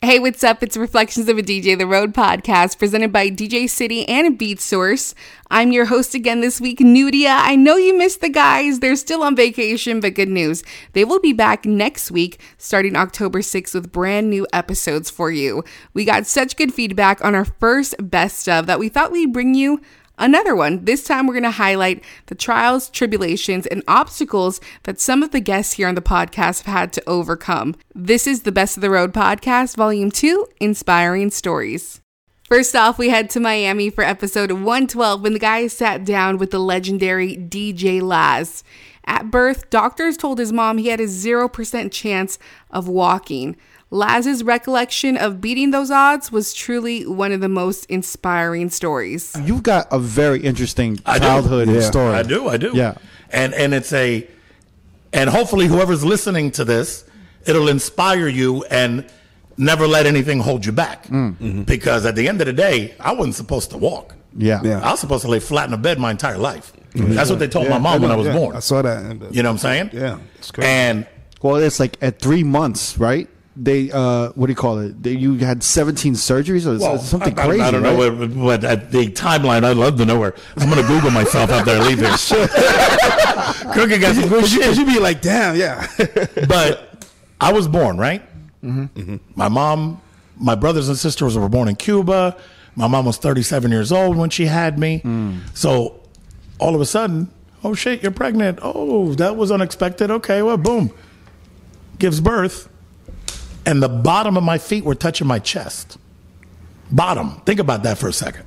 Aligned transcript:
Hey, 0.00 0.20
what's 0.20 0.44
up? 0.44 0.62
It's 0.62 0.76
Reflections 0.76 1.28
of 1.28 1.38
a 1.38 1.42
DJ, 1.42 1.76
the 1.76 1.84
Road 1.84 2.14
podcast, 2.14 2.78
presented 2.78 3.12
by 3.12 3.30
DJ 3.30 3.68
City 3.68 4.08
and 4.08 4.38
Beatsource. 4.38 5.12
I'm 5.50 5.72
your 5.72 5.86
host 5.86 6.14
again 6.14 6.40
this 6.40 6.60
week, 6.60 6.78
Nudia. 6.78 7.36
I 7.36 7.56
know 7.56 7.76
you 7.76 7.98
missed 7.98 8.20
the 8.20 8.28
guys. 8.28 8.78
They're 8.78 8.94
still 8.94 9.24
on 9.24 9.34
vacation, 9.34 9.98
but 9.98 10.14
good 10.14 10.28
news. 10.28 10.62
They 10.92 11.04
will 11.04 11.18
be 11.18 11.32
back 11.32 11.66
next 11.66 12.12
week, 12.12 12.40
starting 12.58 12.94
October 12.94 13.40
6th, 13.40 13.74
with 13.74 13.90
brand 13.90 14.30
new 14.30 14.46
episodes 14.52 15.10
for 15.10 15.32
you. 15.32 15.64
We 15.94 16.04
got 16.04 16.28
such 16.28 16.56
good 16.56 16.72
feedback 16.72 17.24
on 17.24 17.34
our 17.34 17.44
first 17.44 17.96
best 17.98 18.48
of 18.48 18.66
that 18.66 18.78
we 18.78 18.88
thought 18.88 19.10
we'd 19.10 19.32
bring 19.32 19.56
you 19.56 19.80
another 20.18 20.54
one. 20.54 20.84
This 20.84 21.04
time, 21.04 21.26
we're 21.26 21.34
going 21.34 21.42
to 21.44 21.50
highlight 21.50 22.04
the 22.26 22.34
trials, 22.34 22.90
tribulations, 22.90 23.66
and 23.66 23.82
obstacles 23.88 24.60
that 24.82 25.00
some 25.00 25.22
of 25.22 25.30
the 25.30 25.40
guests 25.40 25.74
here 25.74 25.88
on 25.88 25.94
the 25.94 26.02
podcast 26.02 26.62
have 26.62 26.66
had 26.66 26.92
to 26.94 27.08
overcome. 27.08 27.74
This 27.94 28.26
is 28.26 28.42
the 28.42 28.52
Best 28.52 28.76
of 28.76 28.80
the 28.80 28.90
Road 28.90 29.12
podcast, 29.12 29.76
Volume 29.76 30.10
2 30.10 30.46
Inspiring 30.60 31.30
Stories. 31.30 32.00
First 32.48 32.74
off, 32.74 32.98
we 32.98 33.10
head 33.10 33.28
to 33.30 33.40
Miami 33.40 33.90
for 33.90 34.02
episode 34.02 34.50
112 34.50 35.22
when 35.22 35.34
the 35.34 35.38
guys 35.38 35.74
sat 35.74 36.04
down 36.04 36.38
with 36.38 36.50
the 36.50 36.58
legendary 36.58 37.36
DJ 37.36 38.00
Laz. 38.00 38.64
At 39.04 39.30
birth, 39.30 39.68
doctors 39.70 40.16
told 40.16 40.38
his 40.38 40.52
mom 40.52 40.78
he 40.78 40.88
had 40.88 41.00
a 41.00 41.04
0% 41.04 41.92
chance 41.92 42.38
of 42.70 42.88
walking. 42.88 43.56
Laz's 43.90 44.44
recollection 44.44 45.16
of 45.16 45.40
beating 45.40 45.70
those 45.70 45.90
odds 45.90 46.30
was 46.30 46.52
truly 46.52 47.06
one 47.06 47.32
of 47.32 47.40
the 47.40 47.48
most 47.48 47.86
inspiring 47.86 48.68
stories. 48.68 49.34
You've 49.44 49.62
got 49.62 49.88
a 49.90 49.98
very 49.98 50.40
interesting 50.40 50.98
I 51.06 51.18
do. 51.18 51.24
childhood 51.24 51.68
Yeah. 51.70 51.80
story. 51.80 52.14
I 52.14 52.22
do, 52.22 52.48
I 52.48 52.58
do. 52.58 52.72
Yeah. 52.74 52.94
And 53.32 53.54
and 53.54 53.72
it's 53.72 53.92
a 53.92 54.26
and 55.12 55.30
hopefully 55.30 55.66
whoever's 55.66 56.04
listening 56.04 56.50
to 56.52 56.64
this, 56.66 57.04
it'll 57.46 57.68
inspire 57.68 58.28
you 58.28 58.62
and 58.64 59.06
never 59.56 59.86
let 59.86 60.04
anything 60.04 60.40
hold 60.40 60.66
you 60.66 60.72
back. 60.72 61.06
Mm. 61.08 61.64
Because 61.64 62.04
at 62.04 62.14
the 62.14 62.28
end 62.28 62.40
of 62.42 62.46
the 62.46 62.52
day, 62.52 62.94
I 63.00 63.12
wasn't 63.12 63.36
supposed 63.36 63.70
to 63.70 63.78
walk. 63.78 64.14
Yeah. 64.36 64.60
Yeah. 64.62 64.80
I 64.80 64.90
was 64.90 65.00
supposed 65.00 65.22
to 65.22 65.28
lay 65.30 65.40
flat 65.40 65.66
in 65.66 65.72
a 65.72 65.78
bed 65.78 65.98
my 65.98 66.10
entire 66.10 66.36
life. 66.38 66.72
That's 66.94 67.30
what 67.30 67.38
they 67.38 67.48
told 67.48 67.68
my 67.70 67.78
mom 67.78 68.02
when 68.02 68.10
I 68.10 68.16
was 68.16 68.26
yeah, 68.26 68.32
born. 68.34 68.56
I 68.56 68.60
saw 68.60 68.82
that. 68.82 69.02
You 69.32 69.42
know 69.42 69.48
what 69.48 69.52
I'm 69.52 69.58
saying? 69.58 69.90
Yeah, 69.92 70.18
it's 70.36 70.50
crazy. 70.50 70.68
And 70.68 71.06
Well, 71.42 71.56
it's 71.56 71.78
like 71.80 71.96
at 72.02 72.18
three 72.20 72.42
months, 72.42 72.98
right? 72.98 73.28
They 73.60 73.90
uh, 73.90 74.28
what 74.36 74.46
do 74.46 74.52
you 74.52 74.56
call 74.56 74.78
it? 74.78 75.02
They, 75.02 75.12
you 75.12 75.34
had 75.38 75.64
seventeen 75.64 76.14
surgeries 76.14 76.64
or 76.64 76.78
well, 76.78 76.96
something 76.98 77.36
I, 77.36 77.46
crazy. 77.46 77.62
I 77.62 77.70
don't 77.72 77.82
right? 77.82 77.96
know 77.98 78.10
what, 78.16 78.30
what 78.30 78.64
at 78.64 78.92
the 78.92 79.08
timeline. 79.08 79.64
I'd 79.64 79.76
love 79.76 79.96
to 79.98 80.04
know 80.04 80.20
where. 80.20 80.34
I'm 80.58 80.68
gonna 80.68 80.86
Google 80.86 81.10
myself 81.10 81.50
after 81.50 81.72
I 81.72 81.78
leave 81.80 81.98
this. 81.98 82.28
Cookie 83.74 83.98
got 83.98 84.14
some 84.14 84.28
good 84.28 84.46
shit. 84.46 84.62
'cause 84.62 84.78
you 84.78 84.86
be 84.86 85.00
like, 85.00 85.20
damn, 85.22 85.56
yeah. 85.56 85.86
but 86.48 87.04
I 87.40 87.52
was 87.52 87.66
born, 87.66 87.96
right? 87.98 88.22
Mm-hmm. 88.62 88.84
Mm-hmm. 89.00 89.16
My 89.34 89.48
mom, 89.48 90.00
my 90.36 90.54
brothers 90.54 90.88
and 90.88 90.96
sisters 90.96 91.36
were 91.36 91.48
born 91.48 91.68
in 91.68 91.74
Cuba. 91.76 92.36
My 92.76 92.86
mom 92.86 93.06
was 93.06 93.16
37 93.16 93.72
years 93.72 93.90
old 93.90 94.16
when 94.16 94.30
she 94.30 94.46
had 94.46 94.78
me. 94.78 95.00
Mm. 95.04 95.40
So 95.56 96.00
all 96.60 96.76
of 96.76 96.80
a 96.80 96.86
sudden, 96.86 97.28
oh 97.64 97.74
shit, 97.74 98.02
you're 98.02 98.12
pregnant. 98.12 98.60
Oh, 98.62 99.14
that 99.14 99.36
was 99.36 99.50
unexpected. 99.50 100.10
Okay, 100.12 100.42
well, 100.42 100.56
boom. 100.56 100.92
Gives 101.98 102.20
birth. 102.20 102.68
And 103.68 103.82
the 103.82 103.88
bottom 103.88 104.38
of 104.38 104.42
my 104.42 104.56
feet 104.56 104.82
were 104.82 104.94
touching 104.94 105.26
my 105.26 105.38
chest. 105.38 105.98
Bottom. 106.90 107.42
Think 107.44 107.60
about 107.60 107.82
that 107.82 107.98
for 107.98 108.08
a 108.08 108.12
second. 108.14 108.46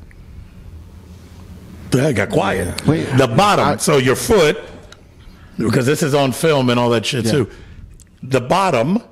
I 1.93 2.11
got 2.11 2.29
quiet. 2.29 2.87
Wait. 2.87 3.03
the 3.17 3.27
bottom. 3.27 3.77
so 3.77 3.97
your 3.97 4.15
foot, 4.15 4.57
because 5.59 5.85
this 5.85 6.01
is 6.01 6.15
on 6.15 6.31
film 6.31 6.71
and 6.71 6.79
all 6.79 6.89
that 6.89 7.05
shit 7.05 7.25
Yeah. 7.25 7.31
too. 7.31 7.49
The 8.23 8.41
bottom, 8.41 9.03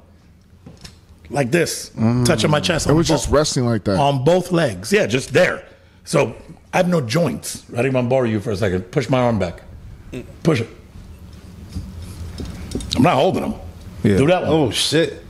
like 1.29 1.51
this, 1.51 1.91
mm. 1.91 2.25
touching 2.25 2.49
my 2.49 2.59
chest. 2.59 2.87
It 2.87 2.93
was 2.93 3.07
both- 3.07 3.19
just 3.19 3.29
resting 3.31 3.67
like 3.67 3.83
that. 3.83 3.99
on 3.99 4.23
both 4.23 4.51
legs. 4.51 4.91
Yeah, 4.91 5.05
just 5.05 5.31
there. 5.31 5.63
So 6.05 6.33
I 6.73 6.77
have 6.77 6.87
no 6.87 7.01
joints. 7.01 7.65
I 7.73 7.83
didn't 7.83 7.93
want 7.93 8.05
to 8.05 8.09
borrow 8.09 8.25
you 8.25 8.39
for 8.39 8.49
a 8.49 8.57
second. 8.57 8.89
Push 8.91 9.09
my 9.09 9.19
arm 9.19 9.37
back. 9.37 9.61
Mm. 10.11 10.25
Push 10.41 10.61
it. 10.61 10.69
I'm 12.95 13.03
not 13.03 13.13
holding 13.13 13.43
them. 13.43 13.53
Yeah. 14.03 14.17
Do 14.17 14.25
that 14.25 14.41
one. 14.41 14.51
Oh 14.51 14.71
shit. 14.71 15.23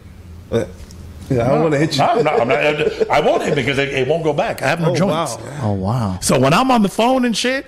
Yeah, 0.52 1.46
I 1.46 1.50
don't 1.50 1.62
want 1.62 1.74
to 1.74 1.80
hit 1.80 1.96
you. 1.96 2.00
No, 2.04 2.22
no, 2.22 2.30
I'm 2.32 2.48
not, 2.48 3.10
I 3.12 3.20
won't 3.20 3.44
hit 3.44 3.54
because 3.56 3.78
it, 3.78 3.90
it 3.90 4.08
won't 4.08 4.24
go 4.24 4.34
back. 4.34 4.62
I 4.64 4.68
have 4.68 4.80
no 4.80 4.92
Oh, 4.92 4.96
joints. 4.96 5.36
wow. 5.38 5.60
Oh 5.62 5.74
wow. 5.74 6.20
So 6.22 6.40
when 6.40 6.54
I'm 6.54 6.72
on 6.72 6.82
the 6.82 6.90
phone 6.90 7.24
and 7.26 7.38
shit, 7.38 7.66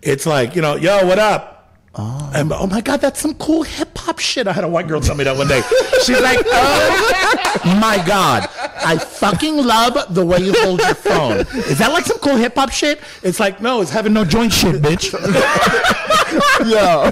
it's 0.00 0.26
like, 0.26 0.54
you 0.54 0.62
know, 0.62 0.76
yo, 0.76 1.04
what 1.06 1.18
up? 1.18 1.56
Oh. 1.96 2.30
And 2.32 2.52
oh 2.52 2.68
my 2.68 2.80
God, 2.80 3.00
that's 3.00 3.18
some 3.18 3.34
cool 3.34 3.64
hip 3.64 3.98
hop 3.98 4.20
shit. 4.20 4.46
I 4.46 4.52
had 4.52 4.62
a 4.62 4.68
white 4.68 4.86
girl 4.86 5.00
tell 5.00 5.16
me 5.16 5.24
that 5.24 5.36
one 5.36 5.48
day. 5.48 5.60
She's 6.04 6.20
like, 6.20 6.38
oh 6.46 7.78
my 7.80 8.00
God, 8.06 8.48
I 8.76 8.96
fucking 8.96 9.56
love 9.56 10.14
the 10.14 10.24
way 10.24 10.38
you 10.38 10.52
hold 10.58 10.78
your 10.80 10.94
phone. 10.94 11.38
Is 11.38 11.78
that 11.78 11.92
like 11.92 12.04
some 12.06 12.18
cool 12.18 12.36
hip 12.36 12.54
hop 12.54 12.70
shit? 12.70 13.00
It's 13.24 13.40
like, 13.40 13.60
no, 13.60 13.80
it's 13.80 13.90
having 13.90 14.12
no 14.12 14.24
joint 14.24 14.52
shit, 14.52 14.76
bitch. 14.76 15.10
yeah, 16.70 17.10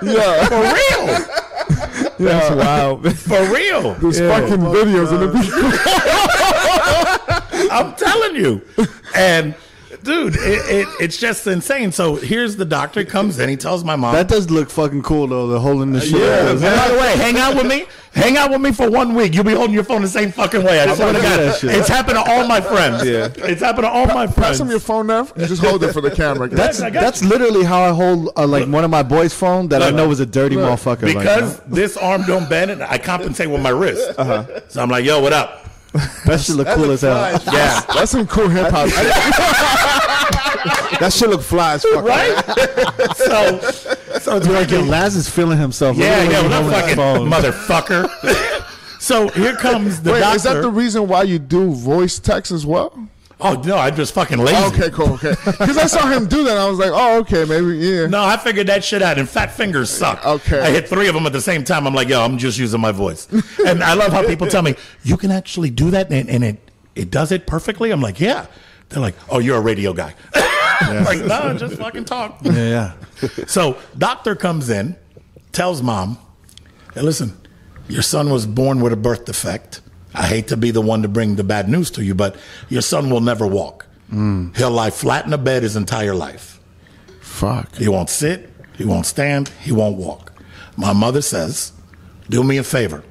yeah. 0.00 0.46
For 0.46 0.62
real. 0.62 1.39
That's 2.24 2.54
wild. 2.54 3.16
For 3.18 3.42
real. 3.52 3.94
There's 3.94 4.18
fucking 4.20 4.58
videos 4.58 5.12
in 5.12 5.20
the 5.20 5.28
video. 5.28 5.70
I'm 7.72 7.94
telling 7.96 8.36
you. 8.36 8.62
And 9.14 9.54
dude, 10.02 10.34
it, 10.36 10.40
it, 10.40 10.88
it's 11.00 11.16
just 11.16 11.46
insane. 11.46 11.92
So 11.92 12.16
here's 12.16 12.56
the 12.56 12.64
doctor 12.64 13.04
comes 13.04 13.38
in. 13.38 13.48
He 13.48 13.56
tells 13.56 13.84
my 13.84 13.96
mom. 13.96 14.14
that 14.14 14.28
does 14.28 14.50
look 14.50 14.70
fucking 14.70 15.02
cool 15.02 15.26
though. 15.26 15.46
The 15.48 15.60
holding 15.60 15.92
the 15.92 16.00
shit. 16.00 16.20
Yeah, 16.20 16.50
and 16.50 16.60
by 16.60 16.88
the 16.88 16.98
way, 16.98 17.16
hang 17.16 17.36
out 17.38 17.54
with 17.54 17.66
me. 17.66 17.86
Hang 18.12 18.36
out 18.36 18.50
with 18.50 18.60
me 18.60 18.72
for 18.72 18.90
one 18.90 19.14
week. 19.14 19.34
You'll 19.34 19.44
be 19.44 19.54
holding 19.54 19.72
your 19.72 19.84
phone 19.84 20.02
the 20.02 20.08
same 20.08 20.32
fucking 20.32 20.64
way. 20.64 20.80
I 20.80 20.92
swear 20.96 21.12
to 21.12 21.20
gonna 21.20 21.36
do 21.36 21.42
that 21.44 21.50
God. 21.52 21.58
shit. 21.60 21.76
It's 21.76 21.88
happened 21.88 22.16
to 22.16 22.28
all 22.28 22.44
my 22.48 22.60
friends. 22.60 23.04
Yeah. 23.06 23.28
It's 23.36 23.60
happened 23.62 23.84
to 23.84 23.88
all 23.88 24.06
my 24.06 24.26
friends. 24.26 24.34
Pass 24.34 24.34
friends. 24.34 24.60
him 24.62 24.68
your 24.70 24.80
phone 24.80 25.06
now. 25.06 25.28
You 25.36 25.46
just 25.46 25.62
hold 25.62 25.84
it 25.84 25.92
for 25.92 26.00
the 26.00 26.10
camera. 26.10 26.48
That's- 26.48 26.80
That's 26.80 27.22
you. 27.22 27.28
literally 27.28 27.64
how 27.64 27.82
I 27.82 27.90
hold 27.92 28.30
uh, 28.36 28.48
like 28.48 28.66
one 28.66 28.82
of 28.82 28.90
my 28.90 29.04
boys' 29.04 29.32
phone 29.32 29.68
that 29.68 29.80
I 29.80 29.90
know 29.90 30.08
was 30.08 30.18
a 30.18 30.26
dirty 30.26 30.56
motherfucker. 30.56 31.02
like, 31.02 31.18
because 31.18 31.60
this 31.60 31.96
arm 31.96 32.22
don't 32.22 32.50
bend, 32.50 32.72
and 32.72 32.82
I 32.82 32.98
compensate 32.98 33.48
with 33.48 33.62
my 33.62 33.70
wrist. 33.70 34.12
Uh-huh. 34.18 34.60
So 34.68 34.82
I'm 34.82 34.90
like, 34.90 35.04
yo, 35.04 35.20
what 35.20 35.32
up? 35.32 35.69
That 36.26 36.40
shit 36.40 36.56
look 36.56 36.68
cool 36.68 36.90
as 36.92 37.00
hell. 37.00 37.32
Yeah. 37.52 37.80
That's 37.94 38.12
some 38.12 38.26
cool 38.26 38.48
hip 38.48 38.70
hop 38.70 38.88
that 41.00 41.12
shit 41.12 41.28
look 41.30 41.42
fly 41.42 41.74
as 41.74 41.82
fuck. 41.82 42.04
Right? 42.04 42.36
so, 43.16 43.58
so 44.20 44.36
it's 44.36 44.46
Like 44.46 44.70
yo, 44.70 44.82
Laz 44.82 45.16
is 45.16 45.28
feeling 45.28 45.58
himself. 45.58 45.96
Look 45.96 46.06
yeah, 46.06 46.12
at 46.12 46.24
the 46.24 46.28
way 46.28 46.32
yeah, 46.32 46.88
he 46.88 46.96
well, 46.96 47.16
holding 47.16 47.32
his 47.32 47.46
that 47.46 47.66
phone. 47.66 48.08
motherfucker. 48.10 49.00
so 49.00 49.28
here 49.28 49.56
comes 49.56 50.02
the 50.02 50.12
Wait, 50.12 50.20
doctor. 50.20 50.36
is 50.36 50.42
that 50.44 50.60
the 50.60 50.70
reason 50.70 51.08
why 51.08 51.22
you 51.22 51.38
do 51.38 51.72
voice 51.72 52.18
text 52.18 52.52
as 52.52 52.66
well? 52.66 53.08
Oh 53.40 53.54
no, 53.64 53.76
I'm 53.76 53.94
just 53.96 54.14
fucking 54.14 54.38
lazy. 54.38 54.64
Okay, 54.74 54.90
cool, 54.90 55.14
okay. 55.14 55.34
Because 55.44 55.76
I 55.76 55.86
saw 55.86 56.06
him 56.06 56.26
do 56.26 56.44
that, 56.44 56.56
I 56.56 56.68
was 56.68 56.78
like, 56.78 56.90
oh, 56.92 57.18
okay, 57.20 57.44
maybe, 57.44 57.78
yeah. 57.78 58.06
No, 58.06 58.24
I 58.24 58.36
figured 58.36 58.66
that 58.68 58.84
shit 58.84 59.02
out. 59.02 59.18
And 59.18 59.28
fat 59.28 59.52
fingers 59.52 59.90
suck. 59.90 60.24
Okay. 60.24 60.60
I 60.60 60.70
hit 60.70 60.88
three 60.88 61.08
of 61.08 61.14
them 61.14 61.26
at 61.26 61.32
the 61.32 61.40
same 61.40 61.64
time. 61.64 61.86
I'm 61.86 61.94
like, 61.94 62.08
yo, 62.08 62.22
I'm 62.22 62.38
just 62.38 62.58
using 62.58 62.80
my 62.80 62.92
voice. 62.92 63.28
and 63.66 63.82
I 63.82 63.94
love 63.94 64.12
how 64.12 64.26
people 64.26 64.46
tell 64.46 64.62
me 64.62 64.74
you 65.02 65.16
can 65.16 65.30
actually 65.30 65.70
do 65.70 65.90
that, 65.90 66.10
and, 66.12 66.28
and 66.28 66.44
it 66.44 66.70
it 66.94 67.10
does 67.10 67.32
it 67.32 67.46
perfectly. 67.46 67.90
I'm 67.90 68.00
like, 68.00 68.20
yeah. 68.20 68.46
They're 68.88 69.00
like, 69.00 69.14
oh, 69.28 69.38
you're 69.38 69.56
a 69.56 69.60
radio 69.60 69.92
guy. 69.92 70.14
I'm 70.34 71.04
like, 71.04 71.24
no, 71.24 71.56
just 71.56 71.76
fucking 71.76 72.04
talk. 72.06 72.40
Yeah, 72.42 72.52
yeah. 73.20 73.28
So 73.46 73.78
doctor 73.96 74.34
comes 74.34 74.68
in, 74.68 74.96
tells 75.52 75.80
mom, 75.82 76.18
hey, 76.94 77.02
listen, 77.02 77.38
your 77.88 78.02
son 78.02 78.30
was 78.30 78.46
born 78.46 78.80
with 78.80 78.92
a 78.92 78.96
birth 78.96 79.26
defect. 79.26 79.80
I 80.14 80.26
hate 80.26 80.48
to 80.48 80.56
be 80.56 80.70
the 80.70 80.80
one 80.80 81.02
to 81.02 81.08
bring 81.08 81.36
the 81.36 81.44
bad 81.44 81.68
news 81.68 81.90
to 81.92 82.04
you, 82.04 82.14
but 82.14 82.36
your 82.68 82.82
son 82.82 83.10
will 83.10 83.20
never 83.20 83.46
walk. 83.46 83.86
Mm. 84.12 84.56
He'll 84.56 84.70
lie 84.72 84.90
flat 84.90 85.24
in 85.26 85.32
a 85.32 85.38
bed 85.38 85.62
his 85.62 85.76
entire 85.76 86.14
life. 86.14 86.58
Fuck. 87.20 87.76
He 87.76 87.88
won't 87.88 88.10
sit, 88.10 88.50
he 88.76 88.84
won't 88.84 89.06
stand, 89.06 89.48
he 89.62 89.70
won't 89.72 89.96
walk. 89.96 90.32
My 90.76 90.92
mother 90.92 91.22
says, 91.22 91.72
do 92.28 92.42
me 92.42 92.56
a 92.58 92.64
favor. 92.64 93.04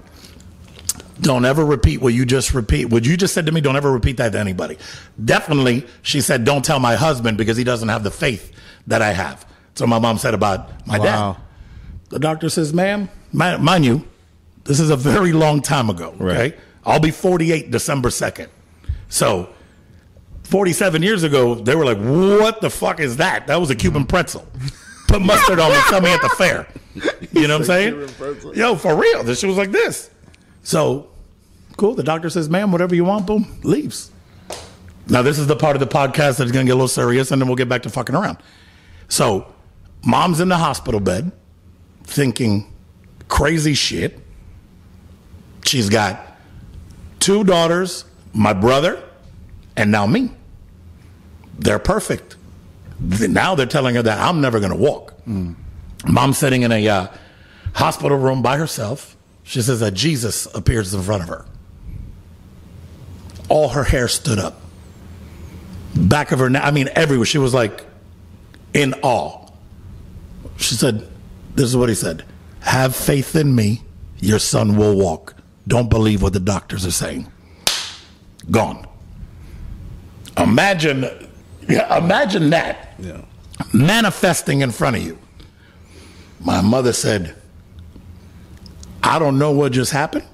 Don't 1.22 1.44
ever 1.46 1.66
repeat 1.66 2.02
what 2.02 2.14
you 2.14 2.26
just 2.26 2.54
repeat. 2.54 2.86
What 2.86 3.06
you 3.06 3.18
just 3.18 3.34
said 3.34 3.46
to 3.46 3.52
me, 3.52 3.60
don't 3.62 3.76
ever 3.76 3.92
repeat 3.92 4.18
that 4.18 4.32
to 4.32 4.40
anybody. 4.40 4.78
Definitely, 5.24 5.86
she 6.02 6.22
said, 6.22 6.46
don't 6.46 6.64
tell 6.64 6.80
my 6.80 6.96
husband 6.96 7.38
because 7.38 7.58
he 7.58 7.64
doesn't 7.66 7.90
have 7.90 8.04
the 8.04 8.12
faith 8.12 8.54
that 8.88 9.02
I 9.02 9.12
have. 9.12 9.46
So 9.76 9.86
my 9.86 10.00
mom 10.00 10.18
said 10.18 10.34
about 10.34 10.86
my 10.88 10.98
Wow. 10.98 11.34
dad. 11.34 11.42
The 12.10 12.20
doctor 12.20 12.50
says, 12.50 12.74
ma'am, 12.74 13.10
mind 13.34 13.86
you, 13.86 14.08
this 14.64 14.80
is 14.80 14.90
a 14.90 14.96
very 14.98 15.32
long 15.34 15.62
time 15.62 15.90
ago. 15.90 16.16
Okay. 16.20 16.56
I'll 16.86 17.00
be 17.00 17.12
48 17.12 17.72
December 17.72 18.10
2nd. 18.10 18.50
So 19.10 19.50
47 20.44 21.04
years 21.04 21.24
ago, 21.24 21.56
they 21.56 21.76
were 21.76 21.86
like, 21.86 22.00
what 22.00 22.62
the 22.62 22.70
fuck 22.70 23.00
is 23.00 23.18
that? 23.18 23.48
That 23.48 23.60
was 23.60 23.70
a 23.70 23.76
Cuban 23.76 24.06
pretzel. 24.06 24.48
Put 25.08 25.22
mustard 25.22 25.60
on 25.60 25.72
me, 25.72 25.78
sell 25.90 26.02
me 26.02 26.12
at 26.12 26.22
the 26.22 26.30
fair. 26.30 26.68
You 27.32 27.48
know 27.48 27.60
what 27.60 27.70
I'm 27.70 28.10
saying? 28.12 28.56
Yo, 28.56 28.76
for 28.76 28.96
real. 28.96 29.24
This 29.24 29.40
shit 29.40 29.48
was 29.48 29.58
like 29.58 29.72
this. 29.72 30.10
So, 30.64 31.10
cool. 31.78 31.96
The 31.96 32.04
doctor 32.04 32.30
says, 32.30 32.50
ma'am, 32.50 32.72
whatever 32.72 32.96
you 32.96 33.06
want, 33.06 33.26
boom, 33.26 33.60
leaves. 33.64 34.12
Now, 35.08 35.24
this 35.24 35.40
is 35.40 35.48
the 35.48 35.56
part 35.56 35.76
of 35.76 35.80
the 35.80 35.88
podcast 35.88 36.38
that's 36.38 36.52
going 36.52 36.66
to 36.66 36.70
get 36.70 36.72
a 36.72 36.76
little 36.76 36.88
serious, 36.88 37.32
and 37.32 37.42
then 37.42 37.48
we'll 37.48 37.56
get 37.58 37.70
back 37.70 37.84
to 37.84 37.90
fucking 37.90 38.16
around. 38.16 38.38
So, 39.08 39.52
mom's 40.06 40.40
in 40.40 40.50
the 40.50 40.58
hospital 40.58 41.00
bed 41.00 41.32
thinking 42.04 42.72
crazy 43.28 43.74
shit. 43.74 44.20
She's 45.66 45.90
got 45.90 46.29
two 47.20 47.44
daughters 47.44 48.06
my 48.34 48.54
brother, 48.54 49.04
and 49.76 49.92
now 49.92 50.06
me. 50.06 50.32
They're 51.58 51.80
perfect. 51.80 52.36
Now 53.00 53.56
they're 53.56 53.66
telling 53.66 53.96
her 53.96 54.02
that 54.02 54.20
I'm 54.20 54.42
never 54.42 54.60
going 54.60 54.72
to 54.72 54.78
walk. 54.78 55.14
Mom's 56.06 56.38
sitting 56.38 56.64
in 56.64 56.72
a 56.72 56.88
uh, 56.88 57.08
hospital 57.74 58.18
room 58.18 58.42
by 58.42 58.58
herself. 58.58 59.16
She 59.44 59.62
says 59.62 59.80
that 59.80 59.94
Jesus 59.94 60.46
appears 60.54 60.94
in 60.94 61.02
front 61.02 61.24
of 61.24 61.30
her. 61.30 61.46
All 63.48 63.70
her 63.70 63.84
hair 63.84 64.08
stood 64.08 64.38
up. 64.38 64.62
Back 65.96 66.32
of 66.32 66.40
her 66.40 66.50
neck, 66.50 66.62
I 66.64 66.72
mean, 66.72 66.90
everywhere. 66.94 67.26
She 67.26 67.40
was 67.40 67.54
like 67.54 67.86
in 68.74 68.94
awe. 69.02 69.48
She 70.58 70.76
said, 70.76 71.08
This 71.56 71.66
is 71.66 71.76
what 71.76 71.90
he 71.90 71.96
said 71.96 72.24
Have 72.62 72.96
faith 72.96 73.36
in 73.36 73.56
me, 73.56 73.82
your 74.20 74.40
son 74.40 74.78
will 74.78 74.96
walk. 74.96 75.36
Don't 75.70 75.88
believe 75.88 76.24
what 76.24 76.34
the 76.34 76.40
doctors 76.40 76.84
are 76.84 76.92
saying. 76.92 77.32
Gone. 78.50 78.88
Imagine, 80.36 81.06
imagine 81.68 82.50
that 82.50 82.96
Yeah. 83.00 83.22
manifesting 83.72 84.62
in 84.62 84.72
front 84.72 84.96
of 84.96 85.04
you. 85.04 85.18
My 86.40 86.60
mother 86.62 86.92
said, 86.92 87.36
I 89.04 89.20
don't 89.20 89.38
know 89.38 89.52
what 89.52 89.72
just 89.72 89.92
happened. 89.92 90.26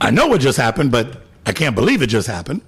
I 0.00 0.10
know 0.10 0.26
what 0.26 0.40
just 0.40 0.56
happened, 0.56 0.90
but 0.90 1.22
I 1.44 1.52
can't 1.52 1.74
believe 1.74 2.00
it 2.00 2.06
just 2.06 2.26
happened. 2.26 2.62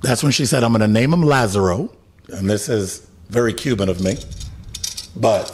That's 0.00 0.22
when 0.22 0.32
she 0.32 0.46
said, 0.46 0.64
I'm 0.64 0.72
going 0.72 0.80
to 0.80 0.88
name 0.88 1.12
him 1.12 1.22
Lazaro. 1.22 1.92
And 2.28 2.48
this 2.48 2.70
is 2.70 3.06
very 3.28 3.52
Cuban 3.52 3.90
of 3.90 4.00
me. 4.00 4.16
But 5.14 5.50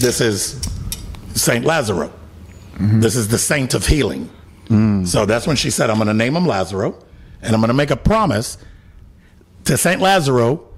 this 0.00 0.20
is 0.20 0.60
Saint 1.34 1.64
Lazaro. 1.64 2.12
This 2.78 3.16
is 3.16 3.28
the 3.28 3.38
saint 3.38 3.74
of 3.74 3.86
healing. 3.86 4.30
Mm. 4.66 5.06
So 5.06 5.26
that's 5.26 5.46
when 5.46 5.56
she 5.56 5.70
said, 5.70 5.90
I'm 5.90 5.96
going 5.96 6.08
to 6.08 6.14
name 6.14 6.36
him 6.36 6.46
Lazaro, 6.46 6.98
and 7.40 7.54
I'm 7.54 7.60
going 7.60 7.68
to 7.68 7.74
make 7.74 7.90
a 7.90 7.96
promise 7.96 8.58
to 9.64 9.76
Saint 9.76 10.00
Lazaro 10.00 10.68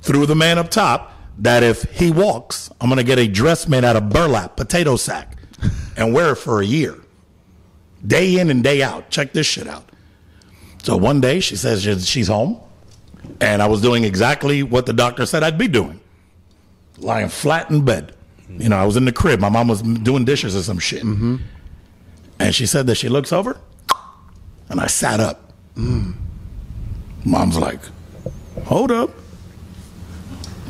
through 0.00 0.26
the 0.26 0.34
man 0.34 0.58
up 0.58 0.70
top 0.70 1.12
that 1.38 1.62
if 1.62 1.82
he 1.92 2.10
walks, 2.10 2.70
I'm 2.80 2.88
going 2.88 2.98
to 2.98 3.04
get 3.04 3.18
a 3.18 3.26
dress 3.26 3.68
made 3.68 3.84
out 3.84 3.96
of 3.96 4.08
burlap, 4.08 4.56
potato 4.56 4.96
sack, 4.96 5.36
and 5.96 6.14
wear 6.14 6.32
it 6.32 6.36
for 6.36 6.60
a 6.60 6.64
year, 6.64 6.96
day 8.06 8.38
in 8.38 8.50
and 8.50 8.62
day 8.62 8.82
out. 8.82 9.10
Check 9.10 9.32
this 9.32 9.46
shit 9.46 9.66
out. 9.66 9.90
So 10.82 10.96
one 10.96 11.20
day 11.20 11.40
she 11.40 11.56
says 11.56 11.82
she's 12.06 12.28
home, 12.28 12.60
and 13.40 13.62
I 13.62 13.66
was 13.66 13.80
doing 13.80 14.04
exactly 14.04 14.62
what 14.62 14.86
the 14.86 14.92
doctor 14.92 15.26
said 15.26 15.42
I'd 15.42 15.58
be 15.58 15.68
doing 15.68 16.00
lying 16.98 17.28
flat 17.28 17.70
in 17.70 17.84
bed. 17.84 18.14
You 18.58 18.68
know, 18.68 18.76
I 18.76 18.84
was 18.84 18.96
in 18.96 19.04
the 19.04 19.12
crib. 19.12 19.40
My 19.40 19.48
mom 19.48 19.68
was 19.68 19.82
doing 19.82 20.24
dishes 20.24 20.54
or 20.54 20.62
some 20.62 20.78
shit. 20.78 21.02
And 21.02 22.54
she 22.54 22.66
said 22.66 22.86
that 22.88 22.96
she 22.96 23.08
looks 23.08 23.32
over, 23.32 23.58
and 24.68 24.80
I 24.80 24.86
sat 24.86 25.20
up. 25.20 25.52
Mom's 27.24 27.58
like, 27.58 27.80
hold 28.64 28.90
up. 28.90 29.10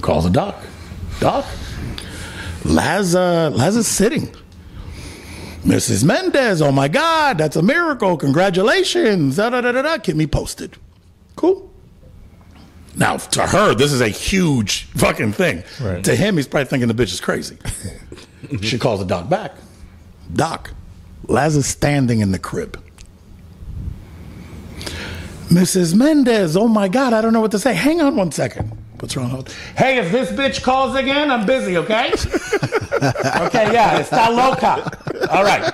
Calls 0.01 0.25
the 0.25 0.31
doc. 0.31 0.57
Doc, 1.21 1.45
Laz, 2.65 3.15
uh, 3.15 3.51
Laz 3.55 3.77
is 3.77 3.87
sitting. 3.87 4.35
Mrs. 5.65 6.05
Mendez, 6.05 6.61
oh 6.61 6.73
my 6.73 6.89
God, 6.89 7.39
that's 7.39 7.55
a 7.55 7.63
miracle. 7.63 8.17
Congratulations. 8.17 9.37
Da, 9.37 9.49
da, 9.51 9.61
da, 9.61 9.71
da, 9.73 9.83
da. 9.83 9.99
Keep 9.99 10.17
me 10.17 10.27
posted. 10.27 10.77
Cool. 11.37 11.72
Now, 12.95 13.17
to 13.17 13.47
her, 13.47 13.75
this 13.75 13.93
is 13.93 14.01
a 14.01 14.09
huge 14.09 14.85
fucking 14.97 15.33
thing. 15.33 15.65
Right. 15.81 16.05
To 16.05 16.15
him, 16.15 16.37
he's 16.37 16.47
probably 16.47 16.67
thinking 16.67 16.89
the 16.89 16.95
bitch 16.95 17.13
is 17.13 17.21
crazy. 17.21 17.57
she 18.61 18.79
calls 18.79 19.01
the 19.01 19.07
doc 19.07 19.29
back. 19.29 19.53
Doc, 20.33 20.73
Laz 21.27 21.57
is 21.57 21.67
standing 21.67 22.21
in 22.21 22.33
the 22.33 22.39
crib. 22.39 22.83
Mrs. 25.49 25.95
Mendez, 25.95 26.57
oh 26.57 26.69
my 26.69 26.89
God, 26.89 27.13
I 27.13 27.21
don't 27.21 27.33
know 27.33 27.41
what 27.41 27.51
to 27.51 27.59
say. 27.59 27.75
Hang 27.75 28.01
on 28.01 28.17
one 28.17 28.33
second. 28.33 28.73
What's 29.01 29.17
wrong? 29.17 29.31
hold. 29.31 29.51
Hey, 29.77 29.99
if 29.99 30.13
this 30.13 30.31
bitch 30.31 30.63
calls 30.63 30.95
again, 30.95 31.31
I'm 31.31 31.45
busy, 31.45 31.77
okay? 31.77 32.13
okay, 32.13 33.73
yeah, 33.73 34.01
está 34.01 34.29
loca. 34.31 35.29
All 35.29 35.43
right, 35.43 35.73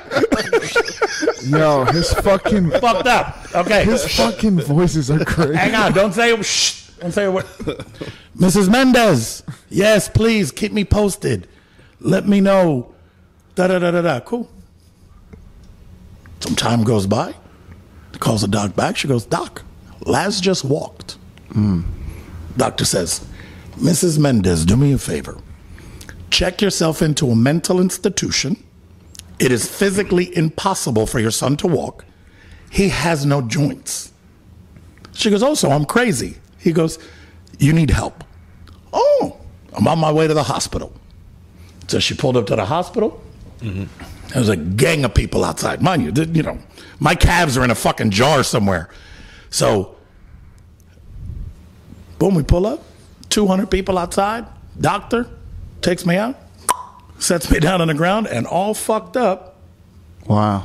Yo, 1.44 1.84
his 1.86 2.12
fucking 2.14 2.70
fucked 2.72 3.06
up. 3.06 3.36
Okay. 3.54 3.84
his 3.84 4.16
fucking 4.16 4.60
voices 4.60 5.10
are 5.10 5.24
crazy. 5.24 5.54
Hang 5.54 5.74
on, 5.74 5.92
don't 5.92 6.12
say 6.12 6.40
shh. 6.42 6.77
Don't 7.00 7.12
say 7.12 7.28
word. 7.28 7.44
Mrs. 8.36 8.70
Mendez, 8.70 9.42
yes, 9.68 10.08
please 10.08 10.50
keep 10.50 10.72
me 10.72 10.84
posted. 10.84 11.48
Let 12.00 12.26
me 12.26 12.40
know. 12.40 12.94
Da 13.54 13.68
da 13.68 13.78
da 13.78 13.90
da 13.90 14.02
da. 14.02 14.20
Cool. 14.20 14.48
Some 16.40 16.54
time 16.54 16.84
goes 16.84 17.06
by. 17.06 17.34
Calls 18.18 18.42
the 18.42 18.48
doc 18.48 18.74
back. 18.74 18.96
She 18.96 19.06
goes, 19.08 19.24
Doc, 19.24 19.62
Laz 20.00 20.40
just 20.40 20.64
walked. 20.64 21.16
Hmm. 21.52 21.82
Doctor 22.56 22.84
says, 22.84 23.24
Mrs. 23.76 24.18
Mendez, 24.18 24.64
do 24.64 24.76
me 24.76 24.92
a 24.92 24.98
favor. 24.98 25.38
Check 26.30 26.60
yourself 26.60 27.00
into 27.00 27.30
a 27.30 27.36
mental 27.36 27.80
institution. 27.80 28.62
It 29.38 29.52
is 29.52 29.68
physically 29.68 30.36
impossible 30.36 31.06
for 31.06 31.20
your 31.20 31.30
son 31.30 31.56
to 31.58 31.68
walk. 31.68 32.04
He 32.70 32.88
has 32.88 33.24
no 33.24 33.40
joints. 33.40 34.12
She 35.12 35.30
goes, 35.30 35.42
Oh, 35.42 35.54
so 35.54 35.70
I'm 35.70 35.84
crazy. 35.84 36.38
He 36.58 36.72
goes, 36.72 36.98
You 37.58 37.72
need 37.72 37.90
help. 37.90 38.24
Oh, 38.92 39.38
I'm 39.72 39.86
on 39.86 39.98
my 39.98 40.12
way 40.12 40.26
to 40.26 40.34
the 40.34 40.42
hospital. 40.42 40.92
So 41.88 41.98
she 41.98 42.14
pulled 42.14 42.36
up 42.36 42.46
to 42.46 42.56
the 42.56 42.64
hospital. 42.64 43.22
Mm-hmm. 43.60 43.84
There 44.28 44.40
was 44.40 44.48
a 44.48 44.56
gang 44.56 45.04
of 45.04 45.14
people 45.14 45.44
outside. 45.44 45.80
Mind 45.80 46.02
you, 46.02 46.24
you 46.24 46.42
know, 46.42 46.58
my 47.00 47.14
calves 47.14 47.56
are 47.56 47.64
in 47.64 47.70
a 47.70 47.74
fucking 47.74 48.10
jar 48.10 48.42
somewhere. 48.42 48.90
So, 49.50 49.96
boom, 52.18 52.34
we 52.34 52.42
pull 52.42 52.66
up. 52.66 52.84
200 53.30 53.70
people 53.70 53.98
outside. 53.98 54.46
Doctor 54.80 55.28
takes 55.80 56.04
me 56.04 56.16
out, 56.16 56.36
sets 57.18 57.50
me 57.50 57.58
down 57.58 57.80
on 57.80 57.88
the 57.88 57.94
ground, 57.94 58.26
and 58.26 58.46
all 58.46 58.74
fucked 58.74 59.16
up. 59.16 59.56
Wow. 60.26 60.64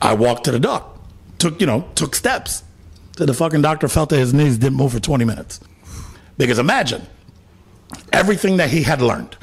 I 0.00 0.14
walked 0.14 0.44
to 0.44 0.52
the 0.52 0.60
dock. 0.60 0.98
took, 1.38 1.60
you 1.60 1.66
know, 1.66 1.88
took 1.94 2.14
steps. 2.14 2.62
Till 3.16 3.26
the 3.26 3.34
fucking 3.34 3.62
doctor 3.62 3.88
felt 3.88 4.10
that 4.10 4.18
his 4.18 4.34
knees 4.34 4.58
didn't 4.58 4.76
move 4.76 4.92
for 4.92 5.00
20 5.00 5.24
minutes. 5.24 5.60
Because 6.36 6.58
imagine 6.58 7.06
everything 8.12 8.58
that 8.58 8.68
he 8.68 8.82
had 8.82 9.00
learned, 9.00 9.36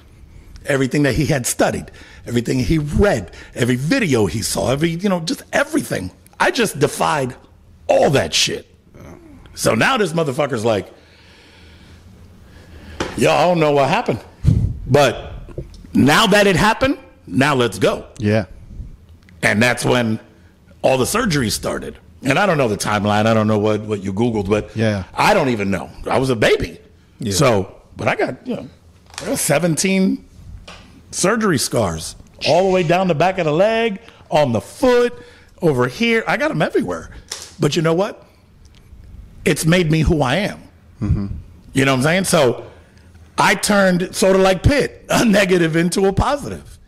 everything 0.66 1.04
that 1.04 1.16
he 1.16 1.26
had 1.26 1.48
studied, 1.48 1.90
everything 2.28 2.60
he 2.60 2.78
read, 2.78 3.32
every 3.56 3.76
video 3.76 4.28
he 4.28 4.44
saw, 4.44 4.72
every, 4.72 4.92
you 4.92 5.10
know, 5.10 5.20
just 5.22 5.42
everything. 5.52 6.12
I 6.40 6.52
just 6.52 6.80
defied 6.80 7.36
all 7.88 8.12
that 8.12 8.34
shit. 8.34 8.68
So 9.56 9.74
now 9.76 9.98
this 9.98 10.14
motherfucker's 10.14 10.66
like, 10.66 10.92
yo, 13.18 13.32
I 13.32 13.46
don't 13.46 13.60
know 13.60 13.72
what 13.72 13.90
happened. 13.90 14.20
But 14.88 15.34
now 15.94 16.28
that 16.28 16.46
it 16.48 16.56
happened, 16.56 17.00
now 17.26 17.56
let's 17.56 17.80
go. 17.80 18.08
Yeah. 18.18 18.46
And 19.42 19.62
that's 19.62 19.84
when 19.84 20.20
all 20.82 20.98
the 20.98 21.06
surgeries 21.06 21.52
started. 21.52 21.98
And 22.24 22.40
I 22.40 22.46
don't 22.46 22.58
know 22.58 22.68
the 22.68 22.78
timeline. 22.78 23.26
I 23.26 23.34
don't 23.34 23.48
know 23.48 23.58
what, 23.60 23.82
what 23.82 24.02
you 24.04 24.14
Googled, 24.14 24.50
but 24.50 24.76
Yeah. 24.76 25.04
I 25.14 25.34
don't 25.34 25.50
even 25.50 25.70
know. 25.70 25.90
I 26.10 26.20
was 26.20 26.30
a 26.30 26.36
baby. 26.36 26.80
Yeah. 27.20 27.34
So, 27.34 27.82
but 27.98 28.08
I 28.08 28.16
got, 28.16 28.48
you 28.48 28.56
know, 28.56 28.68
I 29.22 29.26
got 29.26 29.38
17 29.40 30.24
surgery 31.12 31.58
scars 31.58 32.16
all 32.48 32.64
the 32.68 32.70
way 32.72 32.84
down 32.84 33.08
the 33.08 33.16
back 33.16 33.38
of 33.40 33.46
the 33.46 33.52
leg, 33.52 34.00
on 34.30 34.52
the 34.52 34.62
foot, 34.62 35.14
over 35.62 35.88
here. 35.88 36.24
I 36.28 36.38
got 36.38 36.48
them 36.50 36.62
everywhere. 36.62 37.12
But 37.60 37.76
you 37.76 37.82
know 37.82 37.94
what? 37.94 38.26
It's 39.46 39.66
made 39.66 39.92
me 39.92 40.02
who 40.02 40.22
I 40.22 40.36
am. 40.38 40.60
Mm-hmm. 41.02 41.28
You 41.74 41.86
know 41.86 41.92
what 41.94 41.98
I'm 41.98 42.04
saying? 42.04 42.24
So 42.26 42.70
I 43.38 43.56
turned 43.56 44.16
sort 44.16 44.36
of 44.36 44.42
like 44.42 44.64
Pitt, 44.64 45.06
a 45.10 45.26
negative 45.40 45.76
into 45.76 46.06
a 46.06 46.14
positive. 46.14 46.80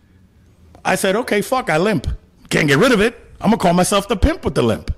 I 0.83 0.95
said, 0.95 1.15
okay, 1.15 1.41
fuck, 1.41 1.69
I 1.69 1.77
limp. 1.77 2.07
Can't 2.49 2.67
get 2.67 2.77
rid 2.77 2.91
of 2.91 3.01
it. 3.01 3.15
I'm 3.41 3.49
gonna 3.49 3.57
call 3.57 3.73
myself 3.73 4.07
the 4.07 4.15
pimp 4.15 4.45
with 4.45 4.55
the 4.55 4.61
limp. 4.61 4.94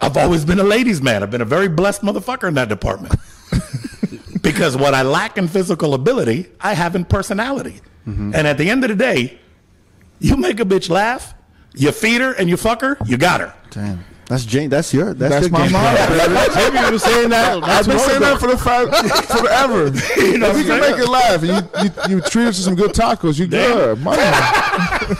I've 0.00 0.16
always 0.16 0.44
been 0.44 0.60
a 0.60 0.64
ladies' 0.64 1.02
man. 1.02 1.22
I've 1.22 1.30
been 1.30 1.40
a 1.40 1.46
very 1.46 1.68
blessed 1.68 2.02
motherfucker 2.02 2.48
in 2.48 2.54
that 2.54 2.68
department. 2.68 3.14
because 4.42 4.76
what 4.76 4.94
I 4.94 5.02
lack 5.02 5.38
in 5.38 5.48
physical 5.48 5.94
ability, 5.94 6.46
I 6.60 6.74
have 6.74 6.94
in 6.94 7.04
personality. 7.04 7.80
Mm-hmm. 8.06 8.34
And 8.34 8.46
at 8.46 8.58
the 8.58 8.70
end 8.70 8.84
of 8.84 8.90
the 8.90 8.96
day, 8.96 9.38
you 10.20 10.36
make 10.36 10.60
a 10.60 10.64
bitch 10.64 10.88
laugh, 10.88 11.34
you 11.74 11.92
feed 11.92 12.20
her 12.20 12.32
and 12.32 12.48
you 12.48 12.56
fuck 12.56 12.80
her, 12.80 12.96
you 13.06 13.16
got 13.16 13.40
her. 13.40 13.54
Damn. 13.70 14.04
That's 14.28 14.44
Jane. 14.44 14.68
That's 14.68 14.92
your. 14.92 15.14
That's, 15.14 15.32
That's 15.32 15.46
your 15.46 15.52
my 15.52 15.62
game 15.64 15.72
mom. 15.72 15.96
plan. 15.96 16.50
Jamie 16.52 16.92
was 16.92 17.02
saying 17.02 17.30
that. 17.30 17.64
I've 17.64 17.86
been 17.86 17.98
saying 17.98 18.20
that 18.20 18.38
for 18.38 18.48
the 18.48 18.58
five, 18.58 18.88
forever. 19.26 19.86
You 20.22 20.36
know 20.36 20.50
if 20.50 20.58
you 20.58 20.64
can 20.64 20.80
make 20.80 20.98
it 20.98 21.08
laugh, 21.08 21.42
and 21.42 21.48
you, 21.48 21.82
you 21.82 22.16
you 22.16 22.20
treat 22.20 22.46
us 22.46 22.56
to 22.56 22.62
some 22.62 22.74
good 22.74 22.90
tacos, 22.90 23.38
you 23.38 23.46
good. 23.46 23.98
Money. 24.00 24.20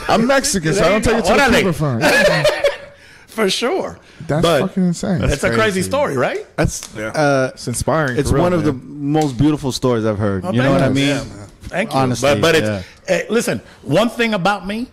I'm 0.07 0.27
Mexican, 0.27 0.75
so 0.75 0.85
I 0.85 0.89
don't 0.89 1.03
take 1.03 1.17
it 1.17 1.25
to 1.25 1.33
the 1.33 1.39
Órale. 1.39 1.55
Cuban 1.55 1.73
front. 1.73 2.05
For 3.27 3.49
sure. 3.49 3.97
That's 4.29 4.41
But 4.41 4.61
fucking 4.61 4.83
insane. 4.87 5.23
It's 5.23 5.43
a 5.43 5.53
crazy 5.53 5.81
story, 5.81 6.15
right? 6.15 6.45
That's. 6.55 6.95
Uh, 6.95 7.51
It's 7.53 7.67
inspiring. 7.67 8.17
it's 8.17 8.29
for 8.29 8.35
real, 8.35 8.43
one 8.45 8.53
of 8.53 8.63
the 8.63 8.73
man. 8.73 9.11
most 9.11 9.37
beautiful 9.37 9.71
stories 9.71 10.05
I've 10.05 10.17
heard. 10.19 10.43
you 10.45 10.53
know 10.53 10.63
thank 10.63 10.73
what 10.73 10.83
I 10.83 10.89
mean? 10.89 11.07
Yeah, 11.07 11.23
Thank 11.63 11.93
you. 11.93 11.99
Honestly, 11.99 12.29
but 12.35 12.41
but 12.41 12.55
it's 12.55 12.67
yeah. 12.67 12.83
eh, 13.15 13.23
listen. 13.29 13.61
One 13.83 14.09
thing 14.09 14.33
about 14.33 14.65
me 14.65 14.87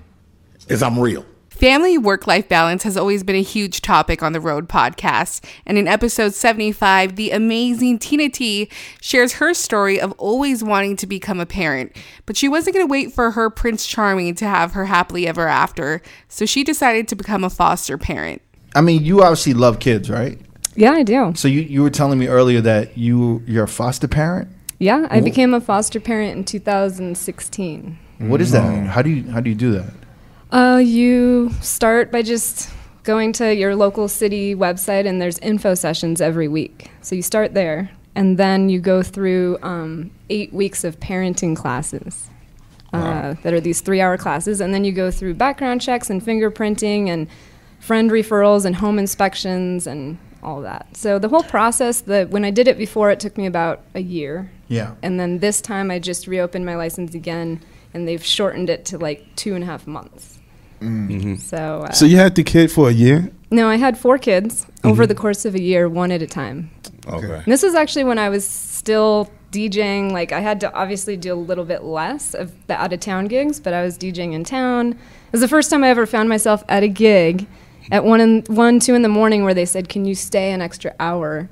is 0.69 0.83
I'm 0.83 0.99
real. 0.99 1.25
Family 1.49 1.97
work 1.97 2.27
life 2.27 2.51
balance 2.51 2.83
has 2.83 2.99
always 2.99 3.23
been 3.25 3.35
a 3.37 3.41
huge 3.43 3.81
topic 3.81 4.23
on 4.23 4.35
the 4.35 4.41
Road 4.43 4.69
podcast. 4.69 5.43
And 5.65 5.79
in 5.79 5.89
episode 5.89 6.35
75, 6.35 7.17
the 7.17 7.31
amazing 7.31 7.99
Tina 7.99 8.29
T 8.29 8.69
shares 9.01 9.35
her 9.35 9.55
story 9.55 9.99
of 9.99 10.13
always 10.19 10.63
wanting 10.63 10.97
to 10.99 11.07
become 11.07 11.41
a 11.41 11.47
parent. 11.47 11.97
But 12.27 12.37
she 12.37 12.47
wasn't 12.47 12.75
going 12.77 12.87
to 12.87 12.91
wait 12.91 13.11
for 13.15 13.31
her 13.31 13.49
Prince 13.49 13.87
Charming 13.87 14.35
to 14.35 14.45
have 14.47 14.73
her 14.73 14.85
happily 14.85 15.27
ever 15.27 15.49
after. 15.49 16.03
So 16.29 16.45
she 16.45 16.63
decided 16.63 17.09
to 17.09 17.17
become 17.17 17.43
a 17.43 17.49
foster 17.49 17.97
parent. 17.97 18.43
I 18.77 18.83
mean, 18.83 19.05
you 19.05 19.23
obviously 19.23 19.55
love 19.55 19.79
kids, 19.81 20.11
right? 20.11 20.39
Yeah, 20.75 20.93
I 20.93 21.03
do. 21.03 21.33
So 21.35 21.49
you, 21.49 21.63
you 21.63 21.83
were 21.83 21.89
telling 21.89 22.19
me 22.19 22.29
earlier 22.29 22.61
that 22.61 22.99
you 22.99 23.43
you're 23.47 23.65
a 23.65 23.69
foster 23.69 24.07
parent. 24.07 24.49
Yeah, 24.79 25.07
I 25.11 25.21
became 25.21 25.55
a 25.55 25.61
foster 25.63 25.99
parent 25.99 26.37
in 26.37 26.45
2016. 26.45 27.99
What 28.19 28.43
is 28.43 28.53
that? 28.53 28.87
How 28.87 29.01
do 29.01 29.09
you 29.09 29.31
how 29.31 29.41
do 29.41 29.49
you 29.49 29.57
do 29.57 29.73
that? 29.73 29.93
Uh, 30.51 30.77
you 30.77 31.51
start 31.63 32.13
by 32.13 32.21
just 32.21 32.71
going 33.05 33.33
to 33.33 33.55
your 33.55 33.75
local 33.75 34.09
city 34.09 34.55
website, 34.55 35.07
and 35.07 35.23
there's 35.23 35.39
info 35.39 35.75
sessions 35.75 36.21
every 36.21 36.47
week. 36.47 36.91
So 37.01 37.15
you 37.15 37.23
start 37.23 37.55
there, 37.55 37.91
and 38.15 38.37
then 38.37 38.69
you 38.69 38.79
go 38.79 39.03
through 39.03 39.59
um, 39.63 40.11
eight 40.29 40.53
weeks 40.53 40.85
of 40.85 41.01
parenting 41.01 41.57
classes. 41.57 42.29
Uh, 42.93 43.35
that 43.43 43.53
are 43.53 43.61
these 43.61 43.83
three-hour 43.83 44.17
classes, 44.17 44.59
and 44.59 44.73
then 44.73 44.83
you 44.83 44.91
go 44.91 45.11
through 45.11 45.35
background 45.35 45.83
checks 45.83 46.09
and 46.09 46.23
fingerprinting 46.23 47.09
and 47.09 47.29
friend 47.87 48.11
referrals 48.11 48.65
and 48.65 48.75
home 48.77 48.99
inspections 48.99 49.87
and 49.87 50.19
all 50.43 50.61
that. 50.61 50.87
So 50.97 51.19
the 51.19 51.29
whole 51.29 51.45
process, 51.45 52.01
the 52.01 52.27
when 52.29 52.45
I 52.45 52.51
did 52.51 52.67
it 52.67 52.77
before, 52.77 53.11
it 53.11 53.21
took 53.21 53.39
me 53.39 53.47
about 53.47 53.81
a 53.95 54.01
year, 54.01 54.51
Yeah. 54.69 54.95
and 55.03 55.19
then 55.21 55.39
this 55.39 55.61
time 55.61 55.91
I 55.91 55.99
just 55.99 56.27
reopened 56.27 56.67
my 56.67 56.77
license 56.77 57.15
again, 57.15 57.61
and 57.95 58.07
they've 58.07 58.25
shortened 58.25 58.69
it 58.71 58.85
to 58.87 58.99
like 58.99 59.25
two 59.37 59.55
and 59.55 59.63
a 59.63 59.67
half 59.67 59.87
months. 59.87 60.39
Mm. 60.81 61.09
Mm-hmm. 61.11 61.35
So, 61.37 61.85
uh, 61.89 61.93
So 61.93 62.05
you 62.05 62.17
had 62.17 62.35
the 62.35 62.45
kid 62.45 62.71
for 62.71 62.89
a 62.89 62.93
year? 62.93 63.31
no, 63.51 63.69
I 63.69 63.77
had 63.77 63.97
four 63.97 64.19
kids 64.19 64.67
over 64.83 65.05
mm-hmm. 65.05 65.09
the 65.09 65.15
course 65.15 65.45
of 65.45 65.55
a 65.55 65.63
year, 65.63 65.89
one 65.89 66.11
at 66.11 66.23
a 66.23 66.27
time. 66.27 66.71
Okay. 67.07 67.35
And 67.45 67.53
this 67.53 67.63
was 67.63 67.75
actually 67.75 68.05
when 68.05 68.19
I 68.19 68.29
was 68.29 68.45
still 68.47 69.31
DJing. 69.53 70.13
Like 70.13 70.33
I 70.33 70.41
had 70.41 70.61
to 70.61 70.73
obviously 70.75 71.17
do 71.17 71.33
a 71.33 71.41
little 71.51 71.65
bit 71.65 71.85
less 71.85 72.35
of 72.35 72.53
the 72.67 72.75
out 72.75 72.93
of 72.93 73.01
town 73.01 73.27
gigs, 73.27 73.61
but 73.61 73.73
I 73.73 73.83
was 73.83 73.97
DJing 73.97 74.33
in 74.33 74.43
town. 74.43 74.93
It 74.93 75.33
was 75.33 75.41
the 75.41 75.49
first 75.49 75.71
time 75.71 75.85
I 75.85 75.89
ever 75.89 76.07
found 76.07 76.29
myself 76.29 76.65
at 76.69 76.83
a 76.83 76.89
gig 76.89 77.47
at 77.91 78.05
one 78.05 78.21
in, 78.21 78.43
one 78.49 78.81
two 78.81 78.95
in 78.95 79.03
the 79.03 79.09
morning 79.09 79.45
where 79.45 79.55
they 79.55 79.67
said, 79.67 79.89
"Can 79.89 80.05
you 80.05 80.15
stay 80.15 80.53
an 80.53 80.63
extra 80.63 80.95
hour?" 80.99 81.49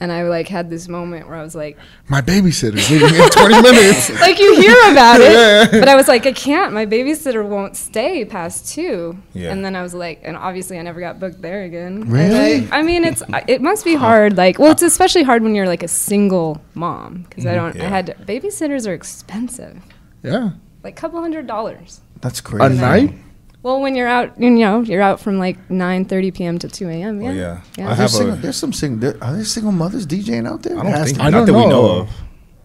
And 0.00 0.12
I 0.12 0.22
like 0.22 0.46
had 0.46 0.70
this 0.70 0.86
moment 0.86 1.26
where 1.26 1.36
I 1.36 1.42
was 1.42 1.56
like, 1.56 1.76
My 2.06 2.20
babysitter's 2.20 2.88
leaving 2.88 3.14
in 3.14 3.28
20 3.30 3.62
minutes. 3.62 4.10
like 4.20 4.38
you 4.38 4.54
hear 4.54 4.92
about 4.92 5.20
it, 5.20 5.72
but 5.72 5.88
I 5.88 5.96
was 5.96 6.06
like, 6.06 6.24
I 6.24 6.32
can't. 6.32 6.72
My 6.72 6.86
babysitter 6.86 7.44
won't 7.44 7.76
stay 7.76 8.24
past 8.24 8.72
two. 8.72 9.18
Yeah. 9.32 9.50
And 9.50 9.64
then 9.64 9.74
I 9.74 9.82
was 9.82 9.94
like, 9.94 10.20
and 10.22 10.36
obviously 10.36 10.78
I 10.78 10.82
never 10.82 11.00
got 11.00 11.18
booked 11.18 11.42
there 11.42 11.64
again. 11.64 12.08
Really? 12.08 12.68
I, 12.70 12.78
I 12.78 12.82
mean, 12.82 13.04
it's 13.04 13.24
it 13.48 13.60
must 13.60 13.84
be 13.84 13.96
hard. 13.96 14.36
Like, 14.36 14.60
well, 14.60 14.70
it's 14.70 14.82
especially 14.82 15.24
hard 15.24 15.42
when 15.42 15.56
you're 15.56 15.66
like 15.66 15.82
a 15.82 15.88
single 15.88 16.62
mom 16.74 17.26
because 17.28 17.44
I 17.44 17.54
mm-hmm. 17.54 17.56
don't. 17.56 17.76
I 17.80 17.84
Yeah. 17.84 17.88
had 17.88 18.06
to, 18.06 18.14
babysitters 18.14 18.86
are 18.86 18.94
expensive, 18.94 19.82
Yeah. 20.22 20.50
like 20.84 20.96
a 20.96 21.00
couple 21.00 21.20
hundred 21.20 21.48
dollars. 21.48 22.02
That's 22.20 22.40
crazy. 22.40 22.64
A 22.64 22.68
crazy. 22.68 22.80
night? 22.80 23.14
Well, 23.62 23.80
when 23.80 23.96
you're 23.96 24.08
out, 24.08 24.40
you 24.40 24.50
know, 24.50 24.80
you're 24.82 25.02
out 25.02 25.20
from 25.20 25.38
like 25.38 25.56
9:30 25.68 26.34
p.m. 26.34 26.58
to 26.60 26.68
2 26.68 26.88
a.m. 26.88 27.18
Oh, 27.18 27.22
yeah. 27.22 27.28
Oh, 27.30 27.32
yeah. 27.32 27.60
Yeah. 27.76 27.84
I 27.84 27.94
There's, 27.94 27.98
have 27.98 28.10
single, 28.10 28.34
a. 28.34 28.36
there's 28.36 28.56
some 28.56 28.72
single. 28.72 29.00
There, 29.00 29.22
are 29.24 29.32
there 29.34 29.44
single 29.44 29.72
mothers 29.72 30.06
DJing 30.06 30.46
out 30.48 30.62
there? 30.62 30.78
I 30.78 30.82
don't 30.82 30.92
has 30.92 31.06
think. 31.06 31.18
to 31.18 31.24
I 31.24 31.30
don't 31.30 31.46
that 31.46 31.52
we 31.52 31.62
know 31.64 31.68
know. 31.70 31.98
of. 32.02 32.10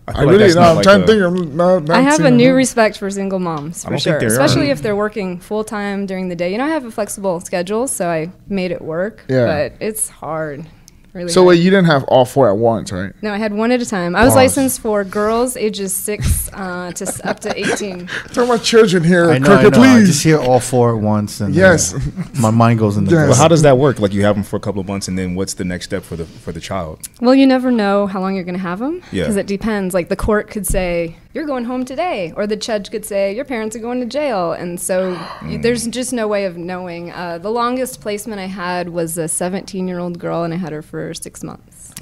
I 0.06 0.12
feel 0.12 0.22
like 0.22 0.32
really 0.32 0.44
that's 0.44 0.56
no. 0.56 0.62
not 0.62 0.70
I'm 0.70 0.76
like 0.76 0.84
trying 0.84 1.02
to 1.02 1.08
think. 1.08 1.22
I'm 1.24 1.58
not, 1.58 1.84
not 1.86 1.98
I 1.98 2.02
have 2.02 2.20
a 2.20 2.30
new 2.32 2.48
them. 2.50 2.56
respect 2.58 2.98
for 2.98 3.10
single 3.10 3.40
moms 3.40 3.86
for 3.86 3.98
sure, 3.98 4.18
especially 4.18 4.68
are. 4.70 4.74
if 4.74 4.82
they're 4.82 4.96
working 4.98 5.40
full 5.40 5.64
time 5.64 6.06
during 6.06 6.28
the 6.28 6.36
day. 6.36 6.52
You 6.52 6.58
know, 6.58 6.66
I 6.66 6.70
have 6.70 6.86
a 6.86 6.92
flexible 6.92 7.40
schedule, 7.40 7.88
so 7.88 8.10
I 8.10 8.30
made 8.48 8.72
it 8.72 8.82
work. 8.82 9.24
Yeah. 9.30 9.46
but 9.46 9.74
it's 9.82 10.10
hard. 10.10 10.66
Really. 11.13 11.29
So 11.29 11.41
hard. 11.41 11.50
wait, 11.50 11.62
you 11.63 11.70
didn't 11.70 11.86
have 11.86 12.03
all 12.05 12.25
four 12.25 12.50
at 12.50 12.58
once, 12.58 12.91
right? 12.91 13.13
No, 13.22 13.32
I 13.34 13.38
had 13.38 13.53
one 13.53 13.72
at 13.72 13.82
a 13.82 13.86
time. 13.86 14.15
I 14.15 14.22
was 14.24 14.29
Pause. 14.29 14.36
licensed 14.36 14.82
for 14.82 15.03
girls 15.03 15.55
ages 15.55 15.93
six 15.93 16.50
uh, 16.53 16.91
to 16.93 17.22
up 17.29 17.39
to 17.41 17.55
eighteen. 17.58 18.08
Talking 18.27 18.43
about 18.46 18.63
children 18.63 19.03
here. 19.03 19.29
I 19.29 19.38
know, 19.38 19.53
I 19.53 19.62
Cricket, 19.62 19.74
know. 19.77 19.84
I 19.84 19.96
please. 20.00 20.08
just 20.08 20.24
hear 20.24 20.39
all 20.39 20.60
four 20.60 20.96
at 20.96 21.01
once, 21.03 21.39
and 21.39 21.53
uh, 21.53 21.58
Yes. 21.58 21.93
my 22.39 22.50
mind 22.50 22.79
goes 22.79 22.98
in 22.98 23.05
the. 23.05 23.12
Yes. 23.12 23.29
But 23.29 23.38
how 23.38 23.48
does 23.48 23.62
that 23.62 23.77
work? 23.77 24.00
Like 24.00 24.12
you 24.12 24.24
have 24.25 24.36
them 24.36 24.43
for 24.43 24.55
a 24.55 24.60
couple 24.60 24.82
of 24.82 24.88
months, 24.88 25.08
and 25.08 25.17
then 25.17 25.36
what's 25.36 25.53
the 25.53 25.65
next 25.65 25.86
step 25.86 26.01
for 26.03 26.15
the 26.15 26.25
for 26.25 26.51
the 26.51 26.60
child? 26.60 27.08
Well, 27.22 27.36
you 27.36 27.46
never 27.46 27.72
know 27.72 28.08
how 28.08 28.20
long 28.20 28.34
you're 28.36 28.43
going 28.43 28.55
to 28.55 28.60
have 28.62 28.79
them 28.79 29.01
Yeah. 29.12 29.24
because 29.24 29.36
it 29.38 29.46
depends. 29.46 29.93
Like 29.93 30.10
the 30.10 30.15
court 30.15 30.50
could 30.50 30.65
say 30.65 31.15
you're 31.34 31.46
going 31.46 31.66
home 31.66 31.84
today, 31.86 32.32
or 32.36 32.46
the 32.48 32.56
judge 32.56 32.92
could 32.92 33.06
say 33.06 33.36
your 33.36 33.46
parents 33.46 33.75
are 33.75 33.80
going 33.80 34.00
to 34.00 34.06
jail, 34.06 34.54
and 34.54 34.80
so 34.80 35.20
you, 35.48 35.58
there's 35.58 35.88
just 35.88 36.13
no 36.13 36.28
way 36.28 36.46
of 36.46 36.58
knowing. 36.58 37.12
Uh, 37.12 37.38
the 37.38 37.50
longest 37.52 38.02
placement 38.02 38.40
I 38.40 38.46
had 38.48 38.90
was 38.90 39.18
a 39.18 39.28
17 39.28 39.88
year 39.88 40.00
old 40.00 40.20
girl, 40.20 40.44
and 40.44 40.54
I 40.54 40.58
had 40.58 40.72
her 40.74 40.82
for 40.82 41.13
six 41.13 41.44
months. 41.44 41.94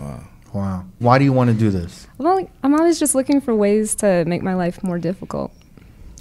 Wow. 0.54 0.84
Why 1.00 1.18
do 1.18 1.24
you 1.24 1.32
want 1.32 1.50
to 1.50 1.56
do 1.56 1.70
this? 1.70 2.08
Well, 2.18 2.46
I'm 2.62 2.74
always 2.74 3.00
just 3.00 3.16
looking 3.16 3.40
for 3.40 3.56
ways 3.56 3.96
to 3.96 4.26
make 4.26 4.42
my 4.44 4.54
life 4.54 4.84
more 4.84 5.00
difficult. 5.00 5.54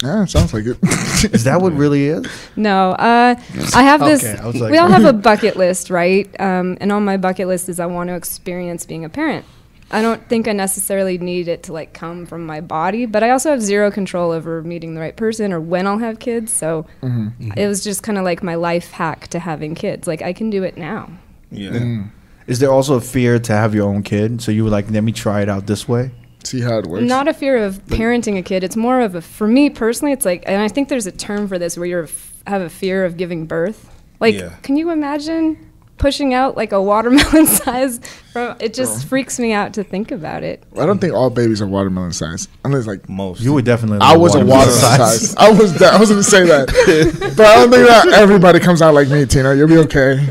Yeah, 0.01 0.25
sounds 0.25 0.53
like 0.53 0.65
it. 0.65 0.77
Is 1.33 1.43
that 1.43 1.61
what 1.61 1.73
really 1.73 2.07
is? 2.07 2.25
No, 2.55 2.91
uh, 2.93 3.35
I 3.75 3.83
have 3.83 3.99
this. 3.99 4.23
Okay, 4.23 4.41
I 4.41 4.47
was 4.47 4.55
like- 4.59 4.71
we 4.71 4.77
all 4.79 4.87
have 4.87 5.05
a 5.05 5.13
bucket 5.29 5.57
list, 5.57 5.89
right? 5.91 6.27
Um, 6.39 6.77
and 6.81 6.91
on 6.91 7.05
my 7.05 7.17
bucket 7.17 7.47
list 7.47 7.69
is 7.69 7.79
I 7.79 7.85
want 7.85 8.07
to 8.07 8.15
experience 8.15 8.83
being 8.85 9.05
a 9.05 9.09
parent. 9.09 9.45
I 9.91 10.01
don't 10.01 10.25
think 10.27 10.47
I 10.47 10.53
necessarily 10.53 11.17
need 11.17 11.47
it 11.47 11.63
to 11.63 11.73
like 11.73 11.93
come 11.93 12.25
from 12.25 12.45
my 12.45 12.61
body, 12.61 13.05
but 13.05 13.23
I 13.23 13.31
also 13.31 13.51
have 13.51 13.61
zero 13.61 13.91
control 13.91 14.31
over 14.31 14.61
meeting 14.63 14.95
the 14.95 15.01
right 15.01 15.15
person 15.15 15.51
or 15.51 15.59
when 15.59 15.85
I'll 15.85 15.97
have 15.99 16.19
kids. 16.19 16.51
So 16.51 16.85
mm-hmm. 17.01 17.27
Mm-hmm. 17.27 17.59
it 17.59 17.67
was 17.67 17.83
just 17.83 18.01
kind 18.01 18.17
of 18.17 18.23
like 18.23 18.41
my 18.41 18.55
life 18.55 18.91
hack 18.91 19.27
to 19.29 19.39
having 19.39 19.75
kids. 19.75 20.07
Like 20.07 20.21
I 20.21 20.33
can 20.33 20.49
do 20.49 20.63
it 20.63 20.77
now. 20.77 21.09
Yeah. 21.51 21.71
Mm. 21.71 22.11
Is 22.47 22.59
there 22.59 22.71
also 22.71 22.95
a 22.95 23.01
fear 23.01 23.39
to 23.39 23.53
have 23.53 23.75
your 23.75 23.87
own 23.87 24.03
kid? 24.03 24.41
So 24.41 24.51
you 24.51 24.63
were 24.63 24.69
like, 24.69 24.89
let 24.89 25.03
me 25.03 25.11
try 25.11 25.41
it 25.41 25.49
out 25.49 25.67
this 25.67 25.87
way. 25.87 26.11
See 26.43 26.61
how 26.61 26.79
it 26.79 26.87
works. 26.87 27.03
Not 27.03 27.27
a 27.27 27.33
fear 27.33 27.57
of 27.57 27.85
parenting 27.85 28.37
a 28.37 28.41
kid. 28.41 28.63
It's 28.63 28.75
more 28.75 29.01
of 29.01 29.15
a 29.15 29.21
for 29.21 29.47
me 29.47 29.69
personally. 29.69 30.11
It's 30.11 30.25
like, 30.25 30.43
and 30.47 30.61
I 30.61 30.67
think 30.67 30.89
there's 30.89 31.05
a 31.05 31.11
term 31.11 31.47
for 31.47 31.59
this 31.59 31.77
where 31.77 31.85
you 31.85 32.07
have 32.47 32.61
a 32.61 32.69
fear 32.69 33.05
of 33.05 33.17
giving 33.17 33.45
birth. 33.45 33.89
Like, 34.19 34.35
Yeah. 34.35 34.55
can 34.63 34.75
you 34.75 34.89
imagine 34.89 35.70
pushing 36.01 36.33
out 36.33 36.57
like 36.57 36.71
a 36.73 36.81
watermelon 36.81 37.45
size? 37.61 37.99
From 38.33 38.57
it 38.59 38.73
just 38.73 39.07
freaks 39.07 39.39
me 39.39 39.53
out 39.53 39.73
to 39.75 39.83
think 39.83 40.11
about 40.11 40.43
it. 40.43 40.63
I 40.77 40.85
don't 40.85 40.99
think 40.99 41.13
all 41.13 41.29
babies 41.29 41.61
are 41.61 41.67
watermelon 41.67 42.11
size. 42.11 42.47
Unless 42.65 42.87
like 42.87 43.07
Most. 43.07 43.39
You 43.41 43.53
would 43.53 43.63
definitely. 43.65 43.99
I 44.01 44.17
was 44.17 44.35
a 44.35 44.39
watermelon 44.39 44.69
size. 44.71 45.35
I 45.37 45.51
was. 45.51 45.77
That, 45.79 45.93
I 45.93 45.99
was 45.99 46.09
going 46.09 46.21
to 46.21 46.29
say 46.29 46.45
that, 46.45 46.67
but 47.37 47.45
I 47.45 47.55
don't 47.55 47.71
think 47.71 47.87
that 47.87 48.07
everybody 48.09 48.59
comes 48.59 48.81
out 48.81 48.93
like 48.93 49.07
me, 49.09 49.25
Tina. 49.25 49.53
You'll 49.55 49.67
be 49.69 49.77
okay. 49.77 50.27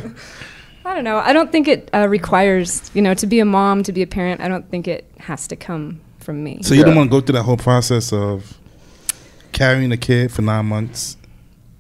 I 0.85 0.95
don't 0.95 1.05
know. 1.05 1.19
I 1.19 1.33
don't 1.33 1.53
think 1.53 1.69
it 1.69 1.89
uh, 1.95 2.09
requires 2.09 2.91
you 2.95 3.01
know 3.03 3.15
to 3.15 3.27
be 3.27 3.39
a 3.41 3.45
mom 3.45 3.83
to 3.85 3.93
be 3.93 4.03
a 4.03 4.07
parent. 4.07 4.41
I 4.41 4.49
don't 4.49 4.69
think 4.71 4.89
it 4.89 5.11
has 5.21 5.47
to 5.49 5.57
come 5.57 6.01
from 6.19 6.43
me. 6.45 6.63
So 6.63 6.75
you 6.75 6.81
Yeah. 6.81 6.87
don't 6.87 6.97
want 6.97 7.11
to 7.11 7.17
go 7.17 7.25
through 7.25 7.35
that 7.35 7.45
whole 7.45 7.57
process 7.57 8.13
of 8.13 8.59
carrying 9.53 9.93
a 9.93 9.97
kid 9.97 10.33
for 10.33 10.43
nine 10.43 10.67
months? 10.67 11.17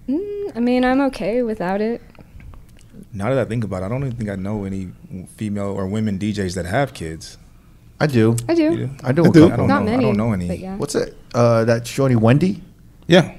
Mm, 0.09 0.57
I 0.57 0.61
mean, 0.61 0.85
I'm 0.85 1.01
okay 1.03 1.43
without 1.43 1.81
it. 1.81 2.01
Now 3.13 3.31
that 3.31 3.39
I 3.39 3.45
think 3.45 3.65
about 3.65 3.83
it, 3.83 3.87
I 3.87 3.89
don't 3.89 4.05
even 4.05 4.17
think 4.17 4.31
I 4.31 4.37
know 4.37 4.65
any 4.65 4.91
female 5.37 5.67
or 5.69 5.87
women 5.87 6.19
DJs 6.19 6.55
that 6.55 6.67
have 6.67 6.95
kids. 6.95 7.39
I 7.99 8.07
do. 8.07 8.37
I 8.49 8.55
do. 8.55 8.63
You 8.63 8.77
do? 8.87 8.91
I 9.05 9.13
do. 9.13 9.25
I 9.25 9.29
a 9.29 9.31
do. 9.33 9.45
I 9.47 9.49
couple. 9.51 9.67
don't 9.67 9.69
Not 9.69 9.85
know. 9.85 9.91
many. 9.91 10.05
I 10.05 10.09
don't 10.09 10.17
know 10.17 10.33
any. 10.33 10.57
Yeah. 10.57 10.77
What's 10.77 10.95
it? 10.95 11.17
Uh, 11.35 11.65
that 11.65 11.87
shorty 11.87 12.17
Wendy. 12.17 12.63
Yeah. 13.07 13.37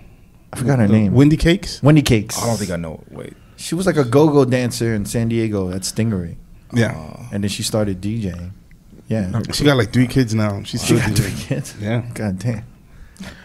I 0.54 0.58
forgot 0.58 0.80
her 0.80 0.88
The 0.88 0.94
name. 0.94 1.14
Wendy 1.14 1.38
Cakes? 1.38 1.82
Wendy 1.82 2.02
Cakes. 2.02 2.42
I 2.42 2.46
don't 2.46 2.58
think 2.58 2.72
I 2.72 2.76
know. 2.76 3.04
Wait. 3.10 3.34
She 3.56 3.74
was 3.76 3.86
like 3.86 3.96
a 3.98 4.04
go-go 4.04 4.44
dancer 4.46 4.94
in 4.94 5.06
San 5.06 5.30
Diego 5.30 5.72
at 5.72 5.82
Stingaree, 5.82 6.36
Yeah. 6.74 7.28
and 7.32 7.44
then 7.44 7.50
she 7.50 7.62
started 7.64 8.02
DJing. 8.02 8.52
Yeah. 9.08 9.42
She 9.54 9.64
got 9.64 9.78
like 9.78 9.94
three 9.94 10.08
kids 10.08 10.34
now. 10.34 10.62
She's 10.64 10.82
She 10.84 10.96
still 10.98 11.00
got 11.00 11.12
three 11.18 11.34
kids. 11.36 11.76
Yeah. 11.80 12.02
God 12.14 12.40
damn. 12.40 12.64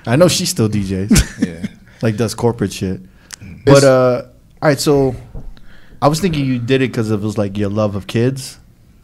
I 0.06 0.16
know 0.16 0.28
she 0.28 0.46
still 0.46 0.68
DJs. 0.68 1.46
Yeah. 1.46 1.66
like 2.02 2.16
does 2.16 2.34
corporate 2.34 2.72
shit. 2.72 3.00
But 3.64 3.84
uh, 3.84 4.22
all 4.62 4.68
right. 4.68 4.78
So 4.80 5.14
I 6.02 6.08
was 6.08 6.20
thinking 6.20 6.44
you 6.44 6.58
did 6.58 6.82
it 6.82 6.88
because 6.90 7.10
it 7.10 7.20
was 7.20 7.38
like 7.38 7.56
your 7.56 7.70
love 7.70 7.96
of 7.96 8.06
kids. 8.06 8.58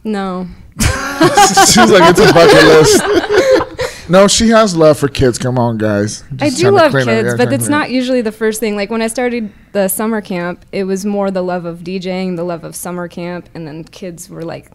No. 0.04 0.46
She's 0.80 1.76
like 1.90 2.10
it's 2.10 2.20
a 2.20 2.32
bucket 2.32 2.64
list. 2.64 4.08
No, 4.08 4.28
she 4.28 4.48
has 4.48 4.76
love 4.76 4.98
for 4.98 5.08
kids. 5.08 5.38
Come 5.38 5.58
on, 5.58 5.78
guys. 5.78 6.24
I 6.40 6.50
do 6.50 6.70
love 6.70 6.92
kids, 6.92 7.34
but 7.36 7.52
it's 7.52 7.68
not 7.68 7.90
usually 7.90 8.20
the 8.20 8.32
first 8.32 8.60
thing. 8.60 8.76
Like 8.76 8.90
when 8.90 9.00
I 9.00 9.06
started 9.06 9.52
the 9.72 9.88
summer 9.88 10.20
camp, 10.20 10.64
it 10.72 10.84
was 10.84 11.06
more 11.06 11.30
the 11.30 11.42
love 11.42 11.64
of 11.64 11.78
DJing, 11.80 12.36
the 12.36 12.44
love 12.44 12.64
of 12.64 12.74
summer 12.76 13.08
camp, 13.08 13.48
and 13.54 13.66
then 13.66 13.84
kids 13.84 14.28
were 14.28 14.42
like 14.42 14.70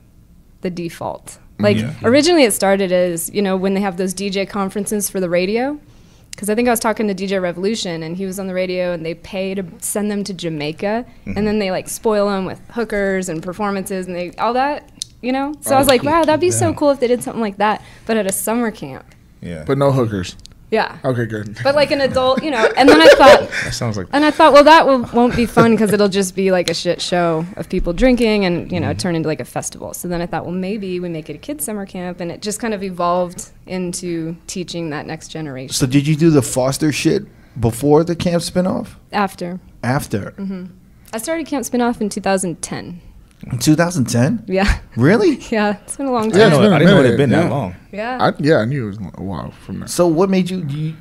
the 0.61 0.69
default. 0.69 1.25
Mm-hmm. 1.25 1.63
Like 1.63 1.77
Yeah. 1.77 1.93
originally 2.03 2.43
it 2.45 2.53
started 2.53 2.91
as, 2.91 3.29
you 3.31 3.41
know, 3.41 3.55
when 3.57 3.73
they 3.73 3.81
have 3.81 3.97
those 3.97 4.13
DJ 4.13 4.47
conferences 4.49 5.09
for 5.09 5.19
the 5.19 5.29
radio. 5.29 5.79
Because 6.37 6.51
I 6.51 6.55
think 6.55 6.67
I 6.67 6.71
was 6.71 6.79
talking 6.79 7.07
to 7.07 7.15
DJ 7.15 7.41
Revolution 7.41 8.03
and 8.03 8.15
he 8.15 8.27
was 8.27 8.37
on 8.39 8.45
the 8.45 8.53
radio 8.53 8.93
and 8.93 9.03
they 9.03 9.15
pay 9.15 9.55
to 9.55 9.65
send 9.79 10.11
them 10.11 10.23
to 10.23 10.35
Jamaica 10.35 11.03
and 11.25 11.35
then 11.35 11.45
mm-hmm. 11.45 11.57
they 11.57 11.71
like 11.71 11.89
spoil 11.89 12.29
them 12.29 12.45
with 12.45 12.61
hookers 12.69 13.27
and 13.27 13.41
performances 13.41 14.05
and 14.05 14.15
they 14.15 14.31
all 14.33 14.53
that, 14.53 14.87
you 15.23 15.31
know? 15.31 15.55
So 15.61 15.71
I 15.71 15.77
oh, 15.77 15.79
was 15.79 15.87
like, 15.87 16.03
wow, 16.03 16.23
that'd 16.23 16.39
be 16.39 16.51
so 16.51 16.75
cool 16.75 16.91
if 16.91 16.99
they 16.99 17.07
did 17.07 17.23
something 17.23 17.41
like 17.41 17.57
that, 17.57 17.83
but 18.05 18.17
at 18.17 18.27
a 18.27 18.31
summer 18.31 18.69
camp. 18.69 19.03
Yeah. 19.41 19.63
But 19.65 19.79
no 19.79 19.91
hookers. 19.91 20.35
Yeah. 20.69 20.97
Okay, 21.05 21.25
good. 21.25 21.57
But 21.63 21.75
like 21.75 21.91
an 21.91 22.01
adult, 22.01 22.43
you 22.43 22.51
know. 22.51 22.67
And 22.77 22.89
then 22.89 23.01
I 23.01 23.07
thought, 23.07 23.49
That 23.63 23.73
sounds 23.73 23.97
like 23.97 24.07
and 24.11 24.25
I 24.25 24.31
thought, 24.31 24.51
well, 24.53 24.65
that 24.65 24.85
will, 24.85 25.03
won't 25.13 25.35
be 25.35 25.45
fun 25.45 25.71
because 25.71 25.93
it'll 25.93 26.09
just 26.09 26.35
be 26.35 26.51
like 26.51 26.69
a 26.69 26.73
shit 26.73 27.01
show 27.01 27.45
of 27.55 27.69
people 27.69 27.93
drinking 27.93 28.43
and 28.45 28.69
you 28.71 28.79
know 28.79 28.93
turn 28.93 29.15
into 29.15 29.27
like 29.27 29.39
a 29.39 29.45
festival. 29.45 29.93
So 29.93 30.07
then 30.07 30.21
I 30.21 30.25
thought, 30.25 30.43
well, 30.45 30.53
maybe 30.53 30.99
we 30.99 31.07
make 31.09 31.29
it 31.29 31.35
a 31.35 31.39
kids 31.39 31.63
summer 31.63 31.85
camp, 31.85 32.19
and 32.19 32.31
it 32.31 32.41
just 32.41 32.59
kind 32.59 32.73
of 32.73 32.83
evolved 32.83 33.49
into 33.65 34.35
teaching 34.47 34.89
that 34.89 35.05
next 35.05 35.29
generation. 35.29 35.73
So 35.73 35.85
did 35.85 36.05
you 36.05 36.15
do 36.15 36.29
the 36.29 36.41
foster 36.41 36.91
shit 36.91 37.23
before 37.59 38.03
the 38.03 38.15
camp 38.15 38.43
spinoff? 38.43 38.95
After 39.11 39.59
After 39.83 40.31
Mm-hmm. 40.37 40.65
I 41.13 41.17
started 41.19 41.47
Camp 41.47 41.63
Spinoff 41.65 42.01
in 42.01 42.09
2010. 42.09 43.01
In 43.51 43.59
2010? 43.59 44.43
Yeah, 44.47 44.79
Really? 44.95 45.37
yeah, 45.51 45.77
it's 45.83 45.97
been 45.97 46.07
a 46.07 46.11
long 46.11 46.31
time. 46.31 46.39
Yeah, 46.39 46.49
didn't 46.49 46.61
know, 46.61 46.69
been 46.69 46.79
didn't 46.79 46.87
know 46.87 46.99
it 46.99 47.03
minute, 47.03 47.09
had 47.09 47.17
been 47.17 47.29
yeah. 47.29 47.41
that 47.41 47.49
long. 47.49 47.75
Yeah. 47.91 48.17
I, 48.19 48.33
yeah, 48.39 48.57
I 48.57 48.65
knew 48.65 48.85
it 48.85 48.87
was 48.87 48.97
a 48.97 49.23
while 49.23 49.51
from 49.51 49.79
that. 49.81 49.89
So 49.89 50.07
what 50.07 50.29
made 50.29 50.49
you, 50.49 50.65
you? 50.67 50.95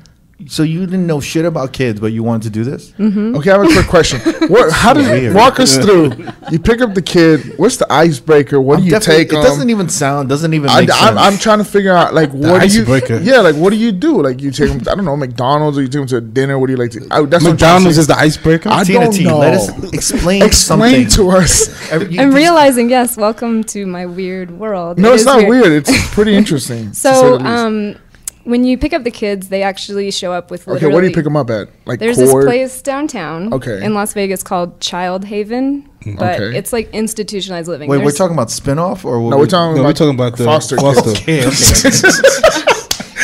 So 0.45 0.61
you 0.61 0.81
didn't 0.85 1.07
know 1.07 1.19
shit 1.19 1.45
about 1.45 1.73
kids, 1.73 1.99
but 1.99 2.11
you 2.13 2.21
wanted 2.21 2.43
to 2.43 2.49
do 2.51 2.63
this? 2.63 2.93
Okay, 2.99 3.49
I 3.49 3.57
have 3.57 3.63
a 3.63 3.73
quick 3.73 3.87
question. 3.87 4.21
What? 4.47 4.71
How 4.71 4.93
did 4.93 5.09
Weird. 5.09 5.35
walk 5.35 5.59
us 5.59 5.77
through? 5.77 6.11
You 6.51 6.59
pick 6.59 6.79
up 6.79 6.93
the 6.93 7.01
kid. 7.01 7.57
What's 7.57 7.77
the 7.77 7.91
icebreaker? 7.91 8.61
What 8.61 8.77
I'm 8.77 8.83
do 8.85 8.89
you 8.91 8.99
take 8.99 9.29
It 9.29 9.31
them? 9.31 9.43
doesn't 9.43 9.69
even 9.69 9.89
sound. 9.89 10.29
Doesn't 10.29 10.53
even 10.53 10.69
I, 10.69 10.81
make 10.81 10.89
sense. 10.91 11.01
I'm, 11.01 11.17
I'm 11.17 11.37
trying 11.37 11.57
to 11.57 11.65
figure 11.65 11.91
out 11.93 12.13
like 12.13 12.29
what 12.31 12.61
do 12.61 12.67
you? 12.67 12.81
icebreaker. 12.83 13.17
Yeah, 13.17 13.39
like 13.39 13.55
what 13.55 13.71
do 13.71 13.75
you 13.77 13.91
do? 13.91 14.21
Like 14.21 14.39
you 14.41 14.51
take 14.51 14.69
them? 14.69 14.79
I 14.81 14.95
don't 14.95 15.05
know, 15.05 15.17
McDonald's 15.17 15.77
or 15.77 15.81
you 15.81 15.87
take 15.87 16.01
them 16.01 16.07
to 16.07 16.21
dinner. 16.21 16.57
What 16.59 16.67
do 16.67 16.73
you 16.73 16.77
like 16.77 16.91
to? 16.91 16.99
I, 17.11 17.23
that's 17.25 17.43
what 17.43 17.51
I'm 17.51 17.57
trying 17.57 17.81
to 17.81 17.89
McDonald's 17.89 17.97
is 17.97 18.07
the 18.07 18.15
icebreaker. 18.17 18.69
I 18.69 18.83
Tina 18.83 18.99
don't 19.05 19.13
T, 19.13 19.23
know. 19.25 19.39
let 19.39 19.53
us 19.55 19.69
explain, 19.93 20.43
Explain 20.43 21.09
something. 21.09 21.25
to 21.25 21.29
us. 21.37 21.91
I'm 21.91 22.31
realizing, 22.33 22.89
yes, 22.89 23.17
welcome 23.17 23.63
to 23.65 23.85
my 23.87 24.05
weird 24.05 24.51
world. 24.51 24.99
No, 24.99 25.11
It 25.11 25.15
it's 25.15 25.25
not 25.25 25.45
weird. 25.47 25.71
It's 25.73 26.13
pretty 26.13 26.35
interesting. 26.35 26.91
to 26.91 26.95
say 26.95 27.11
So, 27.13 27.37
the 27.37 27.43
least. 27.43 27.45
um, 27.47 27.95
when 28.47 28.63
you 28.63 28.77
pick 28.77 28.93
up 28.93 29.03
the 29.03 29.11
kids, 29.11 29.49
they 29.49 29.61
actually 29.61 30.09
show 30.11 30.31
up 30.31 30.49
with 30.49 30.61
okay, 30.63 30.71
literally. 30.73 30.93
where 30.93 31.01
do 31.03 31.07
you 31.09 31.13
pick 31.13 31.23
them 31.25 31.35
up 31.35 31.49
at? 31.49 31.67
Like 31.85 31.99
There's 31.99 32.17
Cord? 32.17 32.43
this 32.43 32.45
place 32.45 32.81
downtown 32.81 33.53
Okay. 33.53 33.83
in 33.83 33.93
Las 33.93 34.13
Vegas 34.13 34.41
called 34.43 34.79
Child 34.79 35.25
Haven, 35.25 35.87
mm, 36.05 36.17
but 36.17 36.39
Okay. 36.41 36.57
it's 36.57 36.71
like 36.71 36.89
institutionalized 36.93 37.67
living. 37.67 37.89
Wait, 37.89 38.03
we're 38.03 38.11
talking 38.11 38.35
about 38.35 38.47
spinoff 38.47 39.03
or 39.05 39.19
what 39.21 39.31
No, 39.31 39.35
we- 39.37 39.41
we're 39.43 39.47
talking 39.47 39.75
no, 39.75 39.81
about 39.81 39.87
we're 39.89 39.93
talking 39.93 40.15
about 40.15 40.37
the 40.37 40.45
foster. 40.45 40.77
foster. 40.77 41.13
kids. 41.13 41.85
Okay, 41.85 41.97
okay. 42.47 42.63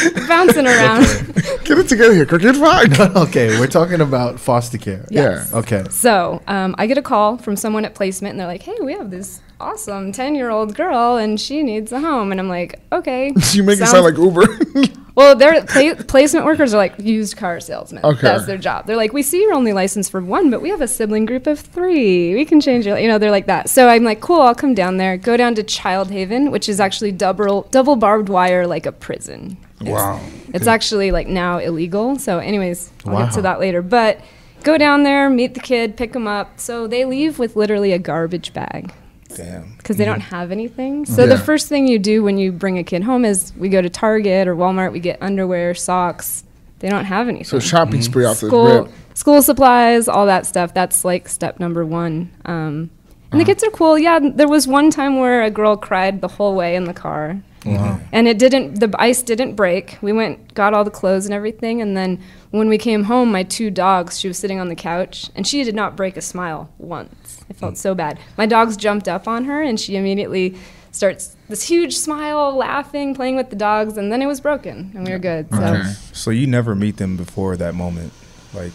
bouncing 0.28 0.66
around. 0.66 1.02
Get 1.66 1.78
it 1.78 1.88
together 1.88 2.14
here, 2.14 2.26
Cricket. 2.26 2.56
Fine. 2.56 2.94
okay, 3.18 3.60
we're 3.60 3.68
talking 3.68 4.02
about 4.02 4.40
foster 4.40 4.78
care. 4.78 5.06
Yeah. 5.10 5.46
Okay. 5.54 5.86
So 5.90 6.42
um, 6.48 6.76
I 6.78 6.88
get 6.88 6.98
a 6.98 7.02
call 7.02 7.38
from 7.38 7.56
someone 7.56 7.86
at 7.86 7.96
placement, 7.96 8.32
and 8.32 8.40
they're 8.40 8.48
like, 8.48 8.64
"Hey, 8.64 8.76
we 8.82 8.94
have 8.94 9.12
this 9.12 9.42
awesome 9.60 10.12
ten-year-old 10.12 10.76
girl, 10.76 11.18
and 11.18 11.40
she 11.40 11.64
needs 11.64 11.92
a 11.92 12.00
home." 12.00 12.32
And 12.32 12.40
I'm 12.40 12.50
like, 12.50 12.80
"Okay." 12.92 13.34
you 13.52 13.64
make 13.64 13.80
it 13.80 13.88
sound 13.88 14.06
like 14.06 14.18
Uber. 14.18 14.90
Well, 15.16 15.36
their 15.36 15.64
pla- 15.66 16.04
placement 16.08 16.46
workers 16.46 16.74
are 16.74 16.78
like 16.78 16.98
used 16.98 17.38
car 17.38 17.60
salesmen. 17.60 18.04
Okay. 18.04 18.22
That's 18.22 18.46
their 18.46 18.58
job. 18.58 18.88
They're 18.88 18.98
like, 18.98 19.14
we 19.14 19.22
see 19.22 19.42
you're 19.42 19.54
only 19.54 19.74
licensed 19.74 20.10
for 20.10 20.22
one, 20.22 20.50
but 20.50 20.62
we 20.62 20.70
have 20.70 20.82
a 20.82 20.88
sibling 20.88 21.26
group 21.26 21.46
of 21.46 21.60
three. 21.60 22.34
We 22.34 22.46
can 22.46 22.60
change 22.60 22.88
your, 22.88 22.98
you 22.98 23.08
know, 23.08 23.20
they're 23.20 23.32
like 23.32 23.46
that. 23.46 23.70
So 23.70 23.90
I'm 23.90 24.04
like, 24.04 24.22
cool, 24.22 24.42
I'll 24.42 24.56
come 24.56 24.74
down 24.74 24.98
there. 24.98 25.18
Go 25.18 25.38
down 25.38 25.54
to 25.56 25.64
Child 25.64 26.10
Haven, 26.10 26.50
which 26.50 26.68
is 26.68 26.80
actually 26.80 27.12
double 27.12 27.64
double 27.70 27.96
barbed 27.96 28.30
wire 28.30 28.66
like 28.66 28.86
a 28.86 28.92
prison. 28.92 29.58
Wow. 29.92 30.22
It's 30.54 30.68
actually 30.68 31.12
like 31.12 31.28
now 31.28 31.58
illegal. 31.58 32.18
So, 32.20 32.40
anyways, 32.40 32.92
I'll 33.06 33.26
get 33.26 33.34
to 33.34 33.42
that 33.42 33.60
later. 33.60 33.82
But 33.82 34.20
go 34.64 34.78
down 34.78 35.04
there, 35.04 35.30
meet 35.30 35.54
the 35.54 35.60
kid, 35.60 35.98
pick 35.98 36.14
them 36.14 36.28
up. 36.28 36.60
So 36.60 36.88
they 36.88 37.06
leave 37.06 37.40
with 37.40 37.56
literally 37.56 37.92
a 37.92 38.00
garbage 38.00 38.54
bag 38.54 38.94
Damn. 39.30 39.76
because 39.78 39.98
they 39.98 40.06
don't 40.06 40.22
have 40.22 40.52
anything. 40.52 41.06
So 41.06 41.28
the 41.28 41.38
first 41.38 41.70
thing 41.70 41.88
you 41.88 42.00
do 42.00 42.24
when 42.24 42.38
you 42.38 42.52
bring 42.52 42.78
a 42.78 42.84
kid 42.84 43.04
home 43.04 43.26
is 43.26 43.54
we 43.58 43.70
go 43.70 43.82
to 43.82 43.90
Target 43.90 44.48
or 44.48 44.56
Walmart, 44.56 44.92
we 44.92 45.00
get 45.00 45.22
underwear, 45.22 45.74
socks. 45.76 46.44
They 46.80 46.90
don't 46.90 47.06
have 47.06 47.30
anything. 47.30 47.46
so 47.46 47.60
shopping 47.60 48.02
spree 48.02 48.26
off 48.26 48.42
the 48.42 48.48
school 48.48 48.84
rip. 48.84 48.92
school 49.14 49.42
supplies, 49.42 50.10
all 50.10 50.26
that 50.26 50.46
stuff. 50.46 50.74
That's 50.74 51.06
like 51.06 51.30
step 51.30 51.60
number 51.60 51.86
one. 51.86 52.32
Um, 52.44 52.90
and 53.34 53.42
the 53.42 53.46
kids 53.46 53.64
are 53.64 53.72
cool. 53.72 54.00
Yeah, 54.00 54.20
there 54.22 54.48
was 54.48 54.68
one 54.68 54.90
time 54.90 55.20
where 55.20 55.44
a 55.44 55.50
girl 55.50 55.76
cried 55.76 56.22
the 56.22 56.30
whole 56.30 56.56
way 56.56 56.76
in 56.76 56.86
the 56.86 56.94
car. 56.94 57.42
And 57.66 58.28
it 58.28 58.38
didn't. 58.38 58.80
The 58.80 58.94
ice 59.00 59.22
didn't 59.22 59.56
break. 59.56 59.98
We 60.02 60.12
went, 60.12 60.54
got 60.54 60.74
all 60.74 60.84
the 60.84 60.92
clothes 60.92 61.26
and 61.26 61.34
everything, 61.34 61.82
and 61.82 61.96
then 61.96 62.22
when 62.52 62.68
we 62.68 62.78
came 62.78 63.04
home, 63.06 63.32
my 63.32 63.44
two 63.44 63.72
dogs. 63.72 64.20
She 64.20 64.28
was 64.28 64.38
sitting 64.38 64.60
on 64.60 64.68
the 64.68 64.76
couch, 64.76 65.30
and 65.36 65.48
she 65.48 65.64
did 65.64 65.74
not 65.74 65.96
break 65.96 66.18
a 66.18 66.22
smile 66.22 66.70
once. 66.78 67.44
I 67.50 67.54
felt 67.54 67.78
so 67.78 67.96
bad. 67.96 68.20
My 68.38 68.46
dogs 68.46 68.76
jumped 68.78 69.08
up 69.08 69.28
on 69.28 69.46
her, 69.46 69.62
and 69.62 69.80
she 69.80 69.96
immediately 69.96 70.58
starts 70.92 71.36
this 71.50 71.64
huge 71.64 71.96
smile, 71.96 72.56
laughing, 72.56 73.16
playing 73.16 73.36
with 73.38 73.50
the 73.50 73.56
dogs, 73.56 73.98
and 73.98 74.12
then 74.12 74.22
it 74.22 74.28
was 74.28 74.42
broken, 74.42 74.92
and 74.94 75.06
we 75.06 75.14
were 75.14 75.20
good. 75.20 75.50
So. 75.50 75.64
Okay. 75.64 75.94
So 76.12 76.32
you 76.32 76.48
never 76.48 76.76
meet 76.76 76.98
them 76.98 77.16
before 77.16 77.56
that 77.58 77.76
moment, 77.76 78.14
like 78.54 78.74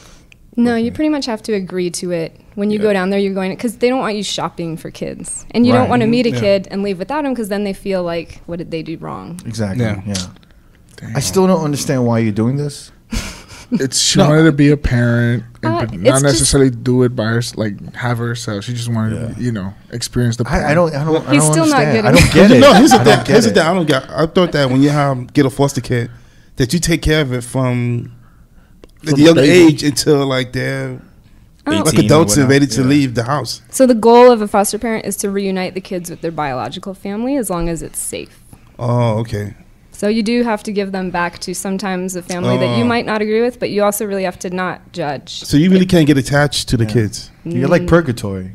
No, 0.59 0.75
you 0.77 0.91
pretty 0.93 1.09
much 1.09 1.25
have 1.27 1.41
to 1.45 1.53
agree 1.55 1.89
to 1.91 2.11
it 2.11 2.39
when 2.57 2.71
you 2.71 2.79
go 2.79 2.93
down 2.93 3.11
there. 3.11 3.19
You're 3.19 3.33
going 3.33 3.53
because 3.53 3.79
they 3.79 3.89
don't 3.89 4.01
want 4.01 4.17
you 4.17 4.23
shopping 4.25 4.77
for 4.77 4.91
kids, 4.91 5.47
and 5.53 5.65
you 5.65 5.73
don't 5.73 5.89
want 5.89 6.03
to 6.03 6.09
meet 6.09 6.27
a 6.27 6.31
Yeah. 6.31 6.41
kid 6.41 6.69
and 6.71 6.83
leave 6.83 6.99
without 6.99 7.25
him 7.25 7.33
because 7.33 7.49
then 7.49 7.63
they 7.65 7.73
feel 7.73 8.03
like, 8.03 8.43
what 8.47 8.57
did 8.59 8.71
they 8.71 8.83
do 8.83 8.97
wrong? 8.99 9.41
Exactly. 9.47 9.85
Yeah. 9.85 10.03
Yeah. 10.05 11.11
I 11.15 11.21
still 11.21 11.47
don't 11.47 11.65
understand 11.65 12.05
why 12.07 12.19
you're 12.19 12.33
doing 12.33 12.57
this. 12.57 12.91
It's 13.71 13.99
she 13.99 14.19
wanted 14.19 14.45
to 14.45 14.53
be 14.53 14.71
a 14.71 14.79
parent, 14.79 15.45
and, 15.63 15.75
Uh, 15.75 15.81
but 15.85 15.93
it's 15.93 16.03
not 16.03 16.13
just- 16.13 16.25
necessarily 16.25 16.71
do 16.71 17.03
it 17.03 17.15
by 17.15 17.25
her, 17.27 17.43
like 17.57 17.95
have 17.97 18.17
herself. 18.17 18.65
She 18.65 18.73
just 18.73 18.89
wanted 18.89 19.37
to, 19.37 19.41
you 19.43 19.53
know, 19.53 19.75
experience 19.93 20.37
the. 20.39 20.45
I, 20.49 20.71
I 20.71 20.75
don't. 20.75 20.95
I 20.95 21.05
don't. 21.05 21.29
I 21.29 21.35
He's 21.35 21.43
don't 21.45 21.53
still 21.53 21.67
not 21.67 21.85
understand. 21.85 22.09
I 22.09 22.13
don't 22.13 22.33
get 22.33 22.51
it. 22.57 22.61
No, 22.61 22.73
here's 22.73 22.91
the 22.93 22.97
I 23.01 23.05
thing. 23.05 23.17
don't 23.17 23.29
Here's 23.29 23.45
the 23.45 23.51
thing. 23.51 23.63
I 23.63 23.75
don't 23.75 23.85
get. 23.87 24.09
I 24.11 24.25
thought 24.27 24.53
that 24.53 24.71
when 24.71 24.81
you 24.81 24.89
have 24.89 25.35
get 25.35 25.45
a 25.45 25.51
foster 25.51 25.83
kid, 25.83 26.11
that 26.57 26.73
you 26.73 26.79
take 26.81 27.03
care 27.03 27.21
of 27.21 27.31
it 27.35 27.45
from 27.45 28.11
the 29.03 29.13
From 29.13 29.21
young 29.21 29.35
baby. 29.37 29.51
age 29.67 29.83
until 29.83 30.27
like 30.27 30.53
they're 30.53 31.01
Oh. 31.67 31.83
like 31.85 31.99
adults 31.99 32.37
and 32.39 32.49
ready 32.49 32.67
to 32.67 32.81
Yeah. 32.81 32.87
leave 32.89 33.15
the 33.15 33.25
house. 33.25 33.61
So 33.71 33.87
the 33.87 33.95
goal 33.95 34.31
of 34.31 34.41
a 34.41 34.49
foster 34.49 34.79
parent 34.79 35.05
is 35.05 35.17
to 35.19 35.31
reunite 35.31 35.75
the 35.75 35.83
kids 35.83 36.09
with 36.09 36.23
their 36.23 36.31
biological 36.31 36.95
family 36.95 37.37
as 37.37 37.51
long 37.51 37.69
as 37.69 37.83
it's 37.83 37.99
safe. 37.99 38.41
Oh, 38.79 39.19
okay. 39.19 39.55
So 39.93 40.09
you 40.09 40.23
do 40.23 40.45
have 40.45 40.63
to 40.63 40.73
give 40.73 40.93
them 40.93 41.11
back 41.11 41.41
to 41.41 41.55
sometimes 41.55 42.17
a 42.17 42.23
family 42.23 42.57
that 42.57 42.79
you 42.79 42.85
Oh. 42.85 42.87
might 42.87 43.05
not 43.05 43.21
agree 43.21 43.43
with, 43.43 43.59
but 43.61 43.69
you 43.71 43.83
also 43.83 44.07
really 44.07 44.23
have 44.23 44.39
to 44.41 44.51
not 44.51 44.93
judge. 44.93 45.45
So 45.45 45.57
you 45.57 45.71
really 45.71 45.85
can't 45.87 46.07
get 46.07 46.17
attached 46.17 46.69
to 46.71 46.77
the 46.77 46.87
kids. 46.87 47.31
You're 47.45 47.69
like 47.69 47.87
purgatory. 47.87 48.53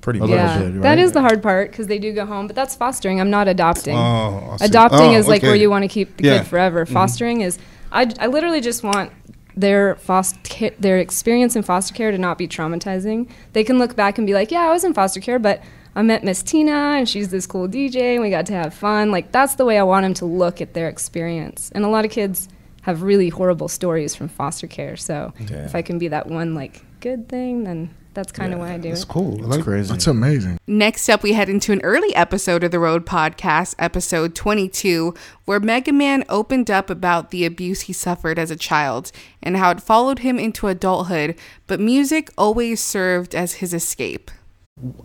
pretty 0.00 0.20
much. 0.20 0.30
little 0.30 0.44
yeah, 0.44 0.58
bit, 0.58 0.80
right? 0.80 0.98
is 0.98 1.12
the 1.12 1.20
hard 1.20 1.42
part 1.42 1.70
because 1.70 1.86
they 1.88 1.98
do 1.98 2.12
go 2.12 2.24
home, 2.24 2.46
but 2.46 2.56
that's 2.56 2.74
fostering. 2.74 3.20
I'm 3.20 3.28
not 3.30 3.46
adopting. 3.46 3.94
Oh, 3.96 4.56
Adopting 4.60 5.14
Oh, 5.14 5.18
is 5.18 5.26
like 5.28 5.42
where 5.42 5.54
you 5.56 5.68
want 5.68 5.82
to 5.82 5.88
keep 5.88 6.16
the 6.16 6.24
Yeah. 6.24 6.30
Mm-hmm. 6.34 6.42
kid 6.44 6.48
forever. 6.48 6.86
Fostering 6.86 7.40
is, 7.42 7.58
I, 7.92 8.06
I 8.18 8.26
literally 8.28 8.60
just 8.62 8.82
want 8.82 9.10
their 9.58 9.96
foster 9.96 10.70
their 10.78 10.98
experience 10.98 11.56
in 11.56 11.62
foster 11.62 11.94
care 11.94 12.10
to 12.10 12.18
not 12.18 12.38
be 12.38 12.46
traumatizing. 12.46 13.28
They 13.52 13.64
can 13.64 13.78
look 13.78 13.96
back 13.96 14.18
and 14.18 14.26
be 14.26 14.34
like, 14.34 14.50
yeah, 14.50 14.60
I 14.68 14.70
was 14.72 14.84
in 14.84 14.94
foster 14.94 15.20
care, 15.20 15.38
but 15.38 15.62
I 15.96 16.02
met 16.02 16.22
Miss 16.22 16.42
Tina 16.42 16.72
and 16.96 17.08
she's 17.08 17.30
this 17.30 17.46
cool 17.46 17.66
DJ 17.68 18.14
and 18.14 18.22
we 18.22 18.30
got 18.30 18.46
to 18.46 18.52
have 18.52 18.72
fun. 18.72 19.10
Like 19.10 19.32
that's 19.32 19.56
the 19.56 19.64
way 19.64 19.78
I 19.78 19.82
want 19.82 20.04
them 20.04 20.14
to 20.14 20.26
look 20.26 20.60
at 20.60 20.74
their 20.74 20.88
experience. 20.88 21.70
And 21.74 21.84
a 21.84 21.88
lot 21.88 22.04
of 22.04 22.10
kids 22.10 22.48
have 22.82 23.02
really 23.02 23.28
horrible 23.30 23.68
stories 23.68 24.14
from 24.14 24.28
foster 24.28 24.66
care. 24.66 24.96
So 24.96 25.32
Yeah. 25.40 25.64
if 25.64 25.74
I 25.74 25.82
can 25.82 25.98
be 25.98 26.08
that 26.08 26.26
one 26.28 26.54
like 26.54 26.84
good 27.00 27.28
thing, 27.28 27.64
then 27.64 27.90
that's 28.18 28.32
kind 28.32 28.52
of 28.52 28.58
why 28.58 28.72
I 28.72 28.78
do 28.78 28.88
That's 28.88 29.04
it. 29.04 29.08
cool. 29.08 29.34
I 29.34 29.42
That's 29.42 29.48
like 29.48 29.62
crazy. 29.62 29.92
That's 29.92 30.08
amazing. 30.08 30.58
Next 30.66 31.08
up, 31.08 31.22
we 31.22 31.34
head 31.34 31.48
into 31.48 31.70
an 31.70 31.80
early 31.82 32.12
episode 32.16 32.64
of 32.64 32.72
the 32.72 32.80
Road 32.80 33.06
Podcast, 33.06 33.76
episode 33.78 34.34
22, 34.34 35.14
where 35.44 35.60
Mega 35.60 35.92
Man 35.92 36.24
opened 36.28 36.68
up 36.68 36.90
about 36.90 37.30
the 37.30 37.44
abuse 37.44 37.82
he 37.82 37.92
suffered 37.92 38.36
as 38.36 38.50
a 38.50 38.56
child 38.56 39.12
and 39.40 39.56
how 39.56 39.70
it 39.70 39.80
followed 39.80 40.18
him 40.18 40.36
into 40.36 40.66
adulthood, 40.66 41.38
but 41.68 41.78
music 41.78 42.28
always 42.36 42.80
served 42.80 43.36
as 43.36 43.54
his 43.54 43.72
escape. 43.72 44.32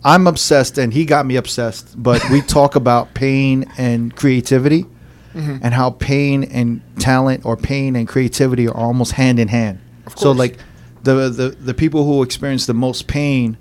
I'm 0.02 0.26
obsessed, 0.26 0.76
and 0.76 0.92
he 0.92 1.04
got 1.04 1.24
me 1.24 1.36
obsessed. 1.36 1.94
But 2.02 2.28
we 2.30 2.40
talk 2.42 2.74
about 2.74 3.14
pain 3.14 3.70
and 3.78 4.14
creativity, 4.16 4.86
mm-hmm. 5.34 5.58
and 5.62 5.72
how 5.72 5.90
pain 5.90 6.42
and 6.42 6.82
talent, 6.98 7.46
or 7.46 7.56
pain 7.56 7.94
and 7.94 8.08
creativity, 8.08 8.66
are 8.66 8.76
almost 8.76 9.12
hand 9.12 9.38
in 9.38 9.46
hand. 9.46 9.78
So, 10.16 10.32
like 10.32 10.58
the, 11.04 11.28
the 11.28 11.48
the 11.50 11.74
people 11.74 12.04
who 12.04 12.22
experience 12.22 12.66
the 12.66 12.74
most 12.74 13.06
pain 13.06 13.56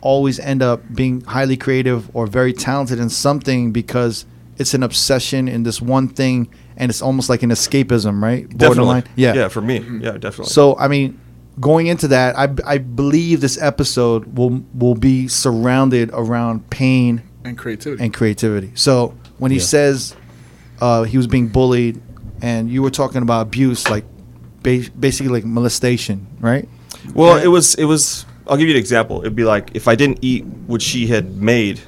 always 0.00 0.38
end 0.38 0.62
up 0.62 0.80
being 0.94 1.20
highly 1.22 1.56
creative 1.56 2.14
or 2.14 2.26
very 2.26 2.52
talented 2.52 2.98
in 2.98 3.08
something 3.08 3.72
because 3.72 4.26
it's 4.58 4.74
an 4.74 4.82
obsession 4.82 5.48
in 5.48 5.62
this 5.64 5.80
one 5.82 6.08
thing, 6.08 6.48
and 6.76 6.90
it's 6.90 7.02
almost 7.02 7.28
like 7.28 7.42
an 7.42 7.50
escapism, 7.50 8.22
right? 8.22 8.48
Definitely. 8.56 9.02
Yeah. 9.16 9.34
Yeah, 9.34 9.48
for 9.48 9.60
me. 9.60 9.78
Yeah, 10.00 10.12
definitely. 10.12 10.46
So 10.52 10.76
I 10.76 10.88
mean, 10.88 11.18
going 11.58 11.86
into 11.88 12.08
that, 12.08 12.38
I, 12.38 12.48
I 12.64 12.78
believe 12.78 13.40
this 13.40 13.60
episode 13.60 14.36
will 14.38 14.62
will 14.74 14.94
be 14.94 15.26
surrounded 15.28 16.10
around 16.12 16.70
pain 16.70 17.22
And 17.44 17.58
creativity. 17.58 18.04
and 18.04 18.14
creativity. 18.14 18.70
So 18.74 19.16
when 19.38 19.50
he 19.50 19.58
says 19.58 20.14
uh, 20.80 21.02
he 21.04 21.16
was 21.16 21.26
being 21.26 21.48
bullied, 21.48 22.00
and 22.42 22.70
you 22.70 22.82
were 22.82 22.90
talking 22.90 23.22
about 23.22 23.40
abuse, 23.46 23.88
like 23.90 24.04
ba- 24.62 24.90
basically 24.98 25.32
like 25.32 25.44
molestation, 25.44 26.26
right? 26.40 26.68
Well, 27.12 27.36
it 27.36 27.48
was 27.48 27.74
it 27.74 27.84
was. 27.84 28.26
I'll 28.46 28.56
give 28.56 28.68
you 28.68 28.74
an 28.74 28.80
example. 28.80 29.20
It'd 29.20 29.36
be 29.36 29.44
like 29.44 29.70
if 29.74 29.88
I 29.88 29.94
didn't 29.94 30.18
eat 30.22 30.44
what 30.44 30.82
she 30.82 31.06
had 31.06 31.36
made, 31.36 31.80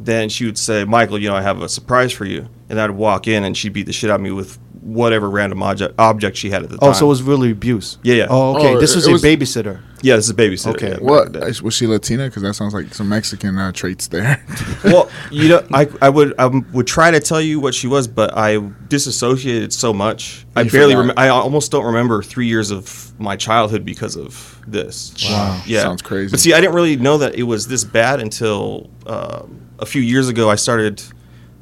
then 0.00 0.28
she 0.28 0.44
would 0.44 0.58
say, 0.58 0.84
"Michael, 0.84 1.18
you 1.18 1.28
know, 1.28 1.36
I 1.36 1.42
have 1.42 1.62
a 1.62 1.68
surprise 1.68 2.12
for 2.12 2.24
you," 2.24 2.48
and 2.68 2.80
I'd 2.80 2.90
walk 2.90 3.28
in 3.28 3.44
and 3.44 3.56
she'd 3.56 3.72
beat 3.72 3.86
the 3.86 3.92
shit 3.92 4.10
out 4.10 4.16
of 4.16 4.20
me 4.20 4.30
with 4.30 4.58
whatever 4.82 5.30
random 5.30 5.62
object 5.62 5.94
object 5.98 6.36
she 6.36 6.50
had 6.50 6.62
at 6.64 6.68
the 6.68 6.76
time. 6.76 6.90
Oh, 6.90 6.92
so 6.92 7.06
it 7.06 7.08
was 7.08 7.22
really 7.22 7.50
abuse. 7.52 7.98
Yeah, 8.02 8.14
yeah. 8.14 8.26
Oh, 8.28 8.56
okay. 8.56 8.74
Oh, 8.74 8.80
this 8.80 8.94
was 8.94 9.06
a 9.06 9.12
was- 9.12 9.22
babysitter. 9.22 9.80
yeah, 10.02 10.16
this 10.16 10.24
is 10.24 10.30
a 10.30 10.34
babysitter. 10.34 10.74
Okay. 10.74 10.88
yeah, 10.88 10.94
back 10.94 11.02
What 11.02 11.26
in 11.28 11.32
the 11.32 11.40
day. 11.40 11.60
was 11.62 11.74
she 11.74 11.86
Latina? 11.86 12.26
Because 12.26 12.42
that 12.42 12.54
sounds 12.54 12.74
like 12.74 12.92
some 12.92 13.08
Mexican 13.08 13.56
uh, 13.58 13.70
traits 13.72 14.08
there. 14.08 14.44
well, 14.84 15.08
you 15.30 15.48
know, 15.48 15.64
I, 15.72 15.88
I 16.00 16.08
would 16.08 16.34
I 16.38 16.46
would 16.46 16.86
try 16.88 17.10
to 17.12 17.20
tell 17.20 17.40
you 17.40 17.60
what 17.60 17.74
she 17.74 17.86
was, 17.86 18.08
but 18.08 18.36
I 18.36 18.58
disassociated 18.88 19.72
so 19.72 19.92
much. 19.92 20.44
I 20.56 20.64
barely. 20.64 20.96
Rem- 20.96 21.12
I 21.16 21.28
almost 21.28 21.70
don't 21.70 21.84
remember 21.84 22.22
three 22.22 22.46
years 22.48 22.70
of 22.70 23.12
my 23.20 23.36
childhood 23.36 23.84
because 23.84 24.16
of 24.16 24.58
this. 24.66 25.14
Wow. 25.28 25.62
Yeah, 25.66 25.82
Sounds 25.82 26.02
crazy. 26.02 26.30
But 26.32 26.40
see, 26.40 26.52
I 26.52 26.60
didn't 26.60 26.74
really 26.74 26.96
know 26.96 27.18
that 27.18 27.34
it 27.36 27.44
was 27.44 27.68
this 27.68 27.84
bad 27.84 28.20
until 28.20 28.90
um, 29.06 29.60
a 29.78 29.86
few 29.86 30.02
years 30.02 30.28
ago. 30.28 30.50
I 30.50 30.56
started 30.56 31.02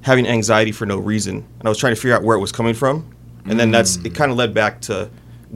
having 0.02 0.26
anxiety 0.26 0.72
for 0.72 0.86
no 0.86 0.98
reason, 0.98 1.36
and 1.58 1.66
I 1.66 1.68
was 1.68 1.78
trying 1.78 1.94
to 1.94 2.00
figure 2.00 2.14
out 2.16 2.22
where 2.22 2.36
it 2.36 2.40
was 2.40 2.52
coming 2.52 2.74
from, 2.74 3.04
and 3.46 3.58
then 3.60 3.70
that's 3.70 3.96
Mm. 3.98 4.06
it. 4.06 4.14
Kind 4.14 4.30
of 4.30 4.38
led 4.38 4.54
back 4.54 4.80
to 4.82 5.10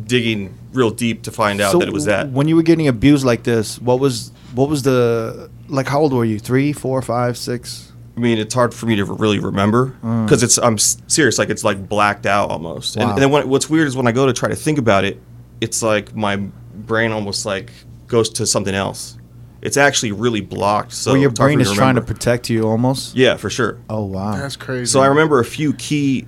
digging 0.07 0.55
real 0.73 0.91
deep 0.91 1.23
to 1.23 1.31
find 1.31 1.61
out 1.61 1.73
So 1.73 1.79
that 1.79 1.89
it 1.89 1.95
was 1.95 2.05
that. 2.07 2.31
When 2.31 2.49
you 2.49 2.57
were 2.57 2.63
getting 2.63 2.89
abused 2.89 3.25
like 3.25 3.45
this, 3.45 3.81
what 3.81 4.01
was 4.01 4.33
what 4.55 4.69
was 4.69 4.83
the 4.83 5.51
like? 5.69 5.89
How 5.89 6.01
old 6.01 6.13
were 6.13 6.25
you? 6.25 6.39
Three, 6.39 6.73
four, 6.73 7.01
five, 7.03 7.37
six? 7.37 7.93
I 8.17 8.21
mean, 8.21 8.39
it's 8.39 8.55
hard 8.55 8.73
for 8.73 8.87
me 8.87 8.95
to 8.97 9.05
really 9.05 9.39
remember 9.41 9.95
Mm. 10.05 10.25
because 10.27 10.43
it's 10.43 10.59
I'm 10.59 10.79
serious, 10.79 11.39
like 11.39 11.51
it's 11.51 11.65
like 11.65 11.89
blacked 11.89 12.27
out 12.27 12.51
almost. 12.51 12.97
And, 12.97 13.11
and 13.11 13.19
then 13.23 13.31
when, 13.31 13.49
what's 13.49 13.69
weird 13.69 13.89
is 13.89 13.97
when 13.97 14.07
I 14.07 14.13
go 14.13 14.27
to 14.27 14.33
try 14.33 14.49
to 14.49 14.55
think 14.57 14.79
about 14.79 15.05
it, 15.05 15.21
it's 15.61 15.83
like 15.83 16.15
my 16.15 16.37
brain 16.77 17.11
almost 17.13 17.45
like 17.47 17.71
goes 18.07 18.29
to 18.31 18.47
something 18.47 18.75
else. 18.75 19.17
It's 19.65 19.79
actually 19.79 20.13
really 20.13 20.43
blocked. 20.43 20.93
So 20.93 21.13
Where 21.13 21.21
your 21.23 21.31
it's 21.31 21.39
hard 21.41 21.49
for 21.49 21.57
brain 21.57 21.59
me 21.59 21.63
is 21.65 21.73
trying 21.73 21.95
to 21.95 22.03
protect 22.03 22.51
you 22.51 22.69
almost. 22.69 23.17
Yeah, 23.17 23.37
for 23.37 23.49
sure. 23.49 23.81
Oh 23.89 24.05
wow. 24.05 24.37
That's 24.37 24.57
crazy. 24.57 24.85
So 24.85 25.01
I 25.01 25.07
remember 25.07 25.41
a 25.41 25.45
few 25.45 25.73
key 25.73 26.27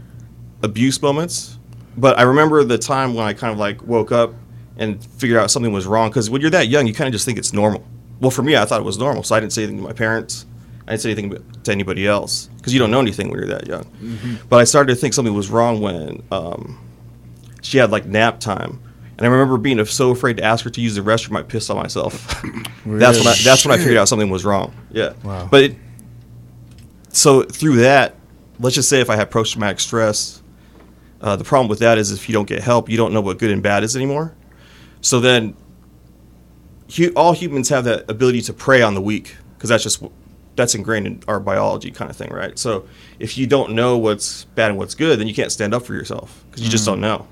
abuse 0.62 1.00
moments, 1.02 1.58
but 1.98 2.18
I 2.18 2.22
remember 2.22 2.64
the 2.64 2.78
time 2.78 3.14
when 3.14 3.26
I 3.26 3.34
kind 3.34 3.52
of 3.52 3.58
like 3.58 3.82
woke 3.82 4.10
up 4.10 4.32
and 4.78 5.04
figured 5.04 5.38
out 5.38 5.50
something 5.50 5.70
was 5.70 5.86
wrong. 5.86 6.08
Because 6.08 6.30
when 6.30 6.40
you're 6.40 6.50
that 6.50 6.68
young, 6.68 6.86
you 6.86 6.94
kind 6.94 7.08
of 7.08 7.12
just 7.12 7.26
think 7.26 7.38
it's 7.38 7.52
normal. 7.52 7.84
Well, 8.20 8.30
for 8.30 8.42
me, 8.42 8.56
I 8.56 8.64
thought 8.64 8.80
it 8.80 8.84
was 8.84 8.96
normal, 8.98 9.22
so 9.22 9.34
I 9.34 9.40
didn't 9.40 9.52
say 9.52 9.64
anything 9.64 9.76
to 9.78 9.84
my 9.84 9.92
parents. 9.92 10.46
I 10.86 10.92
didn't 10.92 11.02
say 11.02 11.10
anything 11.10 11.44
to 11.64 11.72
anybody 11.72 12.06
else 12.06 12.48
because 12.56 12.72
you 12.72 12.78
don't 12.78 12.90
know 12.90 13.00
anything 13.00 13.28
when 13.28 13.38
you're 13.38 13.48
that 13.48 13.66
young. 13.66 13.84
But 14.48 14.60
I 14.60 14.64
started 14.64 14.94
to 14.94 14.98
think 14.98 15.12
something 15.12 15.34
was 15.34 15.50
wrong 15.50 15.82
when 15.82 16.22
um, 16.30 16.78
she 17.60 17.76
had 17.76 17.90
like 17.90 18.06
nap 18.06 18.40
time. 18.40 18.80
And 19.18 19.26
I 19.26 19.30
remember 19.30 19.56
being 19.56 19.82
so 19.86 20.10
afraid 20.10 20.36
to 20.36 20.44
ask 20.44 20.64
her 20.64 20.70
to 20.70 20.80
use 20.80 20.94
the 20.94 21.00
restroom, 21.00 21.38
I 21.38 21.42
pissed 21.42 21.70
on 21.70 21.76
myself. 21.76 22.12
that's 22.86 23.18
when 23.18 23.26
I, 23.26 23.34
that's 23.42 23.64
when 23.64 23.72
I 23.72 23.78
figured 23.78 23.96
out 23.96 24.08
something 24.08 24.28
was 24.28 24.44
wrong. 24.44 24.74
Yeah. 24.90 25.14
Wow. 25.24 25.48
But 25.50 25.64
it, 25.64 25.76
so 27.08 27.42
through 27.42 27.76
that, 27.76 28.14
let's 28.60 28.74
just 28.74 28.90
say 28.90 29.00
if 29.00 29.08
I 29.08 29.16
have 29.16 29.30
post 29.30 29.52
traumatic 29.52 29.80
stress, 29.80 30.42
uh, 31.22 31.34
the 31.34 31.44
problem 31.44 31.68
with 31.68 31.78
that 31.78 31.96
is 31.96 32.12
if 32.12 32.28
you 32.28 32.34
don't 32.34 32.46
get 32.46 32.62
help, 32.62 32.90
you 32.90 32.98
don't 32.98 33.14
know 33.14 33.22
what 33.22 33.38
good 33.38 33.50
and 33.50 33.62
bad 33.62 33.84
is 33.84 33.96
anymore. 33.96 34.34
So 35.00 35.18
then, 35.20 35.56
hu- 36.94 37.12
all 37.16 37.32
humans 37.32 37.70
have 37.70 37.84
that 37.84 38.10
ability 38.10 38.42
to 38.42 38.52
prey 38.52 38.82
on 38.82 38.94
the 38.94 39.00
weak 39.00 39.34
because 39.56 39.70
that's 39.70 39.82
just 39.82 40.02
that's 40.56 40.74
ingrained 40.74 41.06
in 41.06 41.22
our 41.28 41.40
biology, 41.40 41.90
kind 41.90 42.10
of 42.10 42.16
thing, 42.16 42.30
right? 42.30 42.58
So 42.58 42.86
if 43.18 43.38
you 43.38 43.46
don't 43.46 43.72
know 43.72 43.96
what's 43.98 44.44
bad 44.44 44.70
and 44.70 44.78
what's 44.78 44.94
good, 44.94 45.18
then 45.18 45.26
you 45.26 45.34
can't 45.34 45.52
stand 45.52 45.74
up 45.74 45.84
for 45.84 45.94
yourself 45.94 46.44
because 46.50 46.62
you 46.62 46.70
just 46.70 46.84
don't 46.84 47.00
know. 47.00 47.26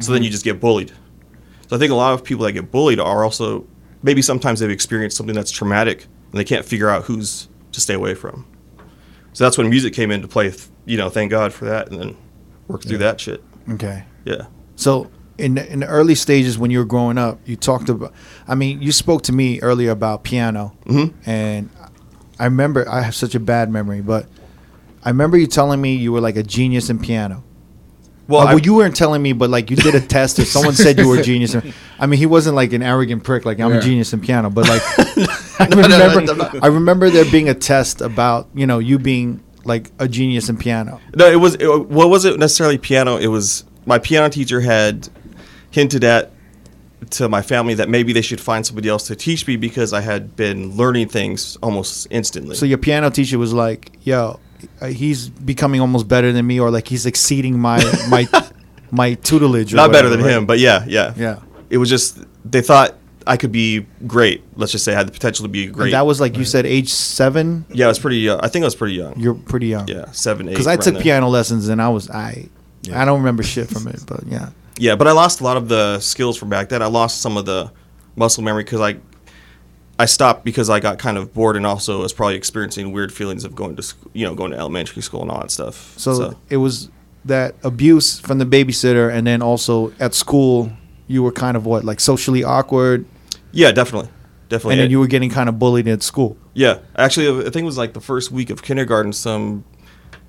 So 0.00 0.12
then 0.12 0.22
you 0.22 0.30
just 0.30 0.44
get 0.44 0.60
bullied. 0.60 0.92
So 1.68 1.76
I 1.76 1.78
think 1.78 1.92
a 1.92 1.94
lot 1.94 2.12
of 2.14 2.24
people 2.24 2.44
that 2.46 2.52
get 2.52 2.70
bullied 2.70 2.98
are 3.00 3.22
also 3.24 3.66
maybe 4.02 4.22
sometimes 4.22 4.60
they've 4.60 4.70
experienced 4.70 5.16
something 5.16 5.34
that's 5.34 5.50
traumatic 5.50 6.04
and 6.32 6.38
they 6.40 6.44
can't 6.44 6.64
figure 6.64 6.88
out 6.88 7.04
who's 7.04 7.48
to 7.72 7.80
stay 7.80 7.94
away 7.94 8.14
from. 8.14 8.46
So 9.34 9.44
that's 9.44 9.56
when 9.58 9.68
music 9.70 9.92
came 9.94 10.10
into 10.10 10.26
play. 10.28 10.52
You 10.86 10.96
know, 10.96 11.10
thank 11.10 11.30
God 11.30 11.52
for 11.52 11.66
that, 11.66 11.90
and 11.90 12.00
then 12.00 12.16
work 12.66 12.82
through 12.82 12.98
that 12.98 13.20
shit. 13.20 13.42
Okay. 13.70 14.04
Yeah. 14.24 14.46
So 14.76 15.10
in 15.36 15.54
the, 15.54 15.70
in 15.72 15.80
the 15.80 15.86
early 15.86 16.14
stages 16.14 16.58
when 16.58 16.70
you 16.70 16.78
were 16.78 16.84
growing 16.84 17.18
up, 17.18 17.38
you 17.46 17.54
talked 17.54 17.88
about. 17.88 18.12
I 18.48 18.54
mean, 18.54 18.80
you 18.82 18.90
spoke 18.90 19.22
to 19.24 19.32
me 19.32 19.60
earlier 19.60 19.90
about 19.90 20.24
piano, 20.24 20.76
Mhm. 20.86 21.12
and 21.26 21.68
I 22.38 22.44
remember 22.44 22.88
I 22.88 23.02
have 23.02 23.14
such 23.14 23.34
a 23.34 23.40
bad 23.40 23.70
memory, 23.70 24.00
but 24.00 24.26
I 25.04 25.10
remember 25.10 25.36
you 25.36 25.46
telling 25.46 25.80
me 25.80 25.94
you 25.94 26.10
were 26.12 26.20
like 26.20 26.36
a 26.36 26.42
genius 26.42 26.88
in 26.90 26.98
piano. 26.98 27.44
Well, 28.28 28.44
well, 28.44 28.58
you 28.58 28.74
weren't 28.74 28.94
telling 28.94 29.22
me, 29.22 29.32
but 29.32 29.48
like 29.50 29.70
you 29.70 29.76
did 29.76 29.94
a 29.94 30.00
test, 30.16 30.38
or 30.38 30.44
someone 30.44 30.74
said 30.74 30.98
you 30.98 31.08
were 31.08 31.18
a 31.18 31.22
genius. 31.22 31.56
I 31.98 32.06
mean, 32.06 32.18
he 32.18 32.26
wasn't 32.26 32.56
like 32.56 32.72
an 32.74 32.82
arrogant 32.82 33.24
prick, 33.24 33.44
like 33.46 33.58
I'm 33.58 33.70
Yeah. 33.72 33.78
a 33.78 33.82
genius 33.82 34.12
in 34.12 34.20
piano, 34.20 34.50
but 34.50 34.68
like 34.68 34.82
I 35.60 35.66
remember, 35.70 36.58
I 36.62 36.66
remember 36.68 37.10
there 37.10 37.24
being 37.30 37.48
a 37.48 37.54
test 37.54 38.00
about 38.02 38.48
you 38.54 38.66
know 38.66 38.78
you 38.78 38.98
being 38.98 39.42
like 39.64 39.90
a 39.98 40.06
genius 40.06 40.48
in 40.50 40.58
piano. 40.58 41.00
No, 41.16 41.26
it 41.26 41.36
was. 41.36 41.54
It, 41.54 41.66
well, 41.88 42.06
it 42.06 42.10
wasn't 42.10 42.38
necessarily 42.38 42.76
piano. 42.78 43.16
It 43.16 43.28
was 43.28 43.64
my 43.86 43.98
piano 43.98 44.28
teacher 44.28 44.60
had 44.60 45.08
hinted 45.70 46.04
at 46.04 46.30
to 47.10 47.28
my 47.28 47.40
family 47.40 47.74
that 47.74 47.88
maybe 47.88 48.12
they 48.12 48.20
should 48.20 48.40
find 48.40 48.66
somebody 48.66 48.88
else 48.88 49.06
to 49.06 49.16
teach 49.16 49.46
me 49.46 49.56
because 49.56 49.92
I 49.92 50.00
had 50.02 50.36
been 50.36 50.76
learning 50.76 51.08
things 51.08 51.56
almost 51.62 52.06
instantly. 52.10 52.56
So 52.56 52.66
your 52.66 52.76
piano 52.78 53.08
teacher 53.08 53.38
was 53.38 53.52
like, 53.54 53.92
"Yo, 54.02 54.38
Uh, 54.80 54.86
he's 54.86 55.28
becoming 55.28 55.80
almost 55.80 56.08
better 56.08 56.32
than 56.32 56.46
me, 56.46 56.58
or 56.60 56.70
like 56.70 56.88
he's 56.88 57.06
exceeding 57.06 57.58
my 57.58 57.78
my 58.08 58.26
my 58.90 59.14
tutelage." 59.14 59.72
Or 59.72 59.76
Not 59.76 59.92
better 59.92 60.08
than 60.08 60.20
right? 60.22 60.30
him, 60.32 60.46
but 60.46 60.58
yeah, 60.58 60.84
yeah, 60.86 61.14
Yeah. 61.16 61.40
It 61.70 61.76
was 61.78 61.88
just 61.90 62.18
they 62.44 62.62
thought 62.62 62.94
I 63.26 63.36
could 63.36 63.52
be 63.52 63.86
great. 64.06 64.42
Let's 64.56 64.72
just 64.72 64.84
say 64.84 64.92
I 64.92 64.96
had 64.96 65.06
the 65.06 65.12
potential 65.12 65.44
to 65.44 65.48
be 65.50 65.64
And 65.66 65.74
great. 65.74 65.90
that 65.90 66.06
was 66.06 66.18
like 66.20 66.36
you 66.38 66.44
said, 66.46 66.64
age 66.64 66.88
seven. 66.92 67.66
yeah, 67.70 67.84
I 67.84 67.88
was 67.88 67.98
pretty. 67.98 68.18
young. 68.18 68.40
I 68.40 68.48
think 68.48 68.62
I 68.62 68.66
was 68.66 68.74
pretty 68.74 68.94
young. 68.94 69.18
You're 69.20 69.34
pretty 69.34 69.66
young. 69.66 69.86
yeah, 69.88 70.10
seven, 70.12 70.48
eight. 70.48 70.52
Because 70.52 70.66
I 70.66 70.76
took 70.76 70.94
there. 70.94 71.02
piano 71.02 71.28
lessons 71.28 71.68
and 71.68 71.80
I 71.82 71.88
was 71.90 72.08
I. 72.10 72.48
I 72.92 73.04
don't 73.04 73.18
remember 73.18 73.42
shit 73.42 73.68
from 73.68 73.86
it, 73.88 74.02
but 74.06 74.24
yeah. 74.26 74.48
Yeah, 74.78 74.96
but 74.96 75.06
I 75.08 75.12
lost 75.12 75.40
a 75.40 75.44
lot 75.44 75.56
of 75.58 75.68
the 75.68 75.98
skills 76.00 76.38
from 76.38 76.48
back 76.48 76.70
then. 76.70 76.80
I 76.82 76.86
lost 76.86 77.20
some 77.20 77.36
of 77.36 77.44
the 77.44 77.70
muscle 78.16 78.42
memory 78.42 78.64
because 78.64 78.80
I 78.80 78.96
I 79.98 80.04
stopped 80.06 80.44
because 80.44 80.70
I 80.70 80.78
got 80.78 80.98
kind 80.98 81.18
of 81.18 81.34
bored 81.34 81.56
and 81.56 81.66
also 81.66 82.02
was 82.02 82.12
probably 82.12 82.36
experiencing 82.36 82.92
weird 82.92 83.12
feelings 83.12 83.44
of 83.44 83.54
going 83.54 83.74
to 83.76 83.82
sc- 83.82 83.96
you 84.12 84.24
know 84.24 84.34
going 84.34 84.52
to 84.52 84.56
elementary 84.58 85.02
school 85.02 85.22
and 85.22 85.30
all 85.30 85.40
that 85.40 85.50
stuff. 85.50 85.94
So, 85.98 86.36
it 86.48 86.58
was 86.58 86.88
that 87.24 87.56
abuse 87.64 88.18
from 88.20 88.38
the 88.38 88.46
babysitter, 88.46 89.12
and 89.12 89.26
then 89.26 89.42
also 89.42 89.92
at 89.98 90.14
school, 90.14 90.70
you 91.08 91.22
were 91.22 91.32
kind 91.32 91.56
of 91.56 91.66
what 91.66 91.84
like 91.84 92.00
socially 92.00 92.44
awkward, 92.44 93.06
yeah, 93.50 93.72
definitely, 93.72 94.10
definitely. 94.48 94.74
and 94.74 94.82
then 94.82 94.90
you 94.90 95.00
were 95.00 95.08
getting 95.08 95.30
kind 95.30 95.48
of 95.48 95.58
bullied 95.58 95.88
at 95.88 96.02
school. 96.02 96.36
yeah, 96.54 96.78
actually, 96.96 97.40
I 97.40 97.50
think 97.50 97.56
it 97.56 97.64
was 97.64 97.78
like 97.78 97.92
the 97.92 98.00
first 98.00 98.30
week 98.30 98.50
of 98.50 98.62
kindergarten. 98.62 99.12
Some 99.12 99.64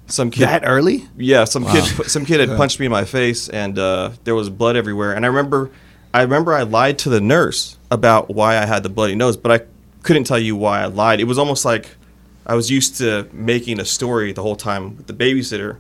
some 0.08 0.32
kid 0.32 0.46
That 0.48 0.64
early? 0.66 1.08
Yeah, 1.16 1.44
some 1.44 1.64
kid 1.66 1.84
some 2.08 2.26
kid 2.26 2.40
had 2.40 2.58
punched 2.58 2.80
me 2.80 2.88
in 2.88 2.92
my 2.92 3.06
face, 3.06 3.48
and 3.50 3.78
uh, 3.78 4.12
there 4.24 4.34
was 4.34 4.50
blood 4.50 4.76
everywhere. 4.76 5.14
And 5.14 5.26
I 5.26 5.28
remember, 5.28 5.70
I 6.12 6.24
remember 6.24 6.54
I 6.54 6.64
lied 6.64 6.98
to 7.00 7.10
the 7.10 7.22
nurse 7.22 7.78
about 7.92 8.30
why 8.30 8.58
I 8.58 8.66
had 8.66 8.84
the 8.84 8.90
bloody 8.90 9.16
nose, 9.16 9.38
but 9.38 9.52
I 9.52 9.66
couldn't 10.04 10.26
tell 10.26 10.40
you 10.40 10.56
why 10.56 10.82
I 10.82 10.86
lied. 10.86 11.20
It 11.20 11.26
was 11.26 11.38
almost 11.38 11.66
like 11.66 11.90
I 12.46 12.56
was 12.56 12.70
used 12.72 12.98
to 12.98 13.28
making 13.32 13.80
a 13.80 13.86
story 13.86 14.32
the 14.32 14.42
whole 14.42 14.56
time 14.56 14.98
with 14.98 15.08
the 15.08 15.14
babysitter, 15.14 15.78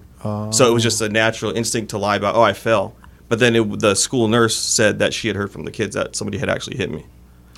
so 0.54 0.70
it 0.70 0.74
was 0.74 0.84
just 0.84 1.02
a 1.02 1.10
natural 1.10 1.52
instinct 1.52 1.92
to 1.92 1.98
lie 1.98 2.16
about. 2.16 2.36
Oh, 2.36 2.42
I 2.42 2.54
fell. 2.54 2.96
But 3.30 3.40
then 3.40 3.56
it, 3.56 3.80
the 3.80 3.96
school 3.96 4.28
nurse 4.28 4.56
said 4.56 5.00
that 5.00 5.14
she 5.14 5.28
had 5.28 5.38
heard 5.38 5.52
from 5.52 5.64
the 5.64 5.72
kids 5.72 5.96
that 5.96 6.16
somebody 6.16 6.40
had 6.40 6.50
actually 6.50 6.78
hit 6.78 6.90
me. 6.90 7.06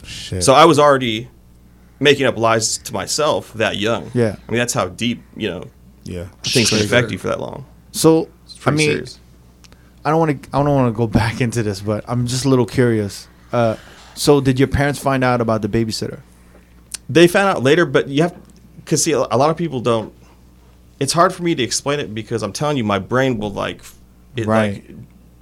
Shit. 0.03 0.43
So 0.43 0.53
I 0.53 0.65
was 0.65 0.77
already 0.77 1.29
making 1.99 2.25
up 2.25 2.37
lies 2.37 2.77
to 2.79 2.93
myself 2.93 3.53
that 3.53 3.77
young. 3.77 4.11
Yeah. 4.13 4.35
I 4.47 4.51
mean 4.51 4.59
that's 4.59 4.73
how 4.73 4.89
deep 4.89 5.21
you 5.35 5.49
know 5.49 5.63
yeah. 6.03 6.25
things 6.43 6.69
can 6.69 6.79
affect 6.79 7.11
you 7.11 7.17
for 7.17 7.27
that 7.27 7.39
long. 7.39 7.65
So 7.91 8.29
I 8.65 8.71
mean, 8.71 8.89
serious. 8.89 9.19
I 10.03 10.09
don't 10.09 10.19
want 10.19 10.43
to. 10.43 10.49
I 10.49 10.63
don't 10.63 10.75
want 10.75 10.93
to 10.93 10.97
go 10.97 11.07
back 11.21 11.41
into 11.41 11.63
this, 11.63 11.81
but 11.81 12.03
I'm 12.07 12.27
just 12.27 12.45
a 12.45 12.49
little 12.49 12.65
curious. 12.65 13.27
Uh, 13.51 13.75
so 14.15 14.41
did 14.41 14.59
your 14.59 14.67
parents 14.67 14.99
find 14.99 15.23
out 15.23 15.41
about 15.41 15.61
the 15.61 15.67
babysitter? 15.69 16.21
They 17.09 17.27
found 17.27 17.49
out 17.49 17.63
later, 17.63 17.85
but 17.85 18.07
you 18.07 18.21
have 18.23 18.35
because 18.77 19.03
see, 19.03 19.11
a 19.11 19.19
lot 19.19 19.49
of 19.49 19.57
people 19.57 19.79
don't. 19.81 20.13
It's 20.99 21.13
hard 21.13 21.33
for 21.33 21.43
me 21.43 21.55
to 21.55 21.63
explain 21.63 21.99
it 21.99 22.13
because 22.13 22.43
I'm 22.43 22.53
telling 22.53 22.77
you, 22.77 22.83
my 22.83 22.99
brain 22.99 23.37
will 23.39 23.51
like, 23.51 23.81
it 24.35 24.45
Right. 24.45 24.73
like 24.87 24.95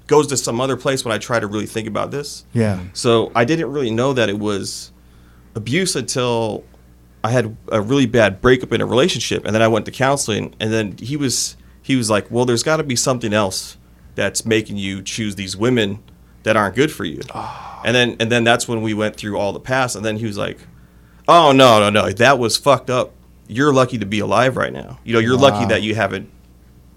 goes 0.08 0.28
to 0.28 0.38
some 0.38 0.60
other 0.62 0.76
place 0.78 1.04
when 1.06 1.14
I 1.14 1.18
try 1.18 1.40
to 1.40 1.48
really 1.48 1.66
think 1.68 1.88
about 1.88 2.12
this. 2.12 2.46
Yeah. 2.54 2.80
So 2.94 3.32
I 3.36 3.46
didn't 3.46 3.72
really 3.72 3.92
know 3.92 4.14
that 4.14 4.30
it 4.30 4.40
was 4.40 4.92
abuse 5.56 5.96
until 5.96 6.64
I 7.24 7.32
had 7.32 7.56
a 7.72 7.82
really 7.82 8.06
bad 8.06 8.42
breakup 8.42 8.72
in 8.74 8.82
a 8.82 8.86
relationship, 8.86 9.46
and 9.46 9.54
then 9.54 9.62
I 9.62 9.68
went 9.68 9.86
to 9.86 9.92
counseling, 9.92 10.56
and 10.60 10.72
then 10.74 10.96
he 10.98 11.18
was 11.18 11.56
he 11.82 11.96
was 11.96 12.10
like, 12.10 12.30
"Well, 12.32 12.46
there's 12.46 12.64
got 12.64 12.78
to 12.78 12.84
be 12.84 12.96
something 12.96 13.34
else 13.34 13.78
that's 14.16 14.46
making 14.46 14.78
you 14.78 15.02
choose 15.02 15.36
these 15.36 15.56
women 15.58 16.00
that 16.50 16.58
aren't 16.58 16.76
good 16.76 16.92
for 16.92 17.06
you." 17.06 17.22
And 17.86 17.96
then 17.96 18.18
and 18.20 18.32
then 18.32 18.44
that's 18.44 18.68
when 18.68 18.82
we 18.82 18.94
went 18.94 19.16
through 19.16 19.38
all 19.38 19.54
the 19.54 19.60
past, 19.60 19.96
and 19.96 20.04
then 20.04 20.18
he 20.18 20.26
was 20.26 20.38
like, 20.38 20.58
"Oh 21.28 21.52
no, 21.52 21.80
no, 21.80 21.90
no, 21.90 22.12
that 22.12 22.38
was 22.40 22.58
fucked 22.58 22.90
up. 22.90 23.12
You're 23.48 23.72
lucky 23.74 23.98
to 24.00 24.06
be 24.06 24.20
alive 24.20 24.58
right 24.58 24.74
now. 24.74 25.00
You 25.04 25.14
know, 25.14 25.20
you're 25.20 25.38
lucky 25.38 25.66
that 25.68 25.82
you 25.82 25.96
haven't 25.96 26.30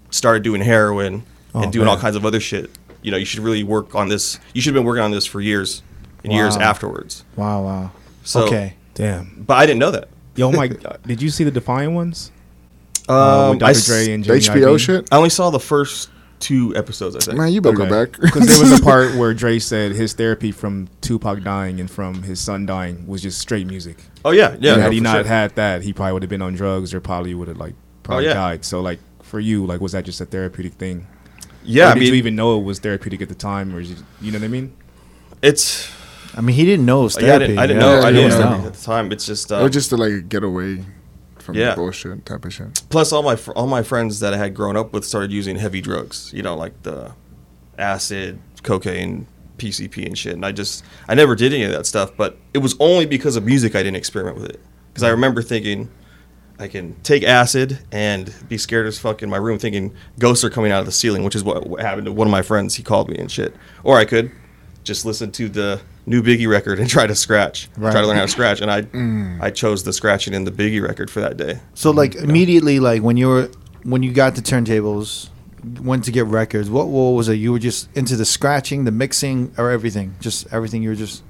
started 0.09 0.43
doing 0.43 0.61
heroin 0.61 1.23
and 1.53 1.65
Oh, 1.65 1.71
doing 1.71 1.87
all 1.87 1.97
kinds 1.97 2.15
of 2.15 2.25
other 2.25 2.39
shit. 2.39 2.69
You 3.01 3.11
know, 3.11 3.17
you 3.17 3.25
should 3.25 3.39
really 3.41 3.63
work 3.63 3.95
on 3.95 4.07
this. 4.09 4.39
You 4.53 4.61
should 4.61 4.73
have 4.73 4.79
been 4.81 4.87
working 4.87 5.03
on 5.03 5.11
this 5.11 5.25
for 5.25 5.39
years 5.41 5.81
and 6.23 6.31
years 6.33 6.55
afterwards. 6.57 7.23
Wow. 7.35 7.63
Wow. 7.63 7.91
So, 8.23 8.45
okay. 8.45 8.75
Damn. 8.93 9.43
but 9.47 9.55
I 9.57 9.65
didn't 9.65 9.79
know 9.79 9.91
that. 9.91 10.09
Yo, 10.35 10.51
my 10.51 10.67
God. 10.67 10.99
Did 11.05 11.21
you 11.21 11.29
see 11.29 11.43
the 11.43 11.51
Defiant 11.51 11.93
ones? 11.93 12.31
Um, 13.09 13.15
uh, 13.15 13.49
with 13.51 13.63
I 13.63 13.67
Dr. 13.73 13.77
s- 13.77 13.85
Dre 13.87 14.11
and 14.13 14.23
Jimmy 14.23 14.39
HBO 14.39 14.75
Iovine? 14.75 14.79
shit. 14.79 15.07
I 15.11 15.17
only 15.17 15.29
saw 15.29 15.49
the 15.49 15.59
first 15.59 16.09
two 16.43 16.75
episodes. 16.75 17.15
I 17.15 17.19
think. 17.19 17.37
Man, 17.37 17.53
you 17.53 17.61
better 17.61 17.77
go 17.77 17.89
back. 17.89 18.19
Because 18.19 18.45
there 18.47 18.59
was 18.59 18.77
a 18.77 18.83
part 18.83 19.15
where 19.19 19.33
Dre 19.33 19.59
said 19.59 19.93
his 19.93 20.11
therapy 20.13 20.51
from 20.51 20.89
Tupac 20.99 21.41
dying 21.41 21.79
and 21.79 21.89
from 21.89 22.23
his 22.23 22.39
son 22.41 22.65
dying 22.65 23.07
was 23.07 23.21
just 23.21 23.39
straight 23.39 23.65
music. 23.65 23.97
oh 24.25 24.31
yeah, 24.31 24.57
yeah. 24.59 24.73
And 24.73 24.77
no, 24.79 24.81
had 24.81 24.93
he 24.93 24.99
not 24.99 25.15
sure. 25.15 25.23
had 25.23 25.55
that, 25.55 25.81
he 25.83 25.93
probably 25.93 26.13
would 26.13 26.23
have 26.23 26.29
been 26.29 26.41
on 26.41 26.53
drugs 26.53 26.93
or 26.93 26.99
probably 26.99 27.33
would 27.33 27.47
have 27.47 27.57
like 27.57 27.75
probably 28.03 28.25
Oh, 28.25 28.29
yeah. 28.29 28.33
died. 28.33 28.65
So 28.65 28.81
like 28.81 28.99
for 29.21 29.39
you, 29.39 29.65
like 29.65 29.79
was 29.79 29.93
that 29.93 30.03
just 30.03 30.19
a 30.19 30.25
therapeutic 30.25 30.73
thing? 30.73 31.07
yeah, 31.63 31.85
Or 31.85 31.91
I 31.91 31.93
did 31.93 31.99
mean, 32.01 32.09
you 32.09 32.15
even 32.15 32.35
know 32.35 32.59
it 32.59 32.63
was 32.63 32.79
therapeutic 32.79 33.21
at 33.21 33.29
the 33.29 33.35
time, 33.35 33.73
or 33.73 33.79
is 33.79 33.91
it, 33.91 33.99
you 34.21 34.31
know 34.33 34.39
what 34.39 34.45
I 34.45 34.49
mean? 34.49 34.73
it's 35.41 35.89
I 36.35 36.41
mean, 36.41 36.55
he 36.55 36.65
didn't 36.65 36.85
know 36.85 37.01
it 37.01 37.03
was 37.03 37.21
yeah, 37.21 37.35
I 37.35 37.39
didn't, 37.39 37.57
I 37.59 37.67
didn't 37.67 37.81
yeah. 37.81 37.87
know. 37.87 37.99
Yeah, 37.99 38.05
I 38.07 38.11
didn't 38.11 38.31
yeah. 38.31 38.57
know 38.57 38.67
at 38.67 38.73
the 38.73 38.83
time. 38.83 39.11
It's 39.11 39.25
just 39.25 39.51
uh, 39.51 39.61
or 39.61 39.69
just 39.69 39.89
to 39.91 39.97
like 39.97 40.27
get 40.29 40.43
away 40.43 40.83
from 41.43 41.55
Yeah. 41.55 41.75
bullshit 41.75 42.25
type 42.25 42.45
of 42.45 42.53
shit. 42.53 42.81
plus 42.89 43.11
all 43.11 43.21
my 43.23 43.37
all 43.55 43.67
my 43.67 43.83
friends 43.83 44.19
that 44.21 44.33
I 44.33 44.37
had 44.37 44.53
grown 44.53 44.75
up 44.77 44.93
with 44.93 45.05
started 45.05 45.31
using 45.31 45.57
heavy 45.57 45.81
drugs. 45.81 46.31
You 46.33 46.41
know, 46.41 46.55
like 46.55 46.83
the 46.83 47.11
acid, 47.77 48.39
cocaine, 48.63 49.27
PCP, 49.57 50.05
and 50.05 50.17
shit. 50.17 50.33
And 50.33 50.45
I 50.45 50.51
just 50.51 50.83
I 51.07 51.15
never 51.15 51.35
did 51.35 51.53
any 51.53 51.63
of 51.63 51.71
that 51.71 51.85
stuff. 51.85 52.11
But 52.15 52.37
it 52.53 52.59
was 52.59 52.75
only 52.79 53.05
because 53.05 53.35
of 53.35 53.45
music 53.45 53.75
I 53.75 53.83
didn't 53.83 53.97
experiment 53.97 54.37
with 54.37 54.49
it. 54.49 54.59
Because 54.87 55.03
I 55.03 55.07
mm-hmm. 55.07 55.15
remember 55.15 55.41
thinking. 55.41 55.89
I 56.59 56.67
can 56.67 56.95
take 57.01 57.23
acid 57.23 57.79
and 57.91 58.31
be 58.47 58.59
scared 58.59 58.85
as 58.85 58.99
fuck 58.99 59.23
in 59.23 59.29
my 59.29 59.37
room, 59.37 59.57
thinking 59.57 59.91
ghosts 60.19 60.45
are 60.45 60.51
coming 60.51 60.71
out 60.71 60.81
of 60.81 60.85
the 60.85 60.91
ceiling, 60.91 61.23
which 61.23 61.35
is 61.35 61.43
what, 61.43 61.65
what 61.67 61.81
happened 61.81 62.05
to 62.05 62.11
one 62.11 62.27
of 62.27 62.31
my 62.31 62.43
friends. 62.43 62.75
He 62.75 62.83
called 62.83 63.09
me 63.09 63.17
and 63.17 63.29
shit. 63.29 63.55
Or 63.83 63.97
I 63.97 64.05
could 64.05 64.31
just 64.83 65.03
listen 65.03 65.31
to 65.31 65.49
the 65.49 65.81
new 66.05 66.21
Biggie 66.21 66.49
record 66.49 66.79
and 66.79 66.89
try 66.89 67.07
to 67.07 67.15
scratch, 67.15 67.69
try 67.75 67.91
to 67.91 68.07
learn 68.07 68.17
how 68.17 68.23
to 68.23 68.27
scratch. 68.27 68.61
And 68.61 68.71
I, 68.71 68.81
mm. 68.81 69.41
I 69.41 69.51
chose 69.51 69.83
the 69.83 69.93
scratching 69.93 70.33
in 70.33 70.43
the 70.43 70.51
Biggie 70.51 70.85
record 70.85 71.09
for 71.09 71.21
that 71.21 71.37
day. 71.37 71.59
So 71.73 71.91
mm. 71.91 71.95
like 71.95 72.15
immediately, 72.15 72.79
like 72.79 73.01
when 73.01 73.17
you 73.17 73.27
were 73.27 73.49
when 73.83 74.03
you 74.03 74.13
got 74.13 74.35
the 74.35 74.41
turntables, 74.41 75.29
went 75.81 76.03
to 76.05 76.11
get 76.11 76.25
records. 76.25 76.69
What 76.69 76.87
what 76.87 77.11
was 77.11 77.29
it? 77.29 77.35
You 77.35 77.51
were 77.51 77.59
just 77.59 77.89
into 77.95 78.15
the 78.15 78.25
scratching, 78.25 78.83
the 78.85 78.91
mixing, 78.91 79.53
or 79.57 79.71
everything? 79.71 80.15
Just 80.19 80.47
everything. 80.51 80.83
You 80.83 80.89
were 80.89 80.95
just 80.95 81.23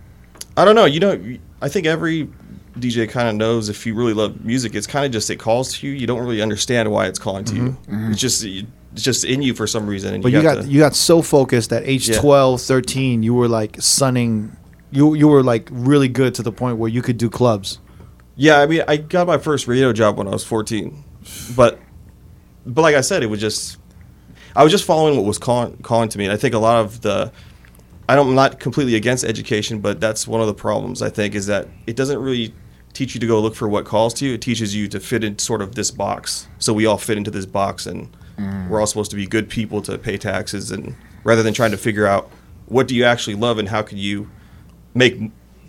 I 0.56 0.66
don't 0.66 0.76
know. 0.76 0.86
You 0.86 1.00
know, 1.00 1.38
I 1.62 1.70
think 1.70 1.88
every 1.88 2.30
DJ 2.78 3.10
kind 3.10 3.28
of 3.28 3.36
knows 3.36 3.70
if 3.70 3.86
you 3.86 3.94
really 3.94 4.14
love 4.14 4.44
music, 4.44 4.76
it's 4.76 4.88
kind 4.88 5.06
of 5.06 5.12
just 5.12 5.30
it 5.30 5.38
calls 5.38 5.74
to 5.78 5.88
you. 5.88 5.94
You 5.94 6.08
don't 6.08 6.20
really 6.20 6.42
understand 6.42 6.92
why 6.92 7.08
it's 7.08 7.20
calling 7.20 7.46
to 7.46 7.56
you. 7.56 7.62
Mm-hmm. 7.62 7.96
Mm-hmm. 7.96 8.12
It's 8.12 8.22
just 8.22 8.44
it's 8.44 9.02
just 9.02 9.26
in 9.26 9.42
you 9.42 9.54
for 9.54 9.68
some 9.68 9.88
reason. 9.88 10.16
And 10.16 10.24
But 10.24 10.32
you, 10.32 10.40
have 10.40 10.44
got 10.44 10.64
to- 10.64 10.68
you 10.68 10.80
got 10.80 10.96
so 10.96 11.22
focused 11.22 11.74
at 11.74 11.84
age 11.86 12.10
Yeah. 12.10 12.20
12, 12.20 12.62
13, 12.62 13.24
you 13.24 13.34
were 13.34 13.48
like 13.48 13.82
sunning. 13.82 14.56
You 14.94 15.14
you 15.16 15.28
were 15.28 15.44
like 15.44 15.68
really 15.72 16.08
good 16.08 16.36
to 16.36 16.44
the 16.44 16.52
point 16.52 16.78
where 16.78 16.90
you 16.90 17.02
could 17.02 17.18
do 17.18 17.30
clubs. 17.30 17.80
yeah. 18.36 18.60
I 18.60 18.66
mean, 18.68 18.84
I 18.88 18.98
got 18.98 19.28
my 19.28 19.38
first 19.38 19.68
radio 19.68 19.92
job 19.94 20.18
when 20.18 20.28
I 20.28 20.32
was 20.32 20.44
fourteen, 20.44 21.04
but 21.56 21.80
but 22.66 22.82
like 22.82 22.96
I 22.96 23.02
said, 23.02 23.24
it 23.24 23.28
was 23.28 23.40
just 23.40 23.78
I 24.56 24.64
was 24.64 24.72
just 24.72 24.86
following 24.86 25.16
what 25.16 25.26
was 25.26 25.38
calling 25.38 25.78
calling 25.78 26.10
to 26.10 26.18
me. 26.18 26.26
And 26.26 26.34
I 26.34 26.38
think 26.38 26.54
a 26.54 26.60
lot 26.60 26.80
of 26.80 27.02
the 27.02 27.32
I 28.08 28.16
don't, 28.16 28.30
I'm 28.30 28.36
not 28.36 28.60
completely 28.60 28.96
against 28.96 29.24
education, 29.24 29.80
but 29.80 30.00
that's 30.00 30.28
one 30.28 30.42
of 30.42 30.48
the 30.48 30.54
problems 30.54 31.02
I 31.02 31.10
think 31.10 31.36
is 31.36 31.48
that 31.48 31.68
it 31.88 31.96
doesn't 31.96 32.20
really 32.20 32.54
teach 32.94 33.16
you 33.16 33.20
to 33.20 33.28
go 33.28 33.40
look 33.40 33.56
for 33.56 33.68
what 33.68 33.86
calls 33.86 34.14
to 34.16 34.26
you. 34.26 34.34
It 34.36 34.42
teaches 34.42 34.76
you 34.76 34.88
to 34.90 35.00
fit 35.00 35.24
in 35.24 35.40
sort 35.40 35.62
of 35.62 35.76
this 35.76 35.90
box. 35.90 36.48
So 36.60 36.74
we 36.74 36.86
all 36.86 36.98
fit 36.98 37.18
into 37.18 37.32
this 37.32 37.46
box, 37.46 37.86
and 37.86 38.16
mm. 38.38 38.70
we're 38.70 38.80
all 38.80 38.88
supposed 38.88 39.10
to 39.12 39.18
be 39.18 39.26
good 39.26 39.50
people 39.50 39.82
to 39.84 39.98
pay 39.98 40.18
taxes, 40.18 40.70
and 40.70 40.96
rather 41.24 41.44
than 41.44 41.54
trying 41.54 41.72
to 41.72 41.78
figure 41.78 42.06
out 42.06 42.30
what 42.68 42.88
do 42.88 42.96
you 42.96 43.04
actually 43.04 43.36
love 43.36 43.58
and 43.58 43.70
how 43.70 43.82
can 43.82 43.98
you 43.98 44.30
make 44.94 45.20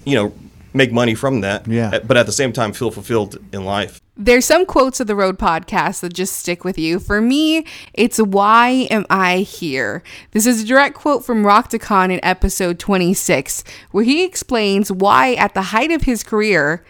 you 0.04 0.14
know 0.14 0.32
make 0.72 0.92
money 0.92 1.14
from 1.14 1.40
that. 1.40 1.66
Yeah. 1.66 2.00
But 2.00 2.16
at 2.16 2.26
the 2.26 2.32
same 2.32 2.52
time, 2.52 2.72
feel 2.72 2.90
fulfilled 2.90 3.38
in 3.52 3.64
life. 3.64 4.00
There's 4.16 4.44
some 4.44 4.64
quotes 4.64 5.00
of 5.00 5.06
the 5.08 5.16
Road 5.16 5.38
podcast 5.38 6.00
that 6.00 6.12
just 6.12 6.36
stick 6.36 6.62
with 6.62 6.78
you. 6.78 7.00
For 7.00 7.20
me, 7.20 7.66
it's 7.94 8.18
Why 8.18 8.86
Am 8.90 9.04
I 9.10 9.38
Here? 9.38 10.04
This 10.30 10.46
is 10.46 10.62
a 10.62 10.66
direct 10.66 10.94
quote 10.94 11.24
from 11.24 11.44
Rock 11.44 11.72
Khan 11.80 12.12
in 12.12 12.20
episode 12.22 12.78
26, 12.78 13.64
where 13.90 14.04
he 14.04 14.24
explains 14.24 14.92
why, 14.92 15.34
at 15.34 15.54
the 15.54 15.62
height 15.62 15.90
of 15.90 16.02
his 16.02 16.22
career, 16.22 16.84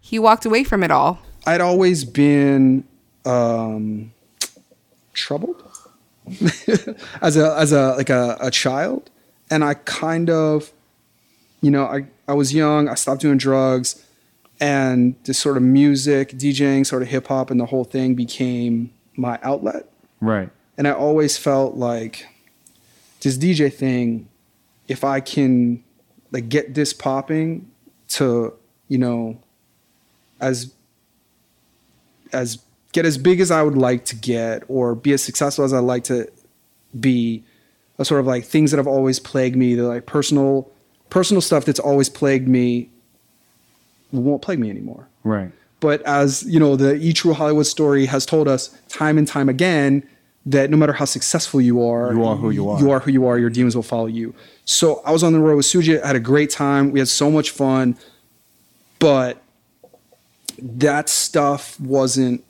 he 0.00 0.18
walked 0.18 0.44
away 0.44 0.64
from 0.64 0.82
it 0.82 0.90
all. 0.90 1.20
I'd 1.46 1.62
always 1.62 2.04
been 2.04 2.84
um, 3.24 4.12
troubled 5.14 5.62
as 7.22 7.36
a 7.36 7.56
as 7.56 7.72
a 7.72 7.94
like 7.96 8.10
a, 8.10 8.36
a 8.40 8.50
child, 8.50 9.10
and 9.50 9.64
I 9.64 9.74
kind 9.74 10.28
of, 10.28 10.72
you 11.60 11.70
know, 11.70 11.84
I 11.84 12.06
I 12.28 12.34
was 12.34 12.54
young. 12.54 12.88
I 12.88 12.94
stopped 12.94 13.20
doing 13.20 13.38
drugs, 13.38 14.04
and 14.60 15.14
this 15.24 15.38
sort 15.38 15.56
of 15.56 15.62
music, 15.62 16.30
DJing, 16.30 16.86
sort 16.86 17.02
of 17.02 17.08
hip 17.08 17.28
hop, 17.28 17.50
and 17.50 17.60
the 17.60 17.66
whole 17.66 17.84
thing 17.84 18.14
became 18.14 18.92
my 19.16 19.38
outlet. 19.42 19.88
Right. 20.20 20.50
And 20.78 20.86
I 20.86 20.92
always 20.92 21.38
felt 21.38 21.76
like 21.76 22.26
this 23.20 23.38
DJ 23.38 23.72
thing, 23.72 24.28
if 24.88 25.04
I 25.04 25.20
can 25.20 25.82
like 26.32 26.48
get 26.48 26.74
this 26.74 26.92
popping 26.92 27.70
to, 28.08 28.54
you 28.88 28.98
know, 28.98 29.38
as 30.40 30.72
as 32.32 32.58
get 32.92 33.04
as 33.04 33.18
big 33.18 33.40
as 33.40 33.50
I 33.50 33.62
would 33.62 33.76
like 33.76 34.04
to 34.06 34.16
get 34.16 34.62
or 34.68 34.94
be 34.94 35.12
as 35.12 35.22
successful 35.22 35.64
as 35.64 35.72
I'd 35.72 35.80
like 35.80 36.04
to 36.04 36.30
be, 36.98 37.44
a 37.98 38.04
sort 38.04 38.20
of 38.20 38.26
like 38.26 38.44
things 38.44 38.70
that 38.70 38.78
have 38.78 38.86
always 38.86 39.18
plagued 39.18 39.56
me, 39.56 39.74
the 39.74 39.82
like 39.82 40.06
personal 40.06 40.70
personal 41.10 41.40
stuff 41.40 41.64
that's 41.64 41.80
always 41.80 42.08
plagued 42.08 42.48
me 42.48 42.90
won't 44.12 44.42
plague 44.42 44.58
me 44.58 44.70
anymore. 44.70 45.08
Right. 45.24 45.50
But 45.80 46.02
as 46.02 46.42
you 46.44 46.58
know, 46.58 46.76
the 46.76 46.94
E 46.96 47.12
True 47.12 47.34
Hollywood 47.34 47.66
story 47.66 48.06
has 48.06 48.24
told 48.24 48.48
us 48.48 48.76
time 48.88 49.18
and 49.18 49.28
time 49.28 49.48
again 49.48 50.02
that 50.46 50.70
no 50.70 50.76
matter 50.76 50.92
how 50.92 51.04
successful 51.04 51.60
you 51.60 51.82
are, 51.84 52.14
You 52.14 52.24
are 52.24 52.36
who 52.36 52.50
you 52.50 52.70
are. 52.70 52.80
You 52.80 52.90
are 52.90 53.00
who 53.00 53.10
you 53.10 53.26
are. 53.26 53.38
Your 53.38 53.50
demons 53.50 53.74
will 53.74 53.82
follow 53.82 54.06
you. 54.06 54.34
So 54.64 55.02
I 55.04 55.10
was 55.10 55.22
on 55.22 55.32
the 55.32 55.40
road 55.40 55.56
with 55.56 55.66
Suji. 55.66 56.00
I 56.02 56.06
had 56.06 56.16
a 56.16 56.20
great 56.20 56.50
time. 56.50 56.92
We 56.92 57.00
had 57.00 57.08
so 57.08 57.30
much 57.30 57.50
fun, 57.50 57.96
but 58.98 59.42
that 60.58 61.08
stuff 61.08 61.78
wasn't 61.80 62.42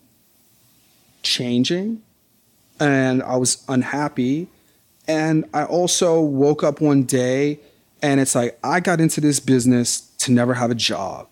changing, 1.23 2.03
and 2.79 3.23
I 3.23 3.37
was 3.37 3.65
unhappy. 3.69 4.49
And 5.09 5.45
I 5.55 5.65
also 5.65 6.21
woke 6.21 6.63
up 6.63 6.81
one 6.81 7.05
day, 7.05 7.59
and 8.07 8.21
it's 8.21 8.35
like 8.35 8.59
I 8.63 8.81
got 8.81 9.01
into 9.01 9.21
this 9.21 9.41
business 9.41 10.01
to 10.19 10.33
never 10.33 10.55
have 10.55 10.71
a 10.71 10.75
job 10.75 11.29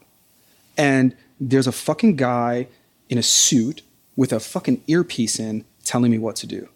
and 0.76 1.14
there's 1.40 1.66
a 1.66 1.72
fucking 1.72 2.16
guy 2.16 2.66
in 3.08 3.18
a 3.18 3.22
suit 3.22 3.82
with 4.16 4.32
a 4.32 4.40
fucking 4.40 4.82
earpiece 4.86 5.38
in 5.38 5.64
telling 5.84 6.10
me 6.10 6.18
what 6.18 6.36
to 6.36 6.46
do. 6.46 6.68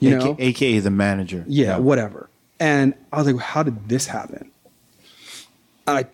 You 0.00 0.18
know? 0.18 0.36
AKA, 0.38 0.80
the 0.80 0.90
manager. 0.90 1.44
yeah, 1.46 1.76
whatever. 1.76 2.28
And 2.58 2.94
I 3.12 3.18
was 3.18 3.26
like, 3.30 3.42
how 3.42 3.62
did 3.62 3.88
this 3.88 4.06
happen? 4.06 4.50
I 5.86 6.06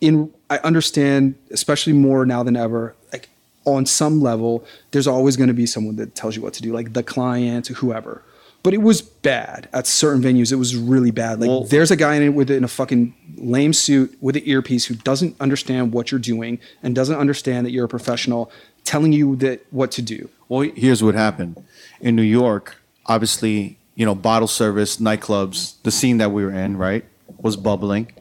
in 0.00 0.32
I 0.50 0.58
understand, 0.58 1.34
especially 1.50 1.94
more 1.94 2.26
now 2.26 2.42
than 2.42 2.56
ever, 2.56 2.94
like 3.12 3.28
on 3.64 3.86
some 3.86 4.20
level, 4.20 4.64
there's 4.90 5.06
always 5.06 5.36
gonna 5.36 5.54
be 5.54 5.66
someone 5.66 5.96
that 5.96 6.14
tells 6.14 6.36
you 6.36 6.42
what 6.42 6.52
to 6.54 6.62
do, 6.62 6.72
like 6.72 6.92
the 6.92 7.02
client, 7.02 7.68
whoever. 7.68 8.22
But 8.64 8.72
it 8.72 8.80
was 8.82 9.02
bad 9.02 9.68
at 9.74 9.86
certain 9.86 10.22
venues. 10.22 10.50
It 10.50 10.56
was 10.56 10.74
really 10.74 11.10
bad. 11.10 11.38
Like 11.38 11.48
Well- 11.48 11.64
there's 11.64 11.90
a 11.90 11.96
guy 11.96 12.14
in 12.16 12.22
it 12.22 12.30
with 12.30 12.50
in 12.50 12.64
a 12.64 12.68
fucking 12.68 13.14
lame 13.36 13.74
suit 13.74 14.16
with 14.22 14.36
an 14.36 14.42
earpiece 14.46 14.86
who 14.86 14.94
doesn't 14.94 15.36
understand 15.38 15.92
what 15.92 16.10
you're 16.10 16.18
doing 16.18 16.58
and 16.82 16.94
doesn't 16.94 17.16
understand 17.16 17.66
that 17.66 17.72
you're 17.72 17.84
a 17.84 17.88
professional, 17.88 18.50
telling 18.84 19.12
you 19.12 19.36
that 19.36 19.66
what 19.70 19.90
to 19.92 20.02
do. 20.02 20.30
Well, 20.48 20.62
here's 20.74 21.02
what 21.02 21.14
happened. 21.14 21.62
In 22.00 22.16
New 22.16 22.22
York, 22.22 22.80
obviously, 23.04 23.76
you 23.96 24.06
know, 24.06 24.14
bottle 24.14 24.48
service, 24.48 24.96
nightclubs, 24.96 25.74
the 25.82 25.90
scene 25.90 26.16
that 26.18 26.32
we 26.32 26.42
were 26.42 26.50
in, 26.52 26.78
right, 26.78 27.04
was 27.38 27.56
bubbling, 27.56 28.12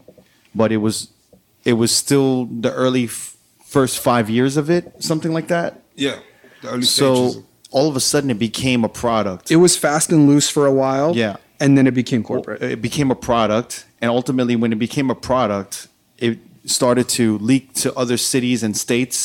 but 0.53 0.71
it 0.73 0.77
was 0.77 1.07
it 1.63 1.73
was 1.73 1.95
still 1.95 2.45
the 2.51 2.73
early 2.73 3.05
f- 3.05 3.37
first 3.63 3.97
5 3.99 4.29
years 4.29 4.57
of 4.57 4.69
it, 4.69 4.91
something 5.01 5.31
like 5.31 5.47
that. 5.47 5.81
Yeah. 5.95 6.17
The 6.61 6.67
early 6.71 6.81
So 6.83 7.15
stages. 7.29 7.43
All 7.73 7.87
of 7.89 7.95
a 7.95 7.99
sudden 7.99 8.29
it 8.29 8.39
became 8.39 8.81
a 8.85 8.89
product. 8.89 9.51
It 9.51 9.57
was 9.57 9.75
fast 9.75 10.11
and 10.11 10.27
loose 10.27 10.47
for 10.55 10.65
a 10.65 10.71
while. 10.71 11.09
Yeah. 11.15 11.35
And 11.59 11.77
then 11.77 11.85
it 11.87 11.93
became 11.93 12.23
corporate. 12.23 12.61
It 12.61 12.81
became 12.81 13.09
a 13.11 13.15
product, 13.29 13.85
and 14.01 14.09
ultimately, 14.11 14.55
when 14.55 14.71
it 14.75 14.79
became 14.87 15.09
a 15.09 15.15
product, 15.15 15.87
it 16.17 16.37
started 16.65 17.07
to 17.19 17.37
leak 17.39 17.73
to 17.83 17.87
other 17.95 18.17
cities 18.17 18.63
and 18.63 18.75
states, 18.75 19.17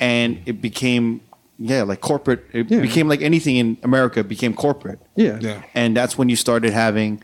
and 0.00 0.38
it 0.46 0.60
became, 0.60 1.20
yeah, 1.58 1.82
like 1.90 2.00
corporate. 2.00 2.44
It 2.52 2.70
Yeah. 2.70 2.80
became 2.80 3.06
like 3.08 3.22
anything 3.22 3.56
in 3.56 3.76
America 3.82 4.22
became 4.24 4.54
corporate, 4.54 4.98
yeah. 5.16 5.38
Yeah. 5.40 5.62
and 5.74 5.96
that's 5.96 6.18
when 6.18 6.28
you 6.28 6.36
started 6.36 6.72
having, 6.72 7.22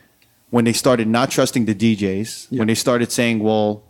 when 0.50 0.64
they 0.64 0.72
started 0.84 1.08
not 1.08 1.30
trusting 1.30 1.64
the 1.66 1.74
DJs, 1.74 2.46
Yeah. 2.50 2.58
when 2.60 2.68
they 2.68 2.76
started 2.86 3.10
saying, 3.12 3.40
"Well, 3.40 3.82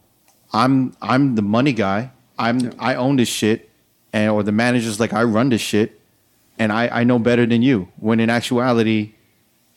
I'm 0.52 0.74
I'm 1.02 1.34
the 1.34 1.42
money 1.56 1.72
guy. 1.72 2.10
I'm 2.38 2.56
I 2.78 2.94
own 2.94 3.16
this 3.16 3.28
shit," 3.40 3.68
and 4.14 4.30
or 4.30 4.42
the 4.42 4.52
manager's 4.64 4.98
like, 4.98 5.12
"I 5.12 5.22
run 5.24 5.50
this 5.50 5.60
shit." 5.72 6.00
And 6.58 6.72
I, 6.72 6.88
I 6.88 7.04
know 7.04 7.18
better 7.18 7.46
than 7.46 7.62
you. 7.62 7.88
When 7.96 8.20
in 8.20 8.30
actuality, 8.30 9.14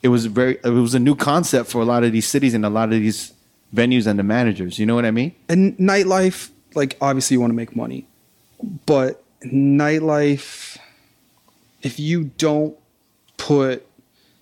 it 0.03 0.09
was 0.09 0.25
very 0.27 0.57
it 0.63 0.69
was 0.69 0.93
a 0.93 0.99
new 0.99 1.15
concept 1.15 1.69
for 1.69 1.81
a 1.81 1.85
lot 1.85 2.03
of 2.03 2.11
these 2.11 2.27
cities 2.27 2.53
and 2.53 2.65
a 2.65 2.69
lot 2.69 2.85
of 2.93 2.99
these 2.99 3.33
venues 3.73 4.07
and 4.07 4.17
the 4.17 4.23
managers. 4.23 4.79
You 4.79 4.85
know 4.85 4.95
what 4.95 5.05
I 5.05 5.11
mean? 5.11 5.35
and 5.49 5.77
nightlife 5.77 6.49
like 6.75 6.97
obviously 7.01 7.35
you 7.35 7.41
want 7.41 7.51
to 7.51 7.55
make 7.55 7.75
money 7.75 8.05
but 8.85 9.23
nightlife 9.43 10.77
if 11.81 11.99
you 11.99 12.25
don't 12.37 12.77
put 13.37 13.85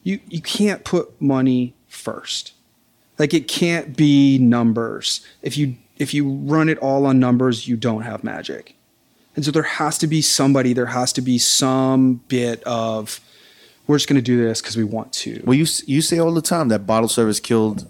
you 0.04 0.20
you 0.30 0.42
can't 0.42 0.84
put 0.84 1.20
money 1.22 1.74
first. 1.88 2.54
Like 3.18 3.34
it 3.34 3.48
can't 3.48 3.96
be 3.96 4.38
numbers. 4.38 5.26
If 5.42 5.58
you 5.58 5.76
if 5.98 6.14
you 6.14 6.30
run 6.30 6.70
it 6.70 6.78
all 6.80 7.06
on 7.06 7.20
numbers, 7.20 7.68
you 7.68 7.78
don't 7.78 8.02
have 8.02 8.24
magic. 8.24 8.75
And 9.36 9.44
so 9.44 9.52
there 9.52 9.64
has 9.64 9.98
to 10.00 10.08
be 10.08 10.22
somebody, 10.22 10.74
there 10.74 10.86
has 10.88 11.12
to 11.14 11.22
be 11.22 11.38
some 11.38 12.22
bit 12.28 12.64
of 12.64 13.20
we're 13.88 13.98
just 13.98 14.10
going 14.10 14.16
to 14.16 14.22
do 14.22 14.44
this 14.44 14.62
because 14.62 14.78
we 14.78 14.84
want 14.84 15.14
to. 15.14 15.42
Well, 15.46 15.54
you 15.54 15.66
you 15.86 16.02
say 16.02 16.18
all 16.18 16.34
the 16.34 16.42
time 16.42 16.70
that 16.70 16.88
bottle 16.88 17.10
service 17.10 17.40
killed, 17.40 17.88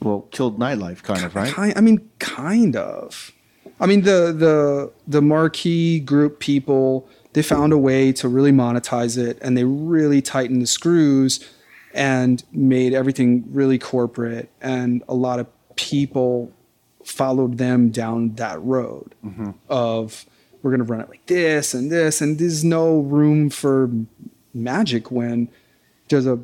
well, 0.00 0.22
killed 0.32 0.58
nightlife, 0.58 1.02
kind 1.02 1.24
of, 1.24 1.34
right? 1.34 1.52
Kind, 1.52 1.74
I 1.76 1.80
mean, 1.80 2.10
kind 2.18 2.74
of. 2.74 3.32
I 3.78 3.86
mean, 3.86 4.02
the 4.02 4.32
the 4.32 4.92
the 5.06 5.22
marquee 5.22 6.00
group 6.00 6.40
people 6.40 7.08
they 7.34 7.42
found 7.42 7.72
a 7.72 7.78
way 7.78 8.12
to 8.12 8.28
really 8.28 8.52
monetize 8.52 9.18
it, 9.18 9.38
and 9.42 9.56
they 9.56 9.64
really 9.64 10.22
tightened 10.22 10.62
the 10.62 10.66
screws 10.66 11.46
and 11.92 12.42
made 12.50 12.94
everything 12.94 13.44
really 13.50 13.78
corporate, 13.78 14.50
and 14.60 15.02
a 15.08 15.14
lot 15.14 15.38
of 15.38 15.46
people 15.76 16.50
followed 17.06 17.58
them 17.58 17.90
down 17.90 18.34
that 18.34 18.60
road 18.62 19.14
mm-hmm. 19.24 19.50
of 19.68 20.26
we're 20.62 20.70
going 20.70 20.84
to 20.84 20.90
run 20.90 21.00
it 21.00 21.08
like 21.08 21.26
this 21.26 21.74
and 21.74 21.90
this, 21.90 22.20
and 22.20 22.38
there's 22.38 22.64
no 22.64 23.00
room 23.00 23.50
for 23.50 23.90
magic 24.52 25.10
when 25.10 25.48
there's 26.08 26.26
a 26.26 26.38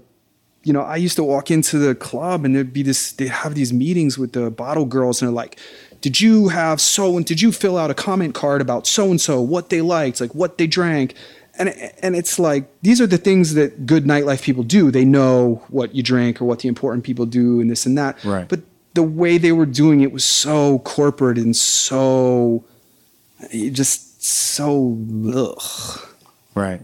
you 0.64 0.72
know, 0.72 0.83
I 0.83 0.96
used 0.96 1.16
to 1.16 1.25
walk 1.25 1.51
into 1.51 1.79
the 1.79 1.94
club 1.94 2.44
and 2.44 2.55
there'd 2.55 2.72
be 2.72 2.83
this, 2.83 3.12
they 3.12 3.27
have 3.27 3.55
these 3.55 3.72
meetings 3.72 4.16
with 4.16 4.33
the 4.33 4.51
bottle 4.51 4.85
girls 4.85 5.20
and 5.20 5.29
they're 5.29 5.35
like, 5.35 5.59
did 6.01 6.20
you 6.20 6.48
have 6.48 6.81
so 6.81 7.16
and 7.16 7.27
did 7.27 7.40
you 7.40 7.53
fill 7.53 7.77
out 7.77 7.90
a 7.90 7.94
comment 7.94 8.35
card 8.35 8.61
about 8.61 8.87
so 8.87 9.11
and 9.11 9.20
so, 9.20 9.40
what 9.40 9.70
they 9.70 9.81
liked, 9.81 10.20
like 10.20 10.35
what 10.35 10.59
they 10.59 10.66
drank? 10.66 11.14
And, 11.59 11.68
and 12.01 12.16
it's 12.16 12.38
like, 12.38 12.70
these 12.81 13.01
are 13.01 13.07
the 13.07 13.18
things 13.18 13.55
that 13.55 13.87
good 13.87 14.05
nightlife 14.05 14.42
people 14.42 14.62
do. 14.62 14.90
They 14.90 15.05
know 15.05 15.62
what 15.68 15.94
you 15.94 16.03
drink 16.03 16.40
or 16.40 16.44
what 16.44 16.61
the 16.61 16.68
important 16.68 17.05
people 17.05 17.27
do 17.27 17.61
and 17.61 17.70
this 17.70 17.85
and 17.85 17.96
that. 17.98 18.22
Right. 18.25 18.48
But 18.48 18.61
the 18.94 19.02
way 19.02 19.38
they 19.38 19.52
were 19.52 19.66
doing 19.66 20.00
it 20.00 20.12
was 20.12 20.24
so 20.24 20.81
corporate 20.81 21.38
and 21.38 21.57
so, 21.57 22.64
just 23.72 24.22
so, 24.22 24.98
ugh 25.35 26.09
Right. 26.55 26.81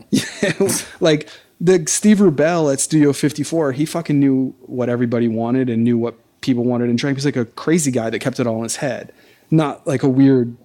like 1.01 1.29
the 1.61 1.85
Steve 1.87 2.18
Rubell 2.18 2.73
at 2.73 2.81
Studio 2.81 3.12
54, 3.12 3.73
he 3.73 3.85
fucking 3.85 4.18
knew 4.18 4.55
what 4.61 4.88
everybody 4.88 5.29
wanted 5.29 5.68
and 5.68 5.85
knew 5.85 5.99
what 5.99 6.14
people 6.40 6.64
wanted 6.64 6.88
and 6.88 6.99
drank. 6.99 7.18
He's 7.18 7.25
like 7.25 7.37
a 7.37 7.44
crazy 7.44 7.90
guy 7.90 8.11
that 8.11 8.18
kept 8.21 8.40
it 8.40 8.47
all 8.47 8.57
in 8.59 8.62
his 8.62 8.77
head, 8.77 9.12
not 9.51 9.87
like 9.87 10.03
a 10.03 10.09
weird, 10.09 10.57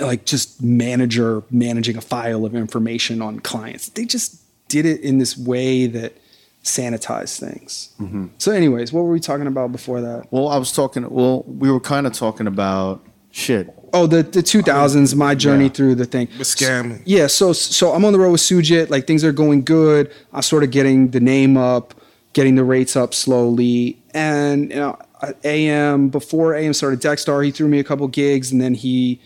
like 0.00 0.24
just 0.24 0.62
manager 0.62 1.42
managing 1.50 1.96
a 1.96 2.00
file 2.00 2.44
of 2.44 2.54
information 2.54 3.22
on 3.22 3.40
clients. 3.40 3.88
They 3.90 4.04
just 4.04 4.40
did 4.68 4.86
it 4.86 5.00
in 5.02 5.18
this 5.18 5.36
way 5.36 5.86
that 5.86 6.14
sanitized 6.62 7.38
things. 7.40 7.90
So, 8.38 8.52
anyways, 8.52 8.92
what 8.92 9.02
were 9.04 9.10
we 9.10 9.20
talking 9.20 9.46
about 9.46 9.72
before 9.72 10.00
that? 10.00 10.26
Well, 10.30 10.48
I 10.48 10.56
was 10.58 10.72
talking. 10.72 11.08
Well, 11.10 11.42
we 11.46 11.70
were 11.70 11.80
kind 11.80 12.06
of 12.06 12.12
talking 12.12 12.46
about 12.46 13.04
shit. 13.30 13.72
Oh, 13.94 14.06
the 14.06 14.22
the 14.22 14.42
2000s, 14.42 15.14
my 15.14 15.34
journey 15.34 15.64
Yeah. 15.64 15.70
through 15.70 15.94
the 15.96 16.04
thing. 16.06 16.28
The 16.38 16.44
scam. 16.44 17.02
Yeah, 17.04 17.26
so 17.26 17.52
so 17.52 17.92
I'm 17.92 18.04
on 18.04 18.12
the 18.12 18.18
road 18.18 18.32
with 18.32 18.40
Sujit. 18.40 18.90
Like 18.90 19.06
things 19.06 19.22
are 19.24 19.32
going 19.32 19.64
good. 19.64 20.10
I'm 20.32 20.42
sort 20.42 20.62
of 20.64 20.70
getting 20.70 21.10
the 21.10 21.20
name 21.20 21.56
up, 21.56 21.94
getting 22.32 22.54
the 22.54 22.64
rates 22.64 22.96
up 22.96 23.12
slowly. 23.12 23.98
And 24.14 24.70
you 24.70 24.76
know, 24.76 24.98
at 25.20 25.36
AM 25.44 26.08
before 26.08 26.54
AM 26.54 26.72
started 26.74 27.00
Dexstar, 27.00 27.44
he 27.44 27.50
threw 27.50 27.68
me 27.68 27.78
a 27.80 27.84
couple 27.84 28.06
gigs, 28.08 28.50
and 28.52 28.60
then 28.62 28.74
he 28.74 29.20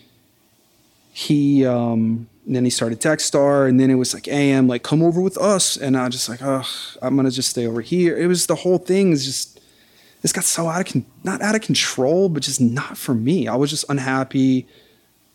he 1.13 1.65
um 1.65 2.27
and 2.47 2.55
then 2.55 2.63
he 2.63 2.69
started 2.69 3.01
Dexstar, 3.01 3.67
and 3.67 3.77
then 3.77 3.91
it 3.91 3.95
was 3.95 4.13
like 4.13 4.27
AM, 4.29 4.67
like 4.67 4.81
come 4.81 5.03
over 5.03 5.21
with 5.21 5.37
us, 5.37 5.75
and 5.75 5.97
I 5.97 6.07
just 6.07 6.29
like, 6.29 6.41
oh, 6.41 6.65
I'm 7.01 7.17
gonna 7.17 7.29
just 7.29 7.49
stay 7.49 7.67
over 7.67 7.81
here. 7.81 8.17
It 8.17 8.27
was 8.27 8.47
the 8.47 8.55
whole 8.55 8.77
thing 8.77 9.11
is 9.11 9.25
just 9.25 9.59
this 10.21 10.31
got 10.31 10.45
so 10.45 10.67
out 10.67 10.81
of 10.81 10.91
con- 10.91 11.05
not 11.23 11.41
out 11.41 11.55
of 11.55 11.61
control, 11.61 12.29
but 12.29 12.43
just 12.43 12.61
not 12.61 12.97
for 12.97 13.13
me. 13.13 13.47
I 13.47 13.55
was 13.55 13.69
just 13.69 13.85
unhappy 13.89 14.65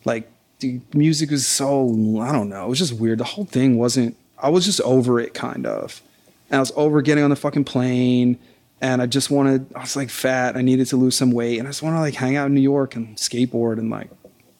like 0.05 0.29
the 0.59 0.81
music 0.93 1.29
was 1.29 1.45
so 1.45 2.19
I 2.19 2.31
don't 2.31 2.49
know. 2.49 2.65
It 2.65 2.69
was 2.69 2.79
just 2.79 2.93
weird. 2.93 3.19
The 3.19 3.25
whole 3.25 3.45
thing 3.45 3.77
wasn't. 3.77 4.17
I 4.39 4.49
was 4.49 4.65
just 4.65 4.81
over 4.81 5.19
it, 5.19 5.33
kind 5.33 5.67
of. 5.67 6.01
And 6.49 6.57
I 6.57 6.59
was 6.59 6.71
over 6.75 7.01
getting 7.01 7.23
on 7.23 7.29
the 7.29 7.35
fucking 7.35 7.65
plane, 7.65 8.39
and 8.81 9.01
I 9.01 9.05
just 9.05 9.29
wanted. 9.29 9.67
I 9.75 9.81
was 9.81 9.95
like 9.95 10.09
fat. 10.09 10.57
I 10.57 10.61
needed 10.61 10.87
to 10.87 10.97
lose 10.97 11.15
some 11.15 11.31
weight, 11.31 11.59
and 11.59 11.67
I 11.67 11.69
just 11.69 11.83
want 11.83 11.95
to 11.95 11.99
like 11.99 12.15
hang 12.15 12.35
out 12.35 12.47
in 12.47 12.55
New 12.55 12.61
York 12.61 12.95
and 12.95 13.15
skateboard 13.17 13.77
and 13.77 13.91
like, 13.91 14.09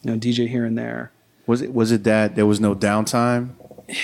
you 0.03 0.11
know, 0.11 0.17
DJ 0.17 0.47
here 0.47 0.65
and 0.65 0.77
there. 0.77 1.12
Was 1.45 1.62
it 1.62 1.73
was 1.73 1.91
it 1.91 2.03
that 2.06 2.36
there 2.36 2.45
was 2.45 2.60
no 2.60 2.75
downtime 2.75 3.49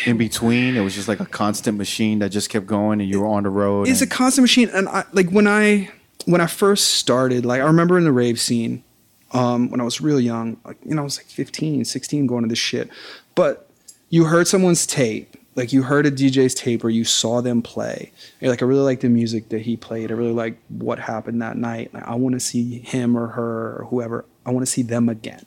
in 0.06 0.18
between? 0.28 0.76
It 0.76 0.82
was 0.82 0.96
just 0.96 1.08
like 1.08 1.20
a 1.20 1.26
constant 1.26 1.78
machine 1.78 2.20
that 2.20 2.30
just 2.30 2.50
kept 2.50 2.66
going, 2.66 3.02
and 3.02 3.10
you 3.10 3.22
were 3.22 3.28
on 3.28 3.44
the 3.44 3.50
road. 3.50 3.88
It's 3.88 4.02
a 4.02 4.08
constant 4.08 4.44
machine, 4.44 4.70
and 4.74 4.90
I 4.90 5.06
like 5.14 5.30
when 5.30 5.48
I 5.48 5.90
when 6.26 6.42
I 6.42 6.48
first 6.48 6.96
started. 6.96 7.46
Like 7.46 7.62
I 7.62 7.66
remember 7.66 7.98
in 7.98 8.04
the 8.04 8.12
rave 8.12 8.40
scene, 8.40 8.84
um, 9.32 9.70
when 9.70 9.80
I 9.80 9.84
was 9.84 10.02
real 10.02 10.20
young, 10.20 10.58
like 10.66 10.78
you 10.84 10.96
know, 10.96 11.02
I 11.02 11.06
was 11.06 11.18
like 11.18 11.28
15, 11.28 11.86
16 11.86 12.28
going 12.28 12.44
to 12.44 12.50
this 12.50 12.60
shit. 12.60 12.90
But 13.36 13.70
you 14.10 14.26
heard 14.26 14.48
someone's 14.48 14.86
tape, 14.86 15.38
like 15.56 15.74
you 15.74 15.84
heard 15.84 16.06
a 16.06 16.12
DJ's 16.12 16.54
tape 16.56 16.84
or 16.84 16.90
you 16.90 17.04
saw 17.04 17.42
them 17.42 17.62
play. 17.62 18.12
You're 18.40 18.50
like, 18.50 18.62
I 18.62 18.66
really 18.66 18.82
like 18.82 19.02
the 19.02 19.10
music 19.10 19.50
that 19.50 19.62
he 19.62 19.78
played. 19.78 20.12
I 20.12 20.16
really 20.16 20.34
like 20.34 20.58
what 20.70 21.00
happened 21.00 21.42
that 21.42 21.58
night. 21.58 21.94
Like, 21.94 22.08
I 22.08 22.16
want 22.16 22.34
to 22.36 22.40
see 22.40 22.80
him 22.80 23.18
or 23.18 23.28
her 23.28 23.80
or 23.80 23.88
whoever. 23.90 24.26
I 24.46 24.52
want 24.52 24.66
to 24.66 24.72
see 24.72 24.84
them 24.84 25.10
again. 25.10 25.46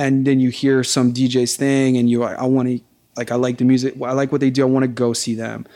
And 0.00 0.26
then 0.26 0.40
you 0.40 0.48
hear 0.48 0.82
some 0.82 1.12
DJ's 1.12 1.56
thing, 1.56 1.96
and 1.98 2.08
you, 2.08 2.22
I 2.24 2.46
want 2.46 2.68
to, 2.68 2.80
like, 3.16 3.30
I 3.30 3.34
like 3.34 3.58
the 3.58 3.64
music. 3.64 3.94
I 4.00 4.12
like 4.12 4.32
what 4.32 4.40
they 4.40 4.50
do. 4.50 4.62
I 4.62 4.70
want 4.70 4.84
to 4.84 4.88
go 4.88 5.12
see 5.12 5.34
them. 5.34 5.66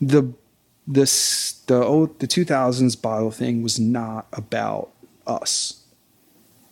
The 0.00 0.32
this 0.86 1.52
the 1.66 1.76
oh 1.76 2.06
the 2.18 2.26
2000s 2.26 3.00
bottle 3.00 3.30
thing 3.30 3.62
was 3.62 3.78
not 3.78 4.26
about 4.32 4.90
us 5.26 5.84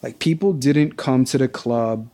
like 0.02 0.18
people 0.18 0.52
didn't 0.52 0.96
come 0.96 1.24
to 1.24 1.38
the 1.38 1.46
club 1.46 2.08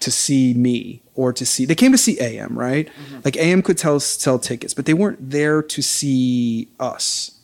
to 0.00 0.10
see 0.10 0.54
me 0.54 1.02
or 1.14 1.32
to 1.32 1.46
see 1.46 1.64
they 1.64 1.74
came 1.74 1.92
to 1.92 1.98
see 1.98 2.18
am 2.18 2.58
right 2.58 2.88
mm-hmm. 2.88 3.20
like 3.24 3.36
am 3.36 3.62
could 3.62 3.78
tell 3.78 4.00
sell 4.00 4.38
tickets 4.38 4.74
but 4.74 4.86
they 4.86 4.94
weren't 4.94 5.30
there 5.30 5.62
to 5.62 5.80
see 5.82 6.68
us 6.80 7.35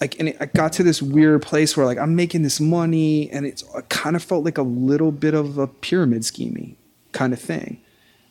like 0.00 0.18
and 0.18 0.30
it, 0.30 0.36
i 0.40 0.46
got 0.46 0.72
to 0.72 0.82
this 0.82 1.02
weird 1.02 1.42
place 1.42 1.76
where 1.76 1.86
like 1.86 1.98
i'm 1.98 2.14
making 2.16 2.42
this 2.42 2.60
money 2.60 3.30
and 3.30 3.46
it's 3.46 3.62
uh, 3.74 3.78
it 3.78 3.88
kind 3.88 4.16
of 4.16 4.22
felt 4.22 4.44
like 4.44 4.58
a 4.58 4.62
little 4.62 5.12
bit 5.12 5.34
of 5.34 5.58
a 5.58 5.66
pyramid 5.66 6.24
scheming 6.24 6.76
kind 7.12 7.32
of 7.32 7.40
thing 7.40 7.80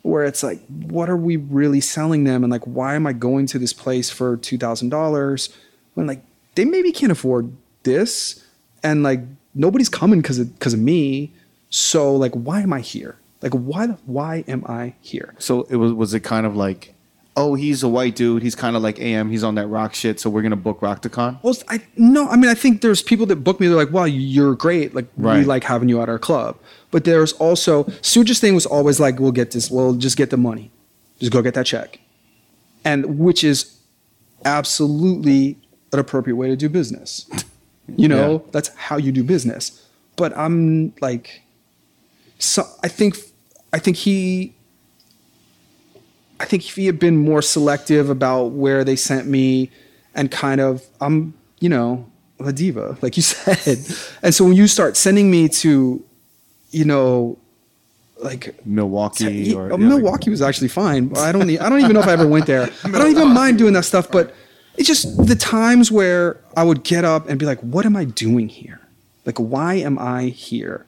where 0.02 0.24
it's 0.24 0.42
like, 0.42 0.60
what 0.66 1.10
are 1.10 1.16
we 1.16 1.36
really 1.36 1.80
selling 1.80 2.24
them? 2.24 2.42
And 2.42 2.50
like, 2.50 2.64
why 2.64 2.94
am 2.94 3.06
I 3.06 3.12
going 3.12 3.46
to 3.46 3.58
this 3.58 3.72
place 3.72 4.10
for 4.10 4.36
$2,000 4.38 5.56
when 5.94 6.06
like 6.06 6.22
they 6.54 6.64
maybe 6.64 6.92
can't 6.92 7.12
afford 7.12 7.54
this? 7.82 8.44
And 8.82 9.02
like, 9.02 9.20
nobody's 9.54 9.88
coming 9.88 10.20
because 10.22 10.38
of, 10.38 10.54
because 10.54 10.74
of 10.74 10.80
me. 10.80 11.32
So 11.68 12.14
like, 12.14 12.32
why 12.32 12.62
am 12.62 12.72
I 12.72 12.80
here? 12.80 13.18
Like, 13.42 13.52
why, 13.52 13.86
why 14.06 14.44
am 14.48 14.64
I 14.66 14.94
here? 15.00 15.34
so 15.38 15.62
it 15.64 15.76
was 15.76 15.92
was 15.92 16.12
it 16.14 16.20
kind 16.20 16.46
of 16.46 16.56
like, 16.56 16.94
oh, 17.36 17.54
he's 17.54 17.82
a 17.82 17.88
white 17.88 18.16
dude. 18.16 18.42
He's 18.42 18.54
kind 18.54 18.76
of 18.76 18.82
like 18.82 18.98
AM. 19.00 19.30
He's 19.30 19.44
on 19.44 19.54
that 19.54 19.68
rock 19.68 19.94
shit. 19.94 20.20
So 20.20 20.28
we're 20.30 20.42
gonna 20.42 20.56
book 20.56 20.80
Rockticon. 20.80 21.38
Well, 21.42 21.54
I 21.68 21.80
no, 21.96 22.28
I 22.28 22.36
mean, 22.36 22.50
I 22.50 22.54
think 22.54 22.80
there's 22.82 23.02
people 23.02 23.26
that 23.26 23.36
book 23.36 23.60
me. 23.60 23.66
They're 23.68 23.76
like, 23.76 23.92
"Wow, 23.92 24.04
you're 24.04 24.54
great. 24.54 24.94
Like, 24.94 25.06
we 25.16 25.24
Right. 25.24 25.46
like 25.46 25.64
having 25.64 25.88
you 25.88 26.00
at 26.02 26.08
our 26.08 26.18
club." 26.18 26.56
But 26.90 27.04
there's 27.04 27.32
also 27.34 27.84
Suja's 28.02 28.40
thing 28.40 28.54
was 28.54 28.66
always 28.66 28.98
like, 29.00 29.18
"We'll 29.20 29.32
get 29.32 29.52
this. 29.52 29.70
We'll 29.70 29.94
just 29.94 30.16
get 30.16 30.30
the 30.30 30.36
money. 30.36 30.70
Just 31.20 31.32
go 31.32 31.40
get 31.42 31.54
that 31.54 31.66
check," 31.66 32.00
and 32.84 33.18
which 33.18 33.44
is 33.44 33.76
absolutely 34.44 35.56
an 35.92 35.98
appropriate 35.98 36.36
way 36.36 36.48
to 36.48 36.56
do 36.56 36.68
business. 36.68 37.26
You 37.96 38.08
know, 38.08 38.32
Yeah. 38.32 38.38
that's 38.52 38.70
how 38.76 38.96
you 38.96 39.12
do 39.12 39.22
business. 39.24 39.82
But 40.16 40.36
I'm 40.36 40.92
like, 41.00 41.42
so 42.38 42.66
I 42.84 42.88
think, 42.88 43.16
I 43.72 43.78
think 43.78 43.96
he 43.96 44.54
I 46.40 46.46
think 46.46 46.66
if 46.66 46.74
he 46.76 46.86
had 46.86 46.98
been 46.98 47.18
more 47.18 47.42
selective 47.42 48.08
about 48.08 48.52
where 48.52 48.82
they 48.82 48.96
sent 48.96 49.26
me 49.28 49.70
and 50.14 50.30
kind 50.30 50.60
of, 50.60 50.82
I'm, 51.00 51.34
you 51.60 51.68
know, 51.68 52.10
a 52.40 52.50
diva, 52.52 52.96
like 53.02 53.16
you 53.18 53.22
said. 53.34 53.78
and 54.22 54.34
so 54.34 54.44
when 54.44 54.54
you 54.54 54.66
start 54.66 54.96
sending 54.96 55.30
me 55.30 55.48
to, 55.50 56.02
you 56.70 56.84
know, 56.86 57.38
like 58.22 58.58
Milwaukee 58.66 59.24
yeah, 59.24 59.56
or 59.56 59.72
uh, 59.72 59.76
Milwaukee 59.76 60.30
was 60.30 60.40
actually 60.40 60.68
fine. 60.68 61.14
I 61.16 61.30
don't, 61.30 61.48
e- 61.48 61.58
I 61.58 61.68
don't 61.68 61.80
even 61.80 61.92
know 61.92 62.00
if 62.00 62.08
I 62.08 62.12
ever 62.12 62.26
went 62.26 62.46
there. 62.46 62.62
I 62.84 62.90
don't 62.90 63.10
even 63.10 63.34
mind 63.34 63.58
doing 63.58 63.74
that 63.74 63.84
stuff, 63.84 64.10
but 64.10 64.34
it's 64.76 64.88
just 64.88 65.26
the 65.26 65.36
times 65.36 65.90
where 65.90 66.40
I 66.56 66.64
would 66.64 66.84
get 66.84 67.04
up 67.04 67.28
and 67.28 67.38
be 67.38 67.44
like, 67.44 67.60
what 67.60 67.84
am 67.84 67.96
I 67.96 68.04
doing 68.04 68.48
here? 68.48 68.80
Like, 69.26 69.38
why 69.38 69.74
am 69.74 69.98
I 69.98 70.24
here? 70.24 70.86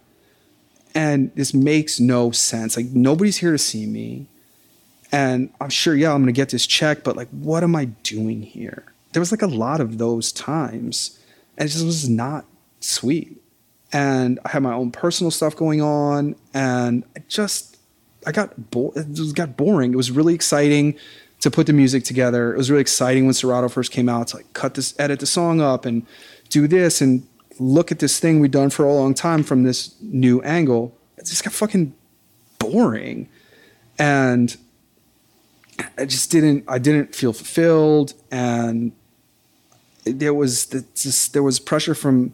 And 0.94 1.30
this 1.34 1.52
makes 1.52 2.00
no 2.00 2.30
sense. 2.30 2.76
Like, 2.76 2.86
nobody's 2.86 3.38
here 3.38 3.52
to 3.52 3.58
see 3.58 3.86
me. 3.86 4.28
And 5.12 5.52
I'm 5.60 5.68
sure, 5.68 5.94
yeah, 5.94 6.12
I'm 6.12 6.22
going 6.22 6.34
to 6.34 6.38
get 6.38 6.48
this 6.48 6.66
check, 6.66 7.04
but 7.04 7.16
like, 7.16 7.28
what 7.28 7.62
am 7.62 7.76
I 7.76 7.84
doing 7.84 8.42
here? 8.42 8.84
There 9.12 9.20
was 9.20 9.30
like 9.30 9.42
a 9.42 9.46
lot 9.46 9.80
of 9.80 9.98
those 9.98 10.32
times, 10.32 11.18
and 11.58 11.68
it 11.68 11.72
just 11.72 11.84
was 11.84 12.08
not 12.08 12.46
sweet. 12.80 13.38
And 13.92 14.40
I 14.42 14.48
had 14.48 14.62
my 14.62 14.72
own 14.72 14.90
personal 14.90 15.30
stuff 15.30 15.54
going 15.54 15.82
on, 15.82 16.34
and 16.54 17.04
I 17.14 17.20
just, 17.28 17.76
I 18.26 18.32
got 18.32 18.70
bo- 18.70 18.94
it 18.96 19.12
just 19.12 19.36
got 19.36 19.54
boring. 19.54 19.92
It 19.92 19.96
was 19.96 20.10
really 20.10 20.34
exciting 20.34 20.96
to 21.40 21.50
put 21.50 21.66
the 21.66 21.74
music 21.74 22.04
together. 22.04 22.54
It 22.54 22.56
was 22.56 22.70
really 22.70 22.80
exciting 22.80 23.26
when 23.26 23.34
Serato 23.34 23.68
first 23.68 23.92
came 23.92 24.08
out 24.08 24.28
to 24.28 24.36
like 24.36 24.50
cut 24.54 24.74
this, 24.74 24.98
edit 24.98 25.20
the 25.20 25.26
song 25.26 25.60
up, 25.60 25.84
and 25.84 26.06
do 26.48 26.66
this, 26.66 27.02
and 27.02 27.26
look 27.58 27.92
at 27.92 27.98
this 27.98 28.18
thing 28.18 28.40
we've 28.40 28.50
done 28.50 28.70
for 28.70 28.86
a 28.86 28.94
long 28.94 29.12
time 29.12 29.42
from 29.42 29.64
this 29.64 29.94
new 30.00 30.40
angle. 30.40 30.96
It 31.18 31.26
just 31.26 31.44
got 31.44 31.52
fucking 31.52 31.92
boring, 32.58 33.28
and 33.98 34.56
I 35.98 36.04
just 36.04 36.30
didn't. 36.30 36.64
I 36.68 36.78
didn't 36.78 37.14
feel 37.14 37.32
fulfilled, 37.32 38.14
and 38.30 38.92
there 40.04 40.34
was 40.34 40.66
the, 40.66 40.84
just 40.94 41.32
there 41.32 41.42
was 41.42 41.58
pressure 41.60 41.94
from 41.94 42.32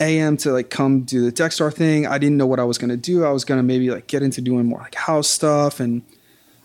AM 0.00 0.36
to 0.38 0.52
like 0.52 0.70
come 0.70 1.02
do 1.02 1.24
the 1.28 1.32
Dexstar 1.32 1.72
thing. 1.74 2.06
I 2.06 2.18
didn't 2.18 2.36
know 2.36 2.46
what 2.46 2.60
I 2.60 2.64
was 2.64 2.78
gonna 2.78 2.96
do. 2.96 3.24
I 3.24 3.30
was 3.30 3.44
gonna 3.44 3.62
maybe 3.62 3.90
like 3.90 4.06
get 4.06 4.22
into 4.22 4.40
doing 4.40 4.66
more 4.66 4.78
like 4.80 4.94
house 4.94 5.28
stuff, 5.28 5.80
and 5.80 6.02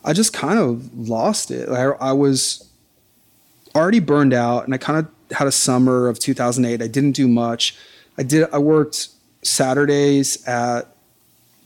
I 0.04 0.14
just 0.14 0.34
kind 0.34 0.60
of 0.60 0.94
lost 1.10 1.50
it. 1.52 1.70
I, 1.70 1.84
I 1.86 2.12
was 2.12 2.70
already 3.76 4.00
burned 4.00 4.34
out, 4.34 4.66
and 4.66 4.74
I 4.74 4.78
kind 4.78 5.00
of 5.00 5.36
had 5.36 5.48
a 5.48 5.52
summer 5.52 6.08
of 6.08 6.20
2008. 6.20 6.82
I 6.82 6.88
didn't 6.88 7.14
do 7.14 7.28
much. 7.28 7.76
I 8.18 8.24
did. 8.24 8.48
I 8.54 8.60
worked 8.60 9.08
Saturdays 9.42 10.46
at 10.48 10.96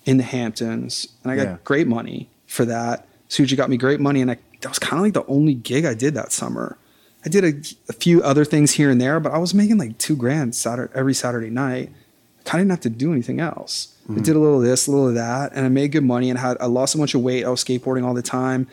in 0.05 0.15
the 0.17 0.23
Hamptons, 0.23 1.07
and 1.23 1.31
I 1.31 1.35
got 1.35 1.43
Yeah. 1.43 1.57
great 1.65 1.87
money 1.87 2.29
for 2.45 2.63
that. 2.65 3.06
Suji 3.29 3.57
got 3.57 3.69
me 3.69 3.77
great 3.77 3.99
money, 3.99 4.21
and 4.21 4.31
I 4.31 4.37
that 4.61 4.69
was 4.69 4.79
kind 4.79 4.99
of 4.99 5.03
like 5.03 5.13
the 5.13 5.25
only 5.31 5.53
gig 5.53 5.85
I 5.85 5.93
did 5.93 6.13
that 6.15 6.31
summer. 6.31 6.77
I 7.25 7.29
did 7.29 7.43
a, 7.43 7.53
a 7.89 7.93
few 7.93 8.23
other 8.23 8.45
things 8.45 8.71
here 8.71 8.89
and 8.89 9.01
there, 9.01 9.19
but 9.19 9.31
I 9.31 9.37
was 9.37 9.53
making 9.53 9.77
like 9.77 9.97
two 9.97 10.15
grand 10.15 10.55
Saturday, 10.55 10.91
every 10.95 11.13
Saturday 11.13 11.49
night. 11.49 11.91
I 12.39 12.49
kind 12.49 12.61
of 12.61 12.67
didn't 12.67 12.71
have 12.71 12.79
to 12.81 12.89
do 12.89 13.11
anything 13.11 13.39
else. 13.39 13.93
I 14.05 14.13
mm-hmm. 14.13 14.21
did 14.21 14.35
a 14.35 14.39
little 14.39 14.59
of 14.59 14.63
this, 14.63 14.87
a 14.87 14.91
little 14.91 15.09
of 15.09 15.15
that, 15.15 15.51
and 15.53 15.65
I 15.65 15.69
made 15.69 15.91
good 15.91 16.03
money 16.03 16.29
and 16.29 16.39
had 16.39 16.57
I 16.59 16.65
lost 16.65 16.95
a 16.95 16.97
bunch 16.97 17.13
of 17.13 17.21
weight. 17.21 17.43
I 17.43 17.49
was 17.49 17.63
skateboarding 17.63 18.05
all 18.05 18.13
the 18.13 18.21
time, 18.21 18.67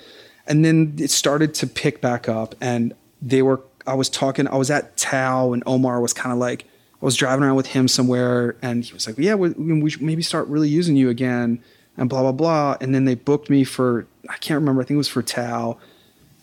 and 0.47 0.65
then 0.65 0.95
it 0.99 1.11
started 1.11 1.55
to 1.55 1.67
pick 1.67 2.01
back 2.01 2.29
up. 2.29 2.55
And 2.61 2.95
they 3.21 3.43
were 3.43 3.61
I 3.87 3.95
was 3.95 4.09
talking. 4.09 4.47
I 4.49 4.57
was 4.57 4.71
at 4.71 4.97
Tao, 4.97 5.53
and 5.53 5.63
Omar 5.67 6.01
was 6.01 6.13
kind 6.13 6.33
of 6.33 6.39
like 6.39 6.65
I 7.03 7.05
was 7.05 7.17
driving 7.17 7.45
around 7.45 7.57
with 7.57 7.67
him 7.67 7.89
somewhere, 7.89 8.57
and 8.63 8.85
he 8.85 8.93
was 8.95 9.07
like, 9.07 9.19
"Yeah, 9.19 9.35
we, 9.35 9.51
we 9.51 9.91
should 9.91 10.03
maybe 10.03 10.23
start 10.23 10.49
really 10.49 10.69
using 10.69 10.97
you 10.97 11.11
again." 11.11 11.61
And 11.97 12.09
blah 12.09 12.23
blah 12.23 12.33
blah. 12.33 12.77
And 12.81 12.95
then 12.95 13.05
they 13.05 13.15
booked 13.15 13.49
me 13.51 13.63
for 13.63 14.07
I 14.29 14.37
can't 14.37 14.59
remember. 14.59 14.83
I 14.83 14.85
think 14.85 14.97
it 14.97 14.99
was 14.99 15.09
for 15.09 15.23
Tao. 15.23 15.79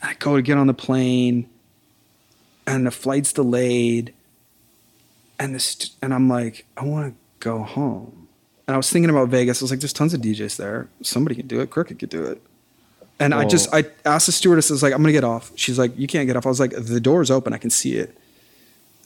I 0.01 0.15
go 0.15 0.35
to 0.35 0.41
get 0.41 0.57
on 0.57 0.67
the 0.67 0.73
plane, 0.73 1.49
and 2.65 2.85
the 2.85 2.91
flight's 2.91 3.33
delayed, 3.33 4.13
and 5.39 5.55
this 5.55 5.91
and 6.01 6.13
I'm 6.13 6.29
like, 6.29 6.65
I 6.77 6.85
want 6.85 7.13
to 7.13 7.19
go 7.39 7.63
home. 7.63 8.27
And 8.67 8.75
I 8.75 8.77
was 8.77 8.89
thinking 8.89 9.09
about 9.09 9.29
Vegas. 9.29 9.61
I 9.61 9.65
was 9.65 9.71
like, 9.71 9.79
there's 9.79 9.93
tons 9.93 10.13
of 10.13 10.21
DJs 10.21 10.57
there. 10.57 10.87
Somebody 11.01 11.35
could 11.35 11.47
do 11.47 11.59
it. 11.59 11.69
Crooked 11.69 11.99
could 11.99 12.09
do 12.09 12.23
it. 12.23 12.41
And 13.19 13.35
I 13.35 13.45
just 13.45 13.71
I 13.73 13.85
asked 14.03 14.25
the 14.25 14.31
stewardess. 14.31 14.71
I 14.71 14.73
was 14.73 14.81
like, 14.81 14.93
I'm 14.93 15.01
gonna 15.01 15.11
get 15.11 15.23
off. 15.23 15.51
She's 15.55 15.77
like, 15.77 15.97
you 15.97 16.07
can't 16.07 16.25
get 16.25 16.35
off. 16.35 16.45
I 16.45 16.49
was 16.49 16.59
like, 16.59 16.71
the 16.71 16.99
door's 16.99 17.29
open. 17.29 17.53
I 17.53 17.57
can 17.57 17.69
see 17.69 17.97
it. 17.97 18.17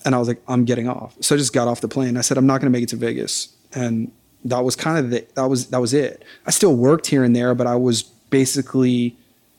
And 0.05 0.15
I 0.15 0.19
was 0.19 0.27
like, 0.27 0.41
I'm 0.47 0.63
getting 0.63 0.87
off. 0.87 1.15
So 1.19 1.35
I 1.35 1.37
just 1.37 1.51
got 1.51 1.67
off 1.67 1.81
the 1.81 1.89
plane. 1.89 2.15
I 2.15 2.21
said, 2.21 2.37
I'm 2.37 2.47
not 2.47 2.61
gonna 2.61 2.69
make 2.69 2.83
it 2.83 2.89
to 2.89 2.95
Vegas. 2.95 3.53
And 3.73 4.11
that 4.45 4.59
was 4.59 4.75
kind 4.75 4.99
of 4.99 5.09
the 5.09 5.25
that 5.35 5.49
was 5.49 5.67
that 5.67 5.81
was 5.81 5.93
it. 5.93 6.23
I 6.45 6.51
still 6.51 6.75
worked 6.75 7.07
here 7.07 7.23
and 7.23 7.35
there, 7.35 7.53
but 7.55 7.67
I 7.67 7.75
was 7.75 8.03
basically 8.29 9.15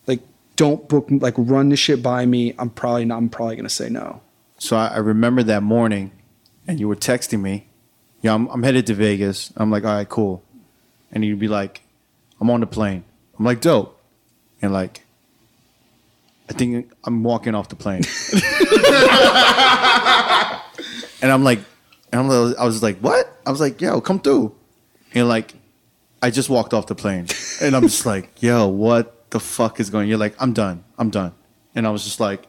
like, 0.06 0.20
don't 0.56 0.88
book 0.88 1.06
like 1.10 1.34
run 1.36 1.68
the 1.68 1.76
shit 1.76 2.02
by 2.02 2.26
me. 2.26 2.54
I'm 2.58 2.70
probably 2.70 3.04
not. 3.04 3.18
I'm 3.18 3.28
probably 3.28 3.56
gonna 3.56 3.68
say 3.68 3.88
no. 3.88 4.20
So 4.58 4.76
I, 4.76 4.88
I 4.88 4.96
remember 4.98 5.42
that 5.44 5.62
morning, 5.62 6.12
and 6.66 6.80
you 6.80 6.88
were 6.88 6.96
texting 6.96 7.40
me. 7.40 7.66
Yeah, 8.22 8.34
I'm, 8.34 8.48
I'm 8.48 8.62
headed 8.62 8.86
to 8.86 8.94
Vegas. 8.94 9.52
I'm 9.56 9.70
like, 9.70 9.84
all 9.84 9.94
right, 9.94 10.08
cool. 10.08 10.42
And 11.12 11.24
you'd 11.24 11.38
be 11.38 11.48
like, 11.48 11.82
I'm 12.40 12.50
on 12.50 12.60
the 12.60 12.66
plane. 12.66 13.04
I'm 13.38 13.44
like, 13.44 13.60
dope. 13.60 14.00
And 14.62 14.72
like, 14.72 15.04
I 16.48 16.52
think 16.52 16.90
I'm 17.04 17.22
walking 17.22 17.54
off 17.54 17.68
the 17.68 17.76
plane. 17.76 18.02
and 21.22 21.32
I'm 21.32 21.44
like, 21.44 21.60
and 22.12 22.20
I'm, 22.20 22.54
I 22.58 22.64
was 22.64 22.82
like, 22.82 22.98
what? 22.98 23.30
I 23.44 23.50
was 23.50 23.60
like, 23.60 23.80
yo, 23.80 24.00
come 24.00 24.20
through. 24.20 24.54
And 25.14 25.28
like, 25.28 25.54
I 26.26 26.30
just 26.30 26.50
walked 26.50 26.74
off 26.74 26.88
the 26.88 26.96
plane, 26.96 27.28
and 27.62 27.76
I'm 27.76 27.82
just 27.82 28.04
like, 28.04 28.42
yo, 28.42 28.66
what 28.66 29.30
the 29.30 29.38
fuck 29.38 29.78
is 29.78 29.90
going? 29.90 30.02
On? 30.02 30.08
You're 30.08 30.18
like, 30.18 30.34
I'm 30.40 30.52
done. 30.52 30.82
I'm 30.98 31.08
done. 31.08 31.32
And 31.76 31.86
I 31.86 31.90
was 31.90 32.02
just 32.02 32.18
like, 32.18 32.48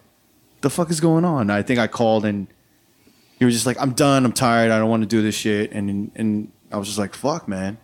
the 0.61 0.71
fuck 0.71 0.89
is 0.89 0.99
going 0.99 1.23
on? 1.23 1.51
I 1.51 1.61
think 1.61 1.79
I 1.79 1.85
called 1.85 2.25
and 2.25 2.47
you 3.37 3.45
were 3.45 3.51
just 3.51 3.67
like, 3.67 3.79
I'm 3.79 3.91
done. 3.91 4.25
I'm 4.25 4.33
tired. 4.33 4.71
I 4.71 4.79
don't 4.79 4.89
want 4.89 5.03
to 5.03 5.07
do 5.07 5.21
this 5.21 5.35
shit. 5.35 5.71
And 5.73 6.11
and 6.15 6.51
I 6.71 6.77
was 6.77 6.87
just 6.87 6.97
like, 6.97 7.13
fuck, 7.13 7.47
man. 7.47 7.77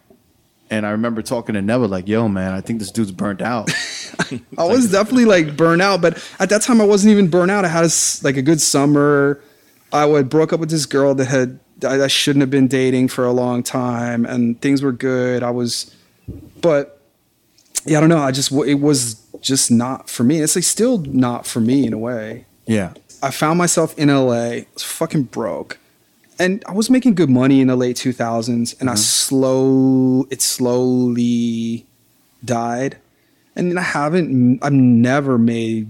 And 0.72 0.84
I 0.84 0.90
remember 0.90 1.22
talking 1.22 1.54
to 1.54 1.62
Neville, 1.62 1.90
like, 1.90 2.08
yo, 2.08 2.28
man, 2.28 2.54
I 2.54 2.62
think 2.62 2.80
this 2.80 2.90
dude's 2.90 3.12
burnt 3.12 3.44
out. 3.44 3.70
I 4.58 4.66
was 4.66 4.92
definitely 4.92 5.26
like 5.26 5.56
burnt 5.56 5.84
out, 5.84 6.02
but 6.02 6.18
at 6.40 6.50
that 6.50 6.64
time 6.64 6.82
I 6.82 6.86
wasn't 6.86 7.12
even 7.12 7.28
burnt 7.28 7.52
out. 7.52 7.66
I 7.66 7.68
had 7.68 7.84
a 7.84 7.86
s 7.86 8.24
like 8.24 8.38
a 8.38 8.42
good 8.42 8.62
summer. 8.62 9.44
I 9.92 10.06
would 10.06 10.28
broke 10.28 10.54
up 10.54 10.60
with 10.60 10.72
this 10.72 10.88
girl 10.88 11.14
that 11.14 11.26
had 11.26 11.60
I, 11.86 12.04
I 12.04 12.08
shouldn't 12.08 12.42
have 12.42 12.52
been 12.52 12.68
dating 12.68 13.08
for 13.10 13.26
a 13.26 13.32
long 13.32 13.64
time, 13.64 14.26
and 14.26 14.60
things 14.62 14.82
were 14.82 14.92
good. 14.92 15.44
I 15.44 15.52
was, 15.52 15.94
but 16.62 17.02
yeah, 17.86 17.98
I 17.98 18.00
don't 18.02 18.10
know. 18.10 18.20
I 18.20 18.32
just 18.32 18.52
it 18.52 18.76
was 18.76 19.16
just 19.42 19.72
not 19.72 20.10
for 20.10 20.24
me. 20.24 20.40
It's 20.40 20.56
like 20.56 20.64
still 20.64 21.00
not 21.00 21.46
for 21.46 21.60
me 21.60 21.86
in 21.86 21.94
a 21.94 21.98
way. 21.98 22.46
yeah. 22.66 22.94
I 23.22 23.32
found 23.32 23.58
myself 23.58 23.98
in 23.98 24.10
LA. 24.10 24.34
I 24.34 24.68
was 24.74 24.84
fucking 24.84 25.24
broke. 25.24 25.80
And 26.40 26.62
I 26.68 26.74
was 26.74 26.90
making 26.90 27.16
good 27.16 27.30
money 27.30 27.62
in 27.62 27.68
the 27.68 27.76
late 27.78 27.96
2000s 27.96 28.80
and 28.82 28.90
I 28.90 28.94
mm-hmm. 28.94 28.98
slow 28.98 30.28
it 30.30 30.42
slowly 30.42 31.86
died. 32.44 32.98
And 33.56 33.80
I 33.80 33.82
haven't 33.82 34.62
I've 34.62 34.74
never 34.74 35.38
made 35.38 35.90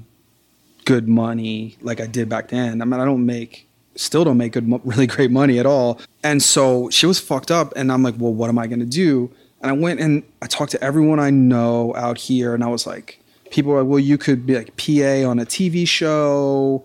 good 0.85 1.07
money 1.07 1.75
like 1.81 1.99
I 1.99 2.05
did 2.05 2.29
back 2.29 2.49
then. 2.49 2.83
I 2.83 2.85
mean, 2.85 2.99
I 2.99 3.05
don't 3.05 3.25
make 3.25 3.67
still 3.95 4.23
don't 4.23 4.37
make 4.37 4.53
good 4.53 4.67
really 4.85 5.07
great 5.07 5.31
money 5.31 5.59
at 5.59 5.65
all. 5.65 5.99
And 6.23 6.41
so 6.41 6.89
she 6.89 7.05
was 7.05 7.19
fucked 7.19 7.51
up 7.51 7.73
and 7.75 7.91
I'm 7.91 8.03
like, 8.03 8.15
"Well, 8.17 8.33
what 8.33 8.49
am 8.49 8.59
I 8.59 8.67
going 8.67 8.79
to 8.79 8.85
do?" 8.85 9.31
And 9.61 9.69
I 9.69 9.73
went 9.73 9.99
and 9.99 10.23
I 10.41 10.47
talked 10.47 10.71
to 10.71 10.83
everyone 10.83 11.19
I 11.19 11.29
know 11.29 11.95
out 11.95 12.17
here 12.17 12.53
and 12.53 12.63
I 12.63 12.67
was 12.67 12.85
like 12.85 13.19
people 13.51 13.71
were 13.71 13.81
like, 13.81 13.89
"Well, 13.89 13.99
you 13.99 14.17
could 14.17 14.45
be 14.45 14.55
like 14.55 14.75
PA 14.77 15.29
on 15.29 15.39
a 15.39 15.45
TV 15.45 15.87
show 15.87 16.83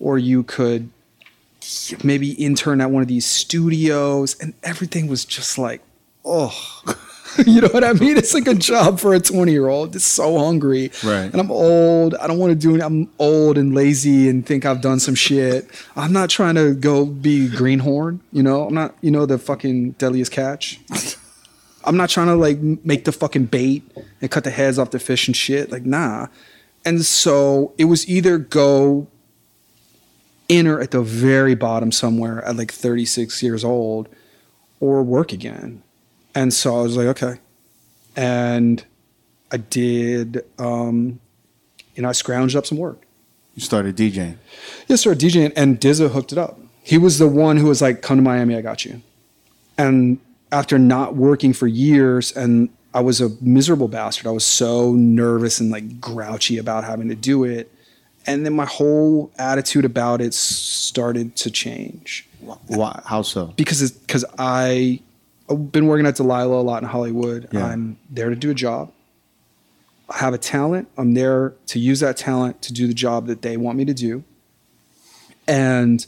or 0.00 0.18
you 0.18 0.42
could 0.42 0.90
maybe 2.02 2.32
intern 2.32 2.80
at 2.80 2.90
one 2.90 3.02
of 3.02 3.08
these 3.08 3.26
studios 3.26 4.36
and 4.40 4.54
everything 4.62 5.06
was 5.06 5.24
just 5.24 5.58
like 5.58 5.82
oh 6.24 6.82
you 7.46 7.60
know 7.60 7.68
what 7.68 7.84
i 7.84 7.92
mean? 7.92 8.16
It's 8.16 8.34
like 8.34 8.46
a 8.46 8.54
job 8.54 9.00
for 9.00 9.14
a 9.14 9.20
20 9.20 9.52
year 9.52 9.68
old 9.68 9.96
it's 9.96 10.04
so 10.04 10.38
hungry. 10.38 10.90
Right. 11.04 11.30
and 11.30 11.36
i'm 11.36 11.50
old. 11.50 12.14
I 12.16 12.26
don't 12.26 12.38
want 12.38 12.50
to 12.50 12.56
do 12.56 12.74
it 12.74 12.82
i'm 12.82 13.10
old 13.18 13.58
and 13.58 13.74
lazy 13.74 14.28
and 14.28 14.44
think 14.46 14.64
i've 14.64 14.80
done 14.80 15.00
some 15.00 15.14
shit. 15.14 15.68
I'm 15.96 16.12
not 16.12 16.30
trying 16.30 16.56
to 16.56 16.74
go 16.74 17.06
be 17.06 17.48
greenhorn 17.48 18.20
you 18.32 18.42
know? 18.42 18.66
I'm 18.66 18.74
not 18.74 18.94
you 19.00 19.10
know 19.10 19.26
the 19.26 19.38
fucking 19.38 19.92
deadliest 19.92 20.32
catch? 20.32 20.80
I'm 21.84 21.96
not 21.96 22.10
trying 22.10 22.26
to 22.26 22.34
like 22.34 22.60
make 22.60 23.04
the 23.04 23.12
fucking 23.12 23.46
bait 23.46 23.82
and 24.20 24.30
cut 24.30 24.44
the 24.44 24.50
heads 24.50 24.78
off 24.78 24.90
the 24.90 24.98
fish 24.98 25.26
and 25.26 25.36
shit. 25.36 25.70
Like 25.70 25.84
nah. 25.86 26.26
And 26.84 27.04
so 27.04 27.72
it 27.78 27.84
was 27.84 28.08
either 28.08 28.38
go 28.38 29.08
enter 30.48 30.80
at 30.80 30.90
the 30.90 31.02
very 31.02 31.54
bottom 31.54 31.92
somewhere 31.92 32.42
at 32.44 32.56
like 32.56 32.72
36 32.72 33.42
years 33.42 33.64
old 33.64 34.08
or 34.80 35.02
work 35.02 35.32
again. 35.32 35.82
And 36.38 36.54
so 36.54 36.78
I 36.78 36.82
was 36.82 36.96
like, 36.96 37.08
okay. 37.08 37.40
And 38.14 38.84
I 39.50 39.56
did, 39.56 40.44
um, 40.56 41.18
you 41.96 42.02
know, 42.02 42.08
I 42.08 42.12
scrounged 42.12 42.54
up 42.54 42.64
some 42.64 42.78
work. 42.78 43.02
You 43.56 43.60
started 43.62 43.96
DJing. 43.96 44.36
Yes, 44.86 45.00
sir, 45.00 45.16
DJing. 45.16 45.52
And 45.56 45.80
Dizza 45.80 46.10
hooked 46.10 46.30
it 46.30 46.38
up. 46.38 46.60
He 46.84 46.96
was 46.96 47.18
the 47.18 47.26
one 47.26 47.56
who 47.56 47.66
was 47.66 47.82
like, 47.82 48.02
come 48.02 48.18
to 48.18 48.22
Miami, 48.22 48.54
I 48.54 48.60
got 48.60 48.84
you. 48.84 49.02
And 49.76 50.20
after 50.52 50.78
not 50.78 51.16
working 51.16 51.52
for 51.52 51.66
years 51.66 52.30
and 52.30 52.68
I 52.94 53.00
was 53.00 53.20
a 53.20 53.30
miserable 53.40 53.88
bastard. 53.88 54.28
I 54.28 54.30
was 54.30 54.46
so 54.46 54.92
nervous 54.92 55.58
and 55.58 55.72
like 55.72 56.00
grouchy 56.00 56.56
about 56.58 56.84
having 56.84 57.08
to 57.08 57.16
do 57.16 57.42
it. 57.42 57.68
And 58.28 58.46
then 58.46 58.54
my 58.54 58.64
whole 58.64 59.32
attitude 59.38 59.84
about 59.84 60.20
it 60.20 60.34
started 60.34 61.34
to 61.34 61.50
change 61.50 62.28
Why? 62.68 63.02
How 63.06 63.22
so? 63.22 63.46
because 63.56 63.90
because 63.90 64.24
I 64.38 65.00
I've 65.50 65.72
been 65.72 65.86
working 65.86 66.06
at 66.06 66.16
Delilah 66.16 66.60
a 66.60 66.62
lot 66.62 66.82
in 66.82 66.88
Hollywood. 66.88 67.48
Yeah. 67.52 67.66
I'm 67.66 67.98
there 68.10 68.30
to 68.30 68.36
do 68.36 68.50
a 68.50 68.54
job. 68.54 68.92
I 70.10 70.18
have 70.18 70.32
a 70.34 70.38
talent. 70.38 70.88
I'm 70.96 71.14
there 71.14 71.54
to 71.66 71.78
use 71.78 72.00
that 72.00 72.16
talent 72.16 72.62
to 72.62 72.72
do 72.72 72.86
the 72.86 72.94
job 72.94 73.26
that 73.26 73.42
they 73.42 73.56
want 73.56 73.76
me 73.78 73.84
to 73.84 73.94
do. 73.94 74.24
And 75.46 76.04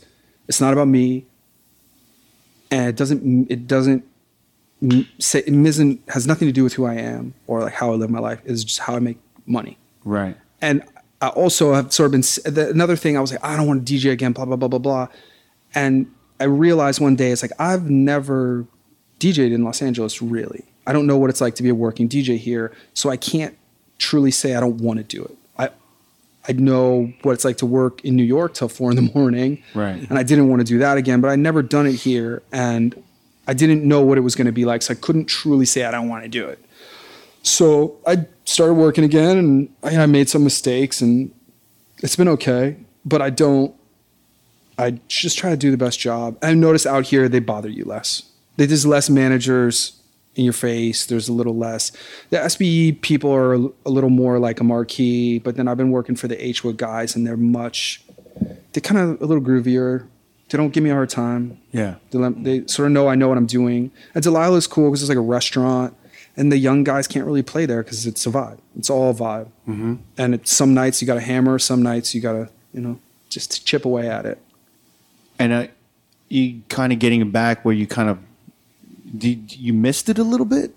it's 0.49 0.61
not 0.61 0.73
about 0.73 0.89
me. 0.89 1.27
And 2.71 2.89
it 2.89 2.97
doesn't 2.97 3.51
it 3.51 3.67
doesn't 3.67 4.05
say 5.19 5.41
it 5.41 5.49
isn't 5.49 6.01
has 6.09 6.27
nothing 6.27 6.49
to 6.49 6.53
do 6.53 6.63
with 6.65 6.75
who 6.75 6.87
I 6.87 6.95
am 6.95 7.35
or 7.47 7.61
like 7.61 7.75
how 7.75 7.93
I 7.93 7.95
live 7.97 8.11
my 8.11 8.21
life. 8.21 8.41
It's 8.45 8.65
just 8.65 8.79
how 8.81 8.95
I 8.97 8.99
make 9.01 9.19
money 9.47 9.77
Right. 10.05 10.37
and 10.63 10.83
I 11.21 11.29
also 11.29 11.75
have 11.75 11.93
sort 11.93 12.07
of 12.07 12.13
been 12.13 12.21
the, 12.55 12.71
another 12.71 12.97
thing. 12.97 13.17
I 13.17 13.21
was 13.21 13.31
like, 13.33 13.45
I 13.45 13.55
don't 13.57 13.67
want 13.67 13.87
to 13.87 13.93
DJ 13.95 14.11
again, 14.13 14.33
blah 14.33 14.47
blah 14.47 14.57
blah 14.57 14.69
blah 14.69 14.79
blah, 14.79 15.09
and 15.75 16.11
I 16.39 16.45
realized 16.45 16.99
one 17.01 17.15
day 17.17 17.31
it's 17.31 17.43
like 17.43 17.53
I've 17.59 17.91
never 17.91 18.65
DJed 19.21 19.53
in 19.53 19.63
Los 19.63 19.81
Angeles 19.81 20.21
really. 20.21 20.65
I 20.87 20.93
don't 20.93 21.07
know 21.07 21.17
what 21.17 21.31
it's 21.31 21.41
like 21.41 21.55
to 21.57 21.63
be 21.63 21.69
a 21.69 21.75
working 21.75 22.09
DJ 22.09 22.39
here, 22.39 22.73
so 22.95 23.11
I 23.11 23.17
can't 23.17 23.57
truly 23.99 24.31
say 24.33 24.55
I 24.55 24.61
don't 24.61 24.79
want 24.79 24.99
to 24.99 25.05
do 25.05 25.23
it. 25.23 25.37
I 25.57 25.71
I 26.49 26.53
know 26.53 27.13
what 27.23 27.33
it's 27.33 27.45
like 27.45 27.59
to 27.59 27.67
work 27.67 28.05
in 28.05 28.17
New 28.17 28.25
York 28.25 28.55
till 28.55 28.69
four 28.69 28.91
in 28.91 28.97
the 28.97 29.13
morning. 29.15 29.63
Right. 29.75 30.09
And 30.09 30.19
I 30.19 30.25
didn't 30.25 30.49
want 30.49 30.61
to 30.61 30.65
do 30.65 30.79
that 30.79 30.97
again, 30.97 31.21
but 31.21 31.31
I'd 31.31 31.39
never 31.39 31.63
done 31.63 31.87
it 31.87 31.95
here. 31.95 32.43
And 32.51 33.01
I 33.47 33.53
didn't 33.53 33.87
know 33.87 34.01
what 34.03 34.19
it 34.19 34.23
was 34.23 34.35
going 34.35 34.47
to 34.47 34.53
be 34.53 34.65
like. 34.65 34.83
So 34.83 34.95
I 34.95 34.97
couldn't 34.97 35.27
truly 35.27 35.67
say 35.67 35.85
I 35.85 35.91
don't 35.91 36.09
want 36.09 36.23
to 36.25 36.29
do 36.29 36.47
it. 36.49 36.65
So 37.43 37.97
I 38.07 38.27
started 38.45 38.75
working 38.75 39.05
again 39.05 39.39
and 39.39 39.75
I, 39.83 39.97
I 39.97 40.07
made 40.07 40.29
some 40.29 40.45
mistakes 40.45 41.01
and 41.01 41.33
it's 42.03 42.17
been 42.17 42.29
okay, 42.29 42.77
but 43.05 43.23
I 43.23 43.31
don't, 43.31 43.75
I 44.79 44.99
just 45.09 45.37
try 45.39 45.51
to 45.51 45.57
do 45.57 45.71
the 45.71 45.77
best 45.77 45.99
job. 46.01 46.39
I 46.43 46.55
notice 46.55 46.87
out 46.87 47.07
here 47.07 47.29
they 47.29 47.39
bother 47.39 47.69
you 47.69 47.85
less. 47.85 48.30
There's 48.67 48.87
less 48.87 49.09
managers 49.11 50.01
in 50.35 50.45
your 50.45 50.53
face. 50.53 51.07
There's 51.07 51.29
a 51.29 51.33
little 51.33 51.57
less. 51.57 51.93
The 52.31 52.39
SBE 52.39 53.01
people 53.01 53.33
are 53.33 53.55
a 53.55 53.91
little 53.91 54.11
more 54.11 54.39
like 54.39 54.61
a 54.61 54.65
marquee, 54.65 55.39
but 55.39 55.57
then 55.57 55.69
I've 55.69 55.77
been 55.77 55.91
working 55.91 56.17
for 56.17 56.29
the 56.29 56.37
Hwood 56.37 56.77
guys 56.77 57.17
and 57.17 57.27
they're 57.27 57.37
much, 57.37 58.03
they're 58.73 58.81
kind 58.81 59.01
of 59.01 59.21
a 59.21 59.27
little 59.27 59.43
groovier. 59.43 60.07
They 60.49 60.59
don't 60.59 60.71
give 60.71 60.83
me 60.83 60.91
a 60.91 60.95
hard 60.95 61.11
time. 61.11 61.59
Yeah. 61.73 61.97
They, 62.11 62.19
let- 62.19 62.43
they 62.43 62.67
sort 62.67 62.87
of 62.87 62.93
know 62.93 63.09
I 63.09 63.15
know 63.15 63.29
what 63.29 63.39
I'm 63.39 63.47
doing. 63.47 63.91
And 64.15 64.25
Delilah's 64.25 64.67
cool 64.67 64.91
because 64.91 65.03
it's 65.03 65.09
like 65.09 65.19
a 65.19 65.21
restaurant, 65.21 65.97
and 66.37 66.51
the 66.51 66.59
young 66.59 66.85
guys 66.85 67.07
can't 67.07 67.27
really 67.27 67.43
play 67.43 67.67
there 67.67 67.83
because 67.83 68.07
it's 68.07 68.25
a 68.27 68.31
vibe. 68.31 68.59
It's 68.77 68.89
all 68.89 69.13
vibe. 69.13 69.47
Mm-hmm. 69.69 69.97
And 70.17 70.35
it's 70.35 70.53
some 70.53 70.75
nights 70.75 71.01
you 71.01 71.07
got 71.07 71.15
to 71.15 71.21
hammer, 71.21 71.59
some 71.59 71.83
nights 71.83 72.15
you 72.15 72.21
got 72.21 72.33
to, 72.33 72.49
you 72.73 72.81
know, 72.81 72.99
just 73.29 73.67
chip 73.67 73.85
away 73.85 74.09
at 74.09 74.27
it. 74.27 74.39
And 75.39 75.53
uh, 75.53 75.67
you 76.29 76.63
kind 76.69 76.93
of 76.93 76.99
getting 76.99 77.21
it 77.21 77.33
back 77.33 77.65
where 77.65 77.75
you 77.75 77.87
kind 77.87 78.09
of 78.09 78.19
did 79.17 79.57
you 79.57 79.73
missed 79.73 80.09
it 80.09 80.19
a 80.19 80.25
little 80.25 80.47
bit? 80.47 80.75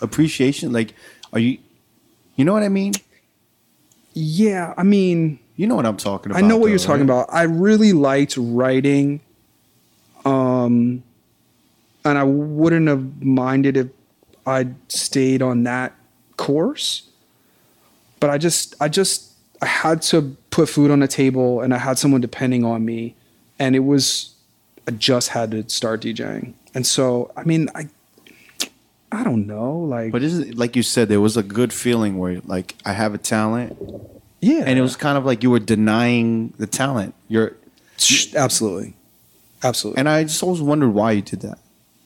Appreciation, 0.00 0.72
like, 0.72 0.94
are 1.32 1.38
you? 1.38 1.58
You 2.36 2.44
know 2.44 2.52
what 2.52 2.62
I 2.62 2.68
mean? 2.68 2.92
Yeah, 4.14 4.74
I 4.76 4.82
mean, 4.84 5.38
You 5.56 5.66
know 5.66 5.74
what 5.74 5.86
I'm 5.86 5.96
talking 5.96 6.30
about. 6.30 6.42
I 6.42 6.46
know 6.46 6.56
what 6.56 6.66
though, 6.66 6.70
you're 6.70 6.78
talking 6.78 7.06
right? 7.08 7.22
about. 7.22 7.34
I 7.34 7.42
really 7.42 7.92
liked 7.92 8.36
writing, 8.36 9.20
um, 10.24 11.02
and 12.04 12.16
I 12.18 12.22
wouldn't 12.22 12.86
have 12.86 13.22
minded 13.22 13.76
if 13.76 13.88
I'd 14.46 14.74
stayed 14.90 15.42
on 15.42 15.64
that 15.64 15.94
course. 16.36 17.02
But 18.20 18.30
I 18.30 18.38
just, 18.38 18.74
I 18.80 18.88
just, 18.88 19.32
I 19.60 19.66
had 19.66 20.02
to 20.02 20.36
put 20.50 20.68
food 20.68 20.90
on 20.92 21.00
the 21.00 21.08
table, 21.08 21.60
and 21.60 21.74
I 21.74 21.78
had 21.78 21.98
someone 21.98 22.20
depending 22.20 22.64
on 22.64 22.84
me, 22.84 23.16
and 23.58 23.74
it 23.76 23.80
was, 23.80 24.34
I 24.86 24.92
just 24.92 25.30
had 25.30 25.50
to 25.50 25.68
start 25.68 26.02
DJing, 26.02 26.54
and 26.74 26.86
so 26.86 27.30
I 27.36 27.44
mean, 27.44 27.68
I, 27.74 27.88
I 29.10 29.24
don't 29.24 29.46
know, 29.46 29.78
like, 29.78 30.12
But 30.12 30.22
isn't 30.22 30.56
like 30.56 30.76
you 30.76 30.82
said, 30.82 31.08
there 31.08 31.20
was 31.20 31.36
a 31.36 31.42
good 31.42 31.72
feeling 31.72 32.18
where 32.18 32.40
like 32.44 32.74
I 32.84 32.92
have 32.92 33.14
a 33.14 33.18
talent, 33.18 33.76
yeah, 34.40 34.64
and 34.66 34.78
it 34.78 34.82
was 34.82 34.96
kind 34.96 35.16
of 35.18 35.24
like 35.24 35.42
you 35.42 35.50
were 35.50 35.60
denying 35.60 36.52
the 36.58 36.66
talent. 36.66 37.14
You're, 37.28 37.56
absolutely, 38.36 38.94
absolutely. 39.62 39.98
and 39.98 40.08
I 40.08 40.24
just 40.24 40.42
always 40.42 40.60
wondered 40.60 40.90
why 40.90 41.12
you 41.12 41.22
did 41.22 41.40
that. 41.40 41.58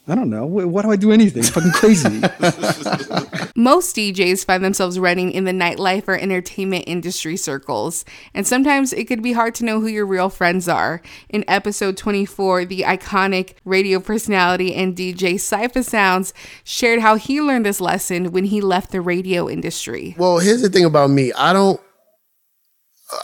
I 0.09 0.17
don't 0.17 0.31
know. 0.31 0.47
Why 0.47 0.65
why 0.65 0.83
do 0.83 0.91
I 0.91 0.97
do 0.97 1.13
anything? 1.13 1.41
It's 1.41 1.51
Fucking 1.51 1.71
crazy. 1.71 2.09
Most 3.57 3.95
DJs 3.95 4.45
find 4.45 4.65
themselves 4.65 4.99
running 4.99 5.31
in 5.31 5.45
the 5.45 5.53
nightlife 5.53 6.09
or 6.09 6.17
entertainment 6.17 6.85
industry 6.89 7.37
circles, 7.37 8.05
and 8.35 8.45
sometimes 8.45 8.93
it 8.93 9.05
could 9.05 9.23
be 9.23 9.33
hard 9.33 9.55
to 9.57 9.65
know 9.65 9.81
who 9.81 9.87
your 9.87 10.05
real 10.05 10.29
friends 10.29 10.67
are. 10.67 11.03
In 11.29 11.45
episode 11.47 11.97
24, 11.97 12.65
the 12.65 12.81
iconic 12.81 13.55
radio 13.65 14.01
personality 14.01 14.75
and 14.75 14.97
DJ 14.97 15.35
Cipha 15.35 15.85
Sounds 15.85 16.35
shared 16.65 16.99
how 16.99 17.15
he 17.15 17.41
learned 17.41 17.65
this 17.65 17.81
lesson 17.81 18.33
when 18.33 18.45
he 18.45 18.61
left 18.61 18.91
the 18.91 19.01
radio 19.01 19.49
industry. 19.49 20.17
Well, 20.19 20.41
here's 20.41 20.63
the 20.63 20.69
thing 20.69 20.85
about 20.85 21.11
me. 21.11 21.33
I 21.35 21.53
don't. 21.53 21.81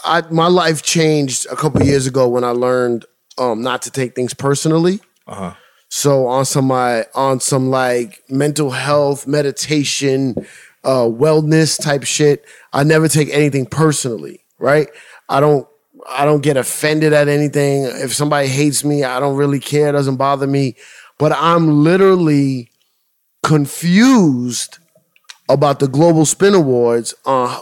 I 0.05 0.21
my 0.31 0.47
life 0.47 0.81
changed 0.81 1.45
a 1.51 1.57
couple 1.57 1.83
years 1.83 2.07
ago 2.07 2.29
when 2.29 2.45
I 2.45 2.51
learned 2.51 3.05
um, 3.37 3.61
not 3.61 3.81
to 3.81 3.91
take 3.91 4.15
things 4.15 4.33
personally. 4.33 5.01
Uh-huh. 5.27 5.55
So 5.89 6.27
on 6.27 6.45
some 6.45 6.65
my 6.65 7.05
on 7.15 7.39
some 7.39 7.69
like 7.69 8.23
mental 8.29 8.71
health, 8.71 9.27
meditation, 9.27 10.35
uh, 10.83 11.05
wellness 11.05 11.81
type 11.81 12.03
shit, 12.03 12.45
I 12.71 12.83
never 12.83 13.07
take 13.07 13.29
anything 13.31 13.65
personally. 13.65 14.41
Right? 14.59 14.89
I 15.27 15.39
don't. 15.39 15.67
I 16.09 16.25
don't 16.25 16.41
get 16.41 16.57
offended 16.57 17.11
at 17.13 17.27
anything. 17.27 17.83
If 17.83 18.15
somebody 18.15 18.47
hates 18.47 18.83
me, 18.85 19.03
I 19.03 19.19
don't 19.19 19.35
really 19.35 19.59
care. 19.59 19.89
It 19.89 19.91
doesn't 19.91 20.15
bother 20.15 20.47
me. 20.47 20.75
But 21.19 21.33
I'm 21.33 21.83
literally 21.83 22.71
confused 23.43 24.79
about 25.49 25.79
the 25.79 25.87
Global 25.87 26.25
Spin 26.25 26.53
Awards. 26.53 27.13
Uh, 27.25 27.59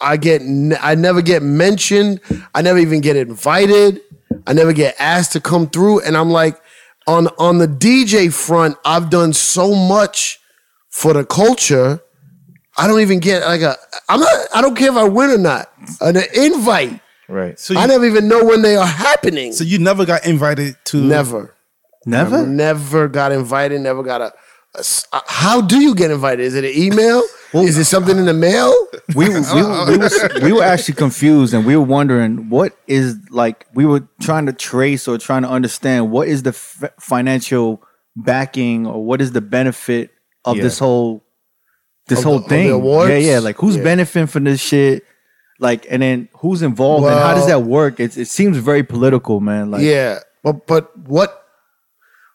I 0.00 0.16
get 0.16 0.42
I 0.80 0.94
never 0.94 1.22
get 1.22 1.42
mentioned. 1.42 2.20
I 2.54 2.62
never 2.62 2.78
even 2.78 3.00
get 3.00 3.16
invited. 3.16 4.00
I 4.46 4.52
never 4.52 4.72
get 4.72 4.96
asked 4.98 5.32
to 5.32 5.40
come 5.40 5.68
through. 5.68 6.00
And 6.00 6.16
I'm 6.16 6.30
like, 6.30 6.60
on 7.06 7.28
on 7.38 7.58
the 7.58 7.66
DJ 7.68 8.32
front, 8.32 8.76
I've 8.84 9.10
done 9.10 9.32
so 9.32 9.74
much 9.74 10.40
for 10.88 11.12
the 11.12 11.24
culture. 11.24 12.00
I 12.76 12.86
don't 12.86 13.00
even 13.00 13.20
get 13.20 13.42
like 13.42 13.62
a. 13.62 13.76
I'm 14.08 14.20
not. 14.20 14.48
I 14.54 14.60
don't 14.60 14.76
care 14.76 14.90
if 14.90 14.96
I 14.96 15.04
win 15.04 15.30
or 15.30 15.38
not. 15.38 15.70
An 16.00 16.16
invite. 16.34 17.00
Right. 17.28 17.58
So 17.58 17.76
I 17.76 17.86
never 17.86 18.04
even 18.04 18.28
know 18.28 18.44
when 18.44 18.62
they 18.62 18.76
are 18.76 18.86
happening. 18.86 19.52
so 19.52 19.64
you 19.64 19.78
never 19.78 20.04
got 20.04 20.26
invited 20.26 20.76
to 20.86 20.96
never. 21.00 21.54
Never. 22.06 22.46
Never 22.46 23.08
got 23.08 23.32
invited. 23.32 23.80
Never 23.80 24.02
got 24.02 24.20
a. 24.20 24.32
uh, 24.74 25.20
how 25.26 25.60
do 25.60 25.80
you 25.80 25.94
get 25.94 26.10
invited? 26.10 26.42
Is 26.44 26.54
it 26.54 26.64
an 26.64 26.72
email? 26.74 27.22
Is 27.52 27.76
it 27.76 27.84
something 27.86 28.16
in 28.16 28.26
the 28.26 28.32
mail? 28.34 28.72
we 29.16 29.28
we, 29.28 29.40
we, 29.40 29.62
were, 29.62 30.10
we 30.42 30.52
were 30.52 30.62
actually 30.62 30.94
confused 30.94 31.52
and 31.52 31.66
we 31.66 31.76
were 31.76 31.82
wondering 31.84 32.48
what 32.48 32.76
is 32.86 33.16
like 33.30 33.66
we 33.74 33.84
were 33.84 34.06
trying 34.20 34.46
to 34.46 34.52
trace 34.52 35.08
or 35.08 35.18
trying 35.18 35.42
to 35.42 35.48
understand 35.48 36.12
what 36.12 36.28
is 36.28 36.44
the 36.44 36.50
f- 36.50 36.84
financial 37.00 37.82
backing 38.14 38.86
or 38.86 39.04
what 39.04 39.20
is 39.20 39.32
the 39.32 39.40
benefit 39.40 40.10
of 40.44 40.56
Yeah. 40.56 40.62
this 40.62 40.78
whole 40.78 41.24
this 42.06 42.20
Of 42.20 42.24
whole 42.24 42.38
the- 42.38 42.44
of 42.44 42.48
the 42.50 42.54
thing 42.56 42.84
yeah 43.10 43.32
yeah 43.32 43.38
like 43.40 43.56
who's 43.56 43.76
Yeah. 43.76 43.82
benefiting 43.82 44.26
from 44.28 44.44
this 44.44 44.60
shit 44.60 45.04
like 45.58 45.86
and 45.90 46.00
then 46.02 46.28
who's 46.36 46.62
involved 46.62 47.04
and 47.06 47.14
how 47.18 47.34
does 47.34 47.48
that 47.48 47.62
work 47.64 47.98
it, 47.98 48.16
it 48.16 48.26
seems 48.28 48.56
very 48.58 48.84
political 48.84 49.40
man 49.40 49.72
like 49.72 49.82
yeah, 49.82 50.20
but 50.44 50.66
but 50.68 50.96
what? 50.96 51.44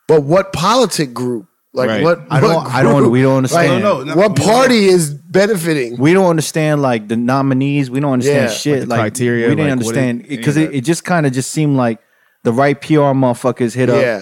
But 0.09 0.23
what 0.23 0.51
politic 0.53 1.13
group? 1.13 1.47
Like 1.75 1.89
Right. 1.89 2.03
what? 2.03 2.21
I 2.29 2.39
don't- 2.39 2.55
what 2.55 2.67
I 2.73 2.81
don't- 2.83 3.11
we 3.11 3.21
don't 3.21 3.37
understand. 3.37 3.73
Like, 3.73 3.83
No, 3.83 4.03
no, 4.03 4.15
what 4.15 4.37
no. 4.37 4.43
party 4.45 4.85
is 4.87 5.09
benefiting? 5.13 5.97
we 5.97 6.13
don't 6.13 6.25
understand 6.29 6.81
like 6.81 7.07
the 7.09 7.17
nominees. 7.17 7.91
We 7.91 7.99
don't 7.99 8.13
understand 8.13 8.49
Yeah, 8.49 8.55
shit. 8.55 8.79
like 8.87 8.87
Like, 8.89 8.97
the 8.97 9.01
criteria, 9.25 9.49
we 9.49 9.55
didn't 9.55 9.79
like, 9.79 9.85
what 9.85 9.95
understand 9.97 10.21
it- 10.21 10.29
because 10.29 10.55
any 10.57 10.65
it, 10.67 10.69
of 10.69 10.75
it 10.75 10.81
just 10.81 11.03
kind 11.03 11.25
of 11.25 11.33
just 11.33 11.51
seemed 11.51 11.75
like 11.75 11.99
the 12.43 12.53
right 12.53 12.79
PR 12.79 13.13
motherfuckers 13.13 13.73
hit 13.75 13.89
up 13.89 14.01
Yeah. 14.01 14.21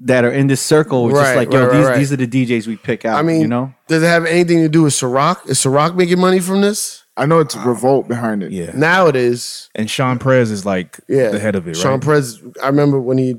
that 0.00 0.24
are 0.24 0.32
in 0.32 0.48
this 0.48 0.60
circle. 0.60 1.08
Just 1.10 1.20
Right, 1.20 1.36
like 1.36 1.52
yo, 1.52 1.60
right, 1.60 1.68
right, 1.68 1.76
these 1.76 1.86
right. 1.86 1.98
these 1.98 2.12
are 2.12 2.16
the 2.16 2.26
DJs 2.26 2.66
we 2.66 2.76
pick 2.76 3.04
out. 3.04 3.18
I 3.18 3.22
mean, 3.22 3.40
you 3.42 3.46
know, 3.46 3.72
does 3.86 4.02
it 4.02 4.06
have 4.06 4.24
anything 4.26 4.58
to 4.62 4.68
do 4.68 4.82
with 4.82 4.92
Ciroc? 4.94 5.48
Is 5.48 5.58
Ciroc 5.58 5.94
making 5.94 6.18
money 6.18 6.40
from 6.40 6.60
this? 6.60 7.04
I 7.16 7.26
know 7.26 7.38
it's 7.38 7.54
revolt 7.54 8.08
behind 8.08 8.42
it. 8.42 8.50
Yeah. 8.50 8.70
Now 8.74 9.06
it 9.06 9.14
is. 9.14 9.68
And 9.76 9.90
Sean 9.90 10.18
Prez 10.18 10.50
is 10.50 10.64
like 10.64 10.98
Yeah, 11.06 11.28
the 11.28 11.38
head 11.38 11.54
of 11.54 11.66
it, 11.68 11.72
right? 11.72 11.76
Sean 11.76 12.00
Prez. 12.00 12.40
I 12.62 12.66
remember 12.66 12.98
when 12.98 13.18
he. 13.18 13.36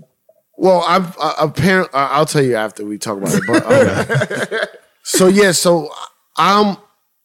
Well, 0.62 0.84
I've 0.88 1.18
I, 1.20 1.34
apparently 1.40 1.90
I'll 1.92 2.28
tell 2.28 2.44
you 2.44 2.56
after 2.56 2.86
we 2.86 3.00
talk 3.00 3.18
about 3.18 3.34
it. 3.34 3.48
But 3.48 4.52
um, 4.54 4.68
so 5.04 5.28
yeah, 5.28 5.54
so 5.54 5.90
I'm. 6.38 6.78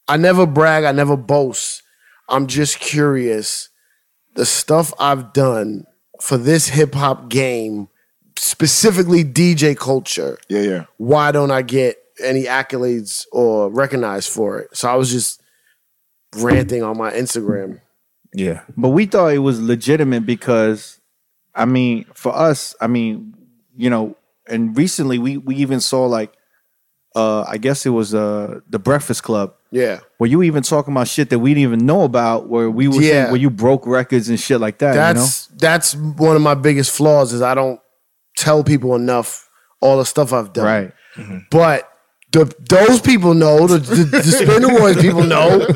I 0.09 0.17
never 0.17 0.47
brag. 0.47 0.85
I 0.85 0.93
never 0.93 1.19
boast. 1.19 1.83
I'm 2.31 2.47
just 2.47 2.81
curious. 2.81 3.69
The 4.37 4.47
stuff 4.47 4.95
I've 4.99 5.35
done 5.35 5.85
for 6.19 6.39
this 6.39 6.69
hip 6.69 6.95
hop 6.95 7.29
game, 7.29 7.89
specifically 8.37 9.23
DJ 9.23 9.77
culture. 9.77 10.39
Yeah, 10.49 10.61
yeah. 10.63 10.85
Why 10.97 11.31
don't 11.31 11.51
I 11.51 11.61
get 11.61 11.99
any 12.23 12.45
accolades 12.45 13.27
or 13.33 13.69
recognized 13.69 14.31
for 14.31 14.61
it? 14.61 14.75
So 14.75 14.89
I 14.89 14.95
was 14.95 15.11
just 15.11 15.43
ranting 16.37 16.83
on 16.83 16.97
my 16.97 17.13
Instagram. 17.13 17.83
yeah. 18.33 18.63
but 18.79 18.91
we 18.91 19.05
thought 19.05 19.35
it 19.35 19.41
was 19.41 19.61
legitimate 19.61 20.25
because, 20.25 21.01
I 21.57 21.65
mean, 21.65 22.05
for 22.15 22.37
us, 22.37 22.75
I 22.81 22.87
mean, 22.87 23.35
you 23.77 23.91
know, 23.91 24.17
and 24.49 24.77
recently 24.77 25.19
we 25.19 25.39
we 25.39 25.57
even 25.57 25.81
saw 25.81 26.07
like, 26.07 26.33
uh, 27.15 27.43
I 27.49 27.57
guess 27.59 27.87
it 27.87 27.91
was 27.91 28.15
uh 28.15 28.61
the 28.69 28.79
Breakfast 28.79 29.23
Club. 29.23 29.55
Yeah. 29.73 30.01
Where 30.19 30.31
you 30.31 30.43
even 30.43 30.63
talking 30.63 30.93
about 30.95 31.09
shit 31.09 31.31
that 31.31 31.39
we 31.41 31.51
didn't 31.51 31.63
even 31.65 31.87
know 31.87 32.03
about, 32.03 32.49
where 32.49 32.71
we 32.71 32.89
were 32.89 33.03
Yeah. 33.03 33.27
where 33.31 33.41
you 33.41 33.51
broke 33.51 33.87
records 33.87 34.29
and 34.29 34.39
shit 34.39 34.61
like 34.61 34.79
that. 34.79 34.95
That's 34.95 35.47
that's 35.49 35.95
one 35.97 36.37
of 36.37 36.43
my 36.43 36.55
biggest 36.55 36.93
flaws 36.93 37.33
is 37.33 37.43
I 37.43 37.55
don't 37.55 37.81
tell 38.37 38.63
people 38.63 38.95
enough 38.95 39.49
all 39.81 39.99
the 39.99 40.05
stuff 40.07 40.33
I've 40.33 40.47
you 40.57 40.63
know, 40.63 40.65
done. 40.65 40.65
right? 40.65 40.93
But 41.51 41.91
the, 42.33 42.53
those 42.69 43.01
people 43.01 43.33
know, 43.35 43.67
the, 43.67 43.79
the, 43.79 44.05
the 44.05 44.23
Spin 44.23 44.65
Awards 44.65 45.01
people 45.01 45.23
know, 45.25 45.67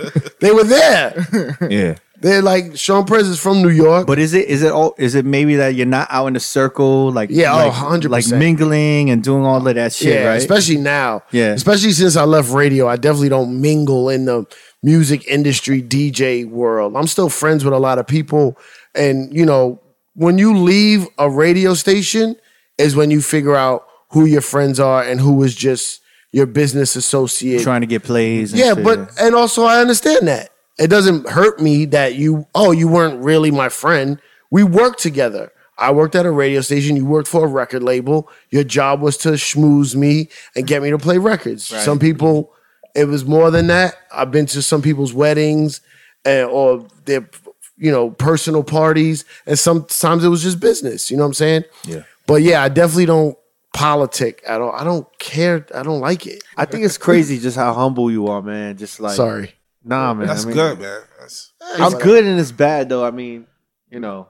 they 0.40 0.52
were 0.52 0.64
there. 0.64 1.56
Yeah. 1.70 1.96
They're 2.20 2.42
like 2.42 2.76
Sean 2.76 3.06
Prez 3.06 3.26
is 3.28 3.40
from 3.40 3.62
New 3.62 3.70
York. 3.70 4.06
But 4.06 4.18
is 4.18 4.34
it 4.34 4.46
is 4.48 4.62
it 4.62 4.72
all 4.72 4.94
is 4.98 5.14
it 5.14 5.24
maybe 5.24 5.56
that 5.56 5.74
you're 5.74 5.86
not 5.86 6.06
out 6.10 6.26
in 6.26 6.34
the 6.34 6.40
circle 6.40 7.10
like 7.10 7.30
Yeah, 7.30 7.52
oh, 7.52 7.68
like, 7.68 7.72
100%. 7.72 8.08
like 8.10 8.28
mingling 8.28 9.08
and 9.10 9.22
doing 9.24 9.44
all 9.46 9.66
of 9.66 9.74
that 9.74 9.92
shit 9.92 10.14
yeah, 10.14 10.26
right? 10.28 10.36
especially 10.36 10.76
now. 10.76 11.22
Yeah. 11.32 11.52
especially 11.52 11.92
since 11.92 12.16
I 12.16 12.24
left 12.24 12.50
radio, 12.52 12.88
I 12.88 12.96
definitely 12.96 13.30
don't 13.30 13.60
mingle 13.60 14.10
in 14.10 14.26
the 14.26 14.46
music 14.82 15.26
industry 15.26 15.82
DJ 15.82 16.48
world. 16.48 16.94
I'm 16.96 17.06
still 17.06 17.28
friends 17.30 17.64
with 17.64 17.72
a 17.74 17.78
lot 17.78 17.98
of 17.98 18.06
people 18.06 18.58
and 18.94 19.34
you 19.34 19.46
know, 19.46 19.80
when 20.14 20.36
you 20.36 20.56
leave 20.56 21.06
a 21.18 21.30
radio 21.30 21.72
station 21.74 22.36
is 22.76 22.94
when 22.96 23.10
you 23.10 23.22
figure 23.22 23.56
out 23.56 23.86
who 24.10 24.24
your 24.26 24.40
friends 24.42 24.78
are 24.80 25.02
and 25.02 25.20
who 25.20 25.42
is 25.42 25.54
just 25.54 26.02
your 26.32 26.46
business 26.46 26.96
associate. 26.96 27.62
Trying 27.62 27.80
to 27.80 27.86
get 27.86 28.02
plays. 28.02 28.52
And 28.52 28.60
Yeah, 28.60 28.74
shit. 28.74 28.84
but 28.84 29.10
and 29.20 29.34
also 29.34 29.64
I 29.64 29.80
understand 29.80 30.28
that. 30.28 30.49
It 30.80 30.88
doesn't 30.88 31.28
hurt 31.28 31.60
me 31.60 31.84
that 31.86 32.14
you 32.14 32.46
oh, 32.54 32.72
you 32.72 32.88
weren't 32.88 33.22
really 33.22 33.50
my 33.50 33.68
friend. 33.68 34.18
We 34.50 34.64
worked 34.64 34.98
together. 34.98 35.52
I 35.76 35.92
worked 35.92 36.14
at 36.14 36.26
a 36.26 36.30
radio 36.30 36.60
station, 36.60 36.96
you 36.96 37.06
worked 37.06 37.28
for 37.28 37.44
a 37.44 37.48
record 37.48 37.82
label. 37.82 38.28
Your 38.50 38.64
job 38.64 39.00
was 39.00 39.16
to 39.18 39.30
schmooze 39.30 39.94
me 39.94 40.28
and 40.54 40.66
get 40.66 40.82
me 40.82 40.90
to 40.90 40.98
play 40.98 41.18
records. 41.18 41.64
Some 41.64 41.98
people 41.98 42.52
it 42.94 43.04
was 43.04 43.24
more 43.24 43.50
than 43.50 43.68
that. 43.68 43.96
I've 44.12 44.30
been 44.30 44.46
to 44.46 44.62
some 44.62 44.82
people's 44.82 45.14
weddings 45.14 45.80
and, 46.24 46.48
or 46.48 46.86
their 47.04 47.28
you 47.76 47.90
know, 47.90 48.10
personal 48.10 48.64
parties 48.64 49.24
and 49.46 49.58
sometimes 49.58 50.24
it 50.24 50.28
was 50.28 50.42
just 50.42 50.60
business, 50.60 51.10
you 51.10 51.16
know 51.16 51.22
what 51.22 51.28
I'm 51.28 51.34
saying? 51.34 51.64
Yeah. 51.84 52.02
But 52.26 52.42
yeah, 52.42 52.62
I 52.62 52.68
definitely 52.68 53.06
don't 53.06 53.36
politic 53.72 54.42
at 54.46 54.60
all. 54.60 54.72
I 54.72 54.84
don't 54.84 55.06
care. 55.18 55.66
I 55.74 55.82
don't 55.82 56.00
like 56.00 56.26
it. 56.26 56.42
I 56.56 56.64
think 56.64 56.84
it's 56.84 56.98
crazy 56.98 57.38
just 57.38 57.56
how 57.56 57.72
humble 57.72 58.10
you 58.10 58.28
are, 58.28 58.42
man. 58.42 58.76
Just 58.76 59.00
like 59.00 59.16
Sorry. 59.16 59.54
Nah, 59.82 60.14
man. 60.14 60.26
That's 60.26 60.44
I 60.44 60.46
mean, 60.46 60.54
good, 60.54 60.80
man. 60.80 61.00
That's, 61.18 61.52
It's 61.60 61.94
good 62.02 62.24
and 62.24 62.38
it's 62.38 62.52
bad 62.52 62.88
though. 62.88 63.04
I 63.04 63.10
mean, 63.10 63.46
you 63.90 64.00
know. 64.00 64.28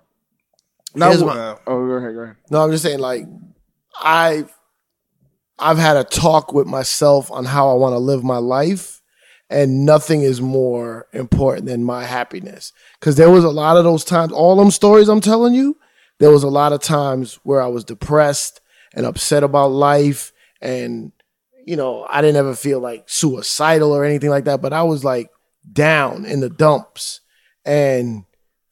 now, 0.95 1.09
Here's 1.09 1.23
uh, 1.23 1.27
my- 1.27 1.57
oh, 1.67 1.87
go 1.87 1.93
ahead, 1.95 2.15
go 2.15 2.21
ahead. 2.21 2.37
No, 2.51 2.63
I'm 2.63 2.71
just 2.71 2.85
saying, 2.85 3.01
like, 3.01 3.25
I've 4.03 4.53
I've 5.59 5.79
had 5.79 5.97
a 5.97 6.05
talk 6.05 6.53
with 6.53 6.67
myself 6.67 7.31
on 7.31 7.45
how 7.45 7.71
I 7.71 7.75
want 7.75 7.93
to 7.93 7.99
live 7.99 8.25
my 8.25 8.39
life, 8.39 9.03
and 9.51 9.85
nothing 9.85 10.23
is 10.23 10.41
more 10.41 11.07
important 11.13 11.67
than 11.67 11.85
my 11.85 12.05
happiness. 12.05 12.73
Because 12.99 13.17
there 13.17 13.31
was 13.31 13.45
a 13.45 13.51
lot 13.51 13.77
of 13.77 13.85
those 13.85 14.05
times, 14.05 14.33
all 14.33 14.57
them 14.57 14.71
stories 14.71 15.09
I'm 15.09 15.21
telling 15.21 15.53
you, 15.53 15.77
there 16.19 16.31
was 16.31 16.45
a 16.45 16.49
lot 16.49 16.73
of 16.73 16.81
times 16.81 17.39
where 17.43 17.61
I 17.61 17.67
was 17.67 17.85
depressed 17.85 18.61
and 18.95 19.05
upset 19.05 19.43
about 19.43 19.69
life, 19.73 20.33
and 20.61 21.13
you 21.67 21.77
know, 21.77 22.07
I 22.09 22.21
didn't 22.23 22.37
ever 22.37 22.55
feel 22.55 22.81
like 22.81 23.05
suicidal 23.09 23.93
or 23.93 24.05
anything 24.05 24.31
like 24.31 24.45
that, 24.45 24.63
but 24.63 24.73
I 24.73 24.85
was 24.85 25.05
like 25.05 25.29
down 25.73 26.25
in 26.25 26.41
the 26.41 26.49
dumps, 26.51 27.21
and 27.65 28.25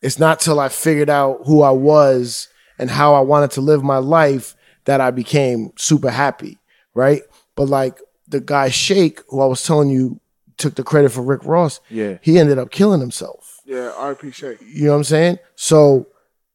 it's 0.02 0.18
not 0.18 0.40
till 0.40 0.60
I 0.60 0.68
figured 0.68 1.10
out 1.10 1.40
who 1.46 1.62
I 1.62 1.70
was 1.70 2.48
and 2.78 2.90
how 2.90 3.14
I 3.14 3.20
wanted 3.20 3.50
to 3.52 3.60
live 3.60 3.82
my 3.82 3.98
life 3.98 4.54
that 4.84 5.00
I 5.00 5.10
became 5.10 5.72
super 5.76 6.10
happy, 6.10 6.58
right? 6.94 7.22
But 7.56 7.68
like 7.68 7.98
the 8.28 8.40
guy 8.40 8.68
Shake, 8.68 9.20
who 9.28 9.40
I 9.40 9.46
was 9.46 9.62
telling 9.64 9.90
you 9.90 10.20
took 10.56 10.74
the 10.76 10.82
credit 10.84 11.10
for 11.12 11.22
Rick 11.22 11.44
Ross, 11.44 11.80
Yeah. 11.90 12.18
he 12.20 12.38
ended 12.38 12.58
up 12.58 12.70
killing 12.70 13.00
himself. 13.00 13.60
Yeah, 13.64 13.92
RP 13.96 14.32
Shake. 14.32 14.58
You 14.62 14.84
know 14.86 14.90
what 14.92 14.96
I'm 14.98 15.04
saying? 15.04 15.38
So, 15.56 16.06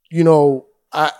you 0.09 0.23
know, 0.23 0.65
I 0.91 1.11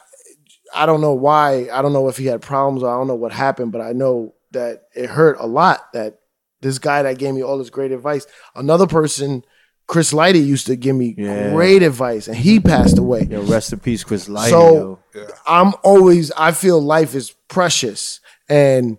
I 0.76 0.86
don't 0.88 1.02
know 1.02 1.14
why. 1.14 1.70
I 1.72 1.82
don't 1.84 1.94
know 1.94 2.08
if 2.08 2.18
he 2.18 2.26
had 2.26 2.42
problems 2.42 2.82
or 2.82 2.90
I 2.94 2.98
don't 2.98 3.08
know 3.08 3.16
what 3.16 3.32
happened, 3.32 3.72
but 3.72 3.82
I 3.82 3.92
know 3.94 4.34
that 4.52 4.88
it 4.96 5.08
hurt 5.10 5.38
a 5.40 5.46
lot 5.46 5.92
that 5.94 6.20
this 6.64 6.80
guy 6.80 7.04
that 7.04 7.20
gave 7.20 7.34
me 7.36 7.44
all 7.44 7.58
this 7.60 7.70
great 7.70 7.92
advice. 7.92 8.26
Another 8.56 8.88
person, 8.88 9.44
Chris 9.88 10.12
Lighty, 10.14 10.44
used 10.44 10.66
to 10.68 10.76
give 10.76 10.96
me 10.96 11.14
Yeah. 11.18 11.52
great 11.52 11.84
advice, 11.84 12.28
and 12.28 12.36
he 12.36 12.60
passed 12.60 12.98
away. 12.98 13.28
Yo, 13.30 13.44
rest 13.44 13.72
in 13.74 13.80
peace, 13.80 14.04
Chris 14.04 14.28
Lighty. 14.28 14.50
So. 14.50 15.00
I'm 15.46 15.74
always 15.84 16.32
I 16.32 16.52
feel 16.54 16.82
life 16.82 17.14
is 17.14 17.36
precious 17.48 18.20
and 18.50 18.98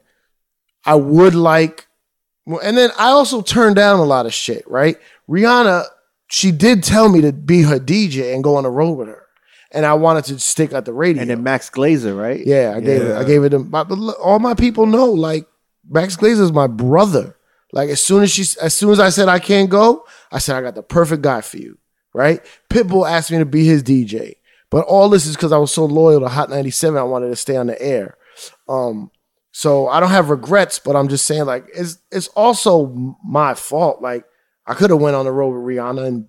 I 0.85 0.95
would 0.95 1.35
like 1.35 1.87
and 2.47 2.77
then 2.77 2.91
I 2.99 3.09
also 3.09 3.41
turned 3.43 3.77
down 3.77 3.99
a 3.99 4.05
lot 4.05 4.27
of 4.27 4.35
shit, 4.35 4.63
right? 4.69 4.97
Rihanna, 5.29 5.85
she 6.29 6.53
did 6.53 6.83
tell 6.85 7.09
me 7.09 7.21
to 7.23 7.33
be 7.33 7.63
her 7.63 7.79
DJ 7.81 8.35
and 8.35 8.45
go 8.45 8.57
on 8.57 8.65
the 8.65 8.71
road 8.71 8.93
with 8.93 9.09
her. 9.09 9.23
And 9.73 9.85
I 9.85 9.95
wanted 9.95 10.25
to 10.27 10.39
stick 10.39 10.73
at 10.73 10.85
the 10.85 10.93
radio. 10.93 11.23
And 11.23 11.31
then 11.31 11.43
Max 11.43 11.69
Glazer, 11.71 12.17
right? 12.17 12.47
yeah, 12.47 12.75
I 12.77 12.81
gave 12.81 13.03
it 13.03 13.17
I 13.17 13.25
gave 13.25 13.43
it 13.45 13.49
to 13.51 13.59
my, 13.59 13.83
but 13.83 13.99
look, 13.99 14.17
all 14.23 14.39
my 14.39 14.55
people 14.55 14.87
know 14.87 15.07
like 15.07 15.47
Max 15.89 16.17
Glazer 16.17 16.41
is 16.43 16.53
my 16.53 16.67
brother. 16.67 17.37
Like 17.75 17.91
as 17.91 18.01
soon 18.01 18.23
as 18.23 18.31
she 18.31 18.45
as 18.63 18.73
soon 18.73 18.93
as 18.93 19.01
I 19.01 19.09
said 19.09 19.29
I 19.29 19.41
can't 19.41 19.69
go, 19.69 20.07
I 20.31 20.39
said 20.39 20.57
I 20.57 20.63
got 20.63 20.77
the 20.77 20.83
perfect 20.83 21.23
guy 21.23 21.41
for 21.41 21.59
you, 21.59 21.77
right? 22.15 22.41
Pitbull 22.71 23.09
asked 23.09 23.33
me 23.33 23.39
to 23.39 23.45
be 23.45 23.67
his 23.67 23.83
DJ. 23.83 24.37
But 24.71 24.87
all 24.87 25.09
this 25.09 25.27
is 25.27 25.35
because 25.37 25.51
I 25.51 25.59
was 25.59 25.73
so 25.73 25.85
loyal 25.85 26.21
to 26.21 26.29
Hot 26.29 26.51
97, 26.51 26.97
I 26.99 27.03
wanted 27.03 27.29
to 27.29 27.37
stay 27.37 27.57
on 27.57 27.67
the 27.67 27.81
air. 27.83 28.17
Um, 28.69 29.11
so 29.51 29.89
I 29.89 29.99
don't 29.99 30.11
have 30.11 30.31
regrets, 30.31 30.79
but 30.79 30.95
I'm 30.95 31.09
just 31.09 31.27
saying, 31.27 31.47
like, 31.47 31.67
it's 31.75 31.99
it's 32.11 32.29
also 32.29 33.17
my 33.25 33.55
fault. 33.55 34.01
Like, 34.01 34.25
I 34.67 34.75
could 34.75 34.91
have 34.91 35.01
went 35.01 35.17
on 35.17 35.25
the 35.25 35.33
road 35.33 35.51
with 35.51 35.77
Rihanna 35.77 36.07
and 36.07 36.29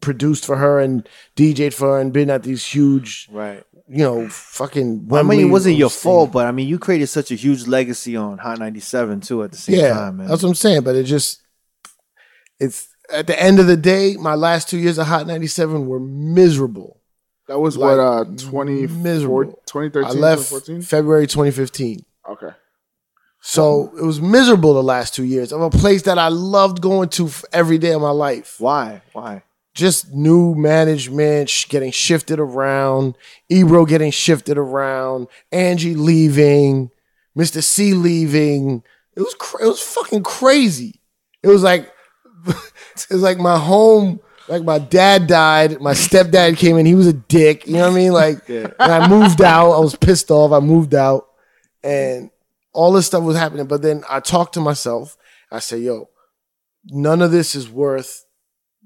produced 0.00 0.44
for 0.46 0.56
her 0.56 0.80
and 0.80 1.08
DJ'd 1.36 1.74
for 1.74 1.88
her 1.94 2.00
and 2.00 2.12
been 2.12 2.30
at 2.30 2.42
these 2.42 2.64
huge, 2.64 3.28
Right. 3.30 3.62
you 3.88 3.98
know, 4.04 4.28
fucking. 4.28 5.08
Well, 5.08 5.20
I 5.24 5.28
mean, 5.28 5.40
it 5.40 5.50
wasn't 5.50 5.76
your 5.76 5.90
fault, 5.90 6.32
but 6.32 6.46
I 6.46 6.52
mean, 6.52 6.68
you 6.68 6.78
created 6.78 7.08
such 7.08 7.30
a 7.30 7.34
huge 7.34 7.66
legacy 7.66 8.16
on 8.16 8.38
Hot 8.38 8.58
97 8.58 9.20
too 9.20 9.42
at 9.42 9.52
the 9.52 9.58
same 9.58 9.76
yeah, 9.76 9.94
time, 9.94 10.16
man. 10.18 10.26
that's 10.28 10.42
what 10.42 10.48
I'm 10.50 10.54
saying. 10.54 10.82
But 10.82 10.96
it 10.96 11.04
just, 11.04 11.42
it's 12.58 12.88
at 13.12 13.26
the 13.26 13.40
end 13.40 13.58
of 13.58 13.66
the 13.66 13.76
day, 13.76 14.16
my 14.18 14.34
last 14.34 14.68
two 14.68 14.78
years 14.78 14.98
of 14.98 15.06
Hot 15.06 15.26
97 15.26 15.86
were 15.86 16.00
miserable. 16.00 16.98
That 17.48 17.58
was 17.58 17.76
Like, 17.76 17.96
what, 17.96 17.98
uh, 17.98 18.24
20, 18.50 18.86
miserable. 18.86 19.44
2013, 19.66 20.04
I 20.08 20.12
left 20.20 20.42
2014? 20.50 20.82
February 20.82 21.26
2015. 21.26 22.04
Okay. 22.30 22.50
So 23.40 23.90
it 23.98 24.04
was 24.04 24.20
miserable 24.20 24.74
the 24.74 24.82
last 24.82 25.14
two 25.14 25.24
years 25.24 25.50
of 25.52 25.60
a 25.62 25.70
place 25.70 26.02
that 26.02 26.18
I 26.18 26.28
loved 26.28 26.80
going 26.82 27.08
to 27.10 27.28
every 27.52 27.78
day 27.78 27.92
of 27.92 28.02
my 28.02 28.10
life. 28.10 28.56
Why? 28.58 29.00
Why? 29.14 29.42
Just 29.74 30.12
new 30.12 30.54
management 30.54 31.48
sh- 31.48 31.68
getting 31.68 31.92
shifted 31.92 32.40
around, 32.40 33.16
Ebro 33.48 33.84
getting 33.86 34.10
shifted 34.10 34.58
around, 34.58 35.28
Angie 35.52 35.94
leaving, 35.94 36.90
Mister 37.34 37.62
Cee 37.62 37.94
leaving. 37.94 38.82
It 39.16 39.20
was 39.20 39.34
cra- 39.34 39.64
it 39.64 39.68
was 39.68 39.80
fucking 39.80 40.24
crazy. 40.24 41.00
It 41.42 41.48
was 41.48 41.62
like 41.62 41.90
it 42.46 43.10
was 43.10 43.22
like 43.22 43.38
my 43.38 43.58
home. 43.58 44.20
Like 44.48 44.64
my 44.64 44.80
dad 44.80 45.28
died, 45.28 45.80
my 45.80 45.92
stepdad 45.92 46.56
came 46.56 46.76
in. 46.76 46.84
He 46.84 46.96
was 46.96 47.06
a 47.06 47.12
dick. 47.12 47.68
You 47.68 47.74
know 47.74 47.82
what 47.82 47.92
I 47.92 47.94
mean? 47.94 48.12
Like, 48.12 48.48
and 48.48 48.74
I 48.80 49.06
moved 49.06 49.40
out. 49.40 49.72
I 49.72 49.78
was 49.78 49.94
pissed 49.94 50.32
off. 50.32 50.50
I 50.50 50.58
moved 50.58 50.92
out, 50.92 51.28
and 51.84 52.30
all 52.72 52.92
this 52.92 53.06
stuff 53.06 53.22
was 53.22 53.36
happening. 53.36 53.66
But 53.66 53.82
then 53.82 54.02
I 54.10 54.18
talked 54.18 54.54
to 54.54 54.60
myself. 54.60 55.16
I 55.52 55.60
said, 55.60 55.82
"Yo, 55.82 56.08
none 56.86 57.22
of 57.22 57.30
this 57.30 57.54
is 57.54 57.68
worth 57.68 58.24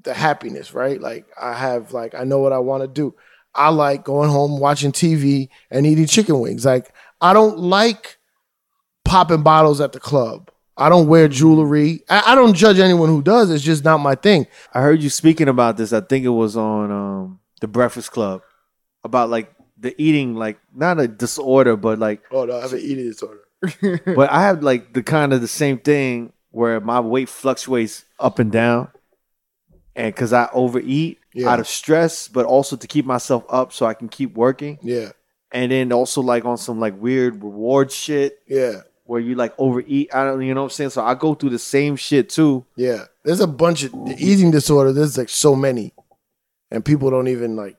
the 0.04 0.14
happiness, 0.14 0.72
right? 0.72 1.00
Like 1.00 1.26
I 1.40 1.54
have, 1.54 1.92
like 1.92 2.14
I 2.14 2.24
know 2.24 2.38
what 2.38 2.52
I 2.52 2.58
want 2.58 2.82
to 2.82 2.88
do. 2.88 3.14
I 3.54 3.68
like 3.68 4.04
going 4.04 4.30
home, 4.30 4.58
watching 4.58 4.92
TV, 4.92 5.48
and 5.70 5.86
eating 5.86 6.06
chicken 6.06 6.40
wings. 6.40 6.64
Like 6.64 6.92
I 7.20 7.32
don't 7.32 7.58
like 7.58 8.18
popping 9.04 9.42
bottles 9.42 9.80
at 9.80 9.92
the 9.92 10.00
club. 10.00 10.50
I 10.76 10.88
don't 10.88 11.06
wear 11.06 11.28
jewelry. 11.28 12.02
I, 12.08 12.32
I 12.32 12.34
don't 12.34 12.54
judge 12.54 12.78
anyone 12.78 13.08
who 13.08 13.22
does. 13.22 13.50
It's 13.50 13.62
just 13.62 13.84
not 13.84 13.98
my 13.98 14.14
thing. 14.14 14.46
I 14.72 14.80
heard 14.80 15.02
you 15.02 15.10
speaking 15.10 15.48
about 15.48 15.76
this. 15.76 15.92
I 15.92 16.00
think 16.00 16.24
it 16.24 16.30
was 16.30 16.56
on 16.56 16.90
um, 16.90 17.40
the 17.60 17.68
Breakfast 17.68 18.10
Club 18.10 18.42
about 19.04 19.30
like 19.30 19.54
the 19.78 19.94
eating, 20.02 20.34
like 20.34 20.58
not 20.74 20.98
a 20.98 21.06
disorder, 21.06 21.76
but 21.76 21.98
like, 21.98 22.22
Oh 22.32 22.44
no, 22.44 22.58
I 22.58 22.62
have 22.62 22.72
an 22.72 22.80
eating 22.80 23.06
disorder. 23.06 23.40
but 24.04 24.30
I 24.30 24.42
have 24.42 24.62
like 24.62 24.92
the 24.92 25.02
kind 25.02 25.32
of 25.32 25.40
the 25.40 25.48
same 25.48 25.78
thing 25.78 26.32
where 26.50 26.80
my 26.80 27.00
weight 27.00 27.28
fluctuates 27.28 28.04
up 28.18 28.38
and 28.38 28.50
down, 28.50 28.88
and 29.96 30.14
because 30.14 30.32
I 30.32 30.48
overeat 30.52 31.18
Yeah. 31.34 31.48
out 31.50 31.60
of 31.60 31.66
stress, 31.68 32.28
but 32.28 32.46
also 32.46 32.76
to 32.76 32.86
keep 32.86 33.04
myself 33.06 33.44
up 33.48 33.72
so 33.72 33.86
I 33.86 33.94
can 33.94 34.08
keep 34.08 34.34
working, 34.36 34.78
Yeah, 34.82 35.10
and 35.52 35.70
then 35.72 35.92
also 35.92 36.20
like 36.20 36.44
on 36.44 36.56
some 36.58 36.80
like 36.80 37.00
weird 37.00 37.42
reward 37.42 37.90
shit 37.92 38.38
yeah, 38.48 38.82
where 39.04 39.20
you 39.20 39.34
like 39.34 39.52
overeat. 39.58 40.14
I 40.14 40.24
don't, 40.24 40.42
you 40.42 40.54
know 40.54 40.62
what 40.62 40.66
I'm 40.66 40.70
saying. 40.70 40.90
So 40.90 41.04
I 41.04 41.14
go 41.14 41.34
through 41.34 41.50
the 41.50 41.58
same 41.58 41.96
shit 41.96 42.28
too. 42.30 42.64
yeah. 42.76 43.04
There's 43.24 43.40
a 43.40 43.46
bunch 43.46 43.84
of 43.84 43.92
the 43.92 44.14
eating 44.18 44.50
disorder. 44.50 44.92
There's 44.92 45.16
like 45.16 45.30
so 45.30 45.54
many, 45.56 45.94
and 46.70 46.84
people 46.84 47.10
don't 47.10 47.28
even 47.28 47.56
like. 47.56 47.76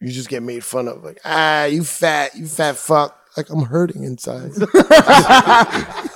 You 0.00 0.10
just 0.12 0.28
get 0.28 0.42
made 0.42 0.64
fun 0.64 0.88
of. 0.88 1.04
Like 1.04 1.20
ah, 1.24 1.64
you 1.66 1.84
fat, 1.84 2.34
you 2.36 2.46
fat 2.46 2.76
fuck. 2.76 3.16
Like 3.36 3.48
I'm 3.50 3.62
hurting 3.64 4.02
inside. 4.04 4.50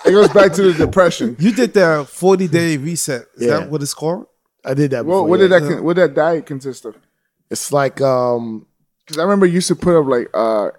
It 0.05 0.11
goes 0.11 0.29
back 0.31 0.53
to 0.55 0.63
the 0.73 0.75
depression. 0.87 1.37
You 1.39 1.53
did 1.53 1.75
the 1.75 2.05
40 2.09 2.49
day 2.49 2.77
reset. 2.77 3.27
Is 3.37 3.47
Yeah. 3.47 3.59
that 3.61 3.71
what 3.71 3.83
it's 3.83 3.95
called? 3.95 4.27
I 4.65 4.75
did 4.75 4.91
that. 4.93 5.05
Before, 5.05 5.27
What, 5.27 5.41
yeah. 5.41 5.49
did 5.49 5.53
that 5.53 5.63
con- 5.69 5.85
what 5.85 5.97
did 5.97 6.11
that 6.11 6.15
diet 6.15 6.47
consist 6.47 6.85
of? 6.85 6.97
It's 7.51 7.73
like 7.73 8.01
um 8.01 8.67
Because 9.05 9.19
I 9.19 9.23
remember 9.23 9.47
you 9.47 9.55
used 9.55 9.69
to 9.69 9.77
put 9.77 9.99
up 9.99 10.07
like 10.07 10.29
uh 10.35 10.71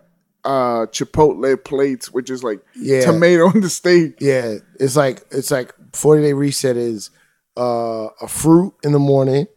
uh 0.45 0.85
chipotle 0.87 1.63
plates, 1.63 2.11
which 2.11 2.29
is 2.29 2.43
like 2.43 2.61
Yeah. 2.75 3.01
tomato 3.01 3.47
on 3.53 3.61
the 3.61 3.69
stage. 3.69 4.13
yeah, 4.19 4.55
it's 4.79 4.95
like 4.95 5.23
it's 5.31 5.51
like 5.51 5.73
40 5.93 6.21
day 6.21 6.33
reset 6.33 6.77
is 6.77 7.09
uh 7.57 8.07
a 8.21 8.27
fruit 8.27 8.73
in 8.83 8.91
the 8.93 8.99
morning, 8.99 9.47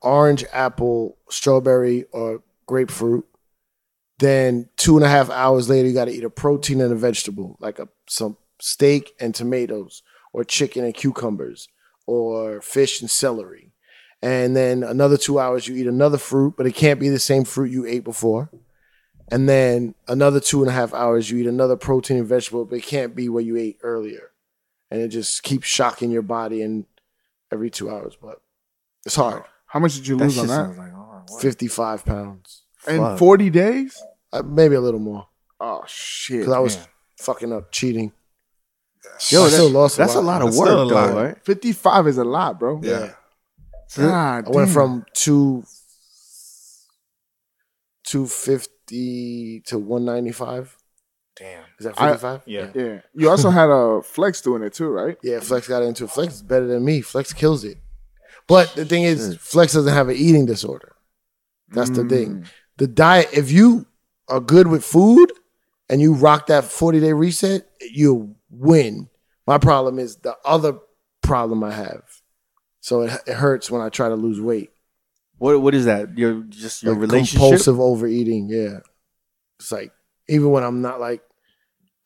orange, 0.00 0.44
apple, 0.52 1.16
strawberry, 1.30 2.04
or 2.12 2.42
grapefruit. 2.66 3.24
Then 4.18 4.68
two 4.76 4.96
and 4.96 5.04
a 5.04 5.08
half 5.08 5.30
hours 5.30 5.68
later, 5.68 5.88
you 5.88 5.94
got 5.94 6.04
to 6.04 6.12
eat 6.12 6.22
a 6.24 6.30
protein 6.30 6.80
and 6.80 6.92
a 6.92 6.96
vegetable, 6.96 7.56
like 7.60 7.78
a 7.80 7.88
some 8.08 8.36
steak 8.60 9.12
and 9.18 9.34
tomatoes, 9.34 10.02
or 10.32 10.44
chicken 10.44 10.84
and 10.84 10.94
cucumbers. 10.94 11.68
Or 12.06 12.60
fish 12.60 13.00
and 13.00 13.10
celery. 13.10 13.72
And 14.22 14.54
then 14.56 14.84
another 14.84 15.16
two 15.16 15.38
hours, 15.40 15.66
you 15.66 15.74
eat 15.76 15.86
another 15.86 16.18
fruit, 16.18 16.54
but 16.56 16.66
it 16.66 16.74
can't 16.74 17.00
be 17.00 17.08
the 17.08 17.18
same 17.18 17.44
fruit 17.44 17.72
you 17.72 17.86
ate 17.86 18.04
before. 18.04 18.50
And 19.30 19.48
then 19.48 19.94
another 20.06 20.40
two 20.40 20.60
and 20.60 20.68
a 20.68 20.72
half 20.72 20.94
hours, 20.94 21.30
you 21.30 21.38
eat 21.38 21.46
another 21.46 21.76
protein 21.76 22.18
and 22.18 22.26
vegetable, 22.26 22.64
but 22.64 22.76
it 22.76 22.84
can't 22.84 23.16
be 23.16 23.28
what 23.28 23.44
you 23.44 23.56
ate 23.56 23.78
earlier. 23.82 24.30
And 24.90 25.00
it 25.00 25.08
just 25.08 25.42
keeps 25.42 25.66
shocking 25.66 26.10
your 26.10 26.22
body 26.22 26.62
and 26.62 26.84
every 27.50 27.70
two 27.70 27.90
hours. 27.90 28.16
But 28.20 28.40
it's 29.06 29.16
hard. 29.16 29.44
How 29.66 29.80
much 29.80 29.94
did 29.94 30.06
you 30.06 30.16
lose 30.16 30.34
shit 30.34 30.50
on 30.50 30.76
that? 30.76 30.78
like, 30.78 30.92
oh, 30.94 31.38
55 31.40 32.04
pounds. 32.04 32.62
In 32.86 32.98
Fuck. 32.98 33.18
40 33.18 33.50
days? 33.50 34.02
Uh, 34.32 34.42
maybe 34.42 34.74
a 34.74 34.80
little 34.80 35.00
more. 35.00 35.28
Oh, 35.58 35.82
shit. 35.86 36.40
Because 36.40 36.52
I 36.52 36.58
was 36.58 36.76
man. 36.76 36.86
fucking 37.18 37.52
up 37.52 37.72
cheating. 37.72 38.12
Yo, 39.30 39.44
I 39.44 39.48
still 39.48 39.68
that- 39.68 39.74
lost 39.78 39.96
that's 39.96 40.14
a 40.14 40.20
lot. 40.20 40.26
lot 40.26 40.42
of 40.42 40.48
That's 40.48 40.58
work, 40.58 40.68
though, 40.68 40.84
lot. 40.86 41.14
right? 41.14 41.44
55 41.44 42.06
is 42.08 42.18
a 42.18 42.24
lot, 42.24 42.58
bro. 42.58 42.80
Yeah. 42.82 43.12
God 43.96 44.46
I 44.46 44.50
went 44.50 44.66
damn. 44.68 44.74
from 44.74 45.06
two, 45.12 45.64
250 48.04 49.60
to 49.66 49.78
195. 49.78 50.76
Damn. 51.36 51.64
Is 51.78 51.84
that 51.86 51.94
I- 52.00 52.10
55? 52.10 52.42
Yeah. 52.46 52.70
Yeah. 52.74 53.00
You 53.14 53.30
also 53.30 53.50
had 53.50 53.68
a 53.70 54.02
flex 54.02 54.40
doing 54.40 54.62
it 54.62 54.72
too, 54.74 54.88
right? 54.88 55.16
Yeah, 55.22 55.40
Flex 55.40 55.66
got 55.68 55.82
into 55.82 56.04
it. 56.04 56.10
Flex 56.10 56.34
is 56.34 56.42
better 56.42 56.66
than 56.66 56.84
me. 56.84 57.00
Flex 57.00 57.32
kills 57.32 57.64
it. 57.64 57.78
But 58.46 58.74
the 58.74 58.84
thing 58.84 59.04
is, 59.04 59.36
Flex 59.36 59.72
doesn't 59.72 59.92
have 59.92 60.08
an 60.08 60.16
eating 60.16 60.46
disorder. 60.46 60.94
That's 61.68 61.90
the 61.90 62.04
thing. 62.04 62.28
Mm. 62.42 62.46
The 62.76 62.86
diet, 62.86 63.30
if 63.32 63.50
you 63.50 63.86
are 64.28 64.40
good 64.40 64.66
with 64.66 64.84
food 64.84 65.32
and 65.88 66.00
you 66.00 66.12
rock 66.12 66.48
that 66.48 66.64
40 66.64 67.00
day 67.00 67.12
reset, 67.12 67.66
you 67.80 68.34
win. 68.52 69.08
My 69.46 69.58
problem 69.58 69.98
is 69.98 70.16
the 70.16 70.36
other 70.44 70.78
problem 71.22 71.64
I 71.64 71.72
have. 71.72 72.02
So 72.80 73.02
it, 73.02 73.12
it 73.26 73.34
hurts 73.34 73.70
when 73.70 73.80
I 73.80 73.88
try 73.88 74.08
to 74.08 74.14
lose 74.14 74.40
weight. 74.40 74.70
What 75.38 75.60
what 75.60 75.74
is 75.74 75.86
that? 75.86 76.16
Your 76.16 76.42
just 76.48 76.82
your 76.82 76.92
Like 76.92 77.02
relationship? 77.02 77.40
Compulsive 77.40 77.80
overeating. 77.80 78.48
Yeah. 78.48 78.80
It's 79.58 79.72
like, 79.72 79.92
even 80.28 80.50
when 80.50 80.62
I'm 80.62 80.82
not 80.82 81.00
like, 81.00 81.22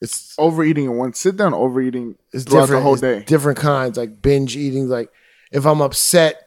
it's 0.00 0.34
Overeating 0.38 0.84
in 0.84 0.96
one 0.96 1.14
sit 1.14 1.36
down, 1.36 1.54
overeating 1.54 2.16
it's 2.32 2.44
throughout 2.44 2.62
different 2.62 2.80
the 2.80 2.84
whole 2.84 2.92
it's 2.94 3.00
day. 3.00 3.22
Different 3.24 3.58
kinds, 3.58 3.96
like 3.96 4.20
binge 4.20 4.56
eating. 4.56 4.88
Like 4.88 5.10
if 5.50 5.66
I'm 5.66 5.80
upset, 5.80 6.42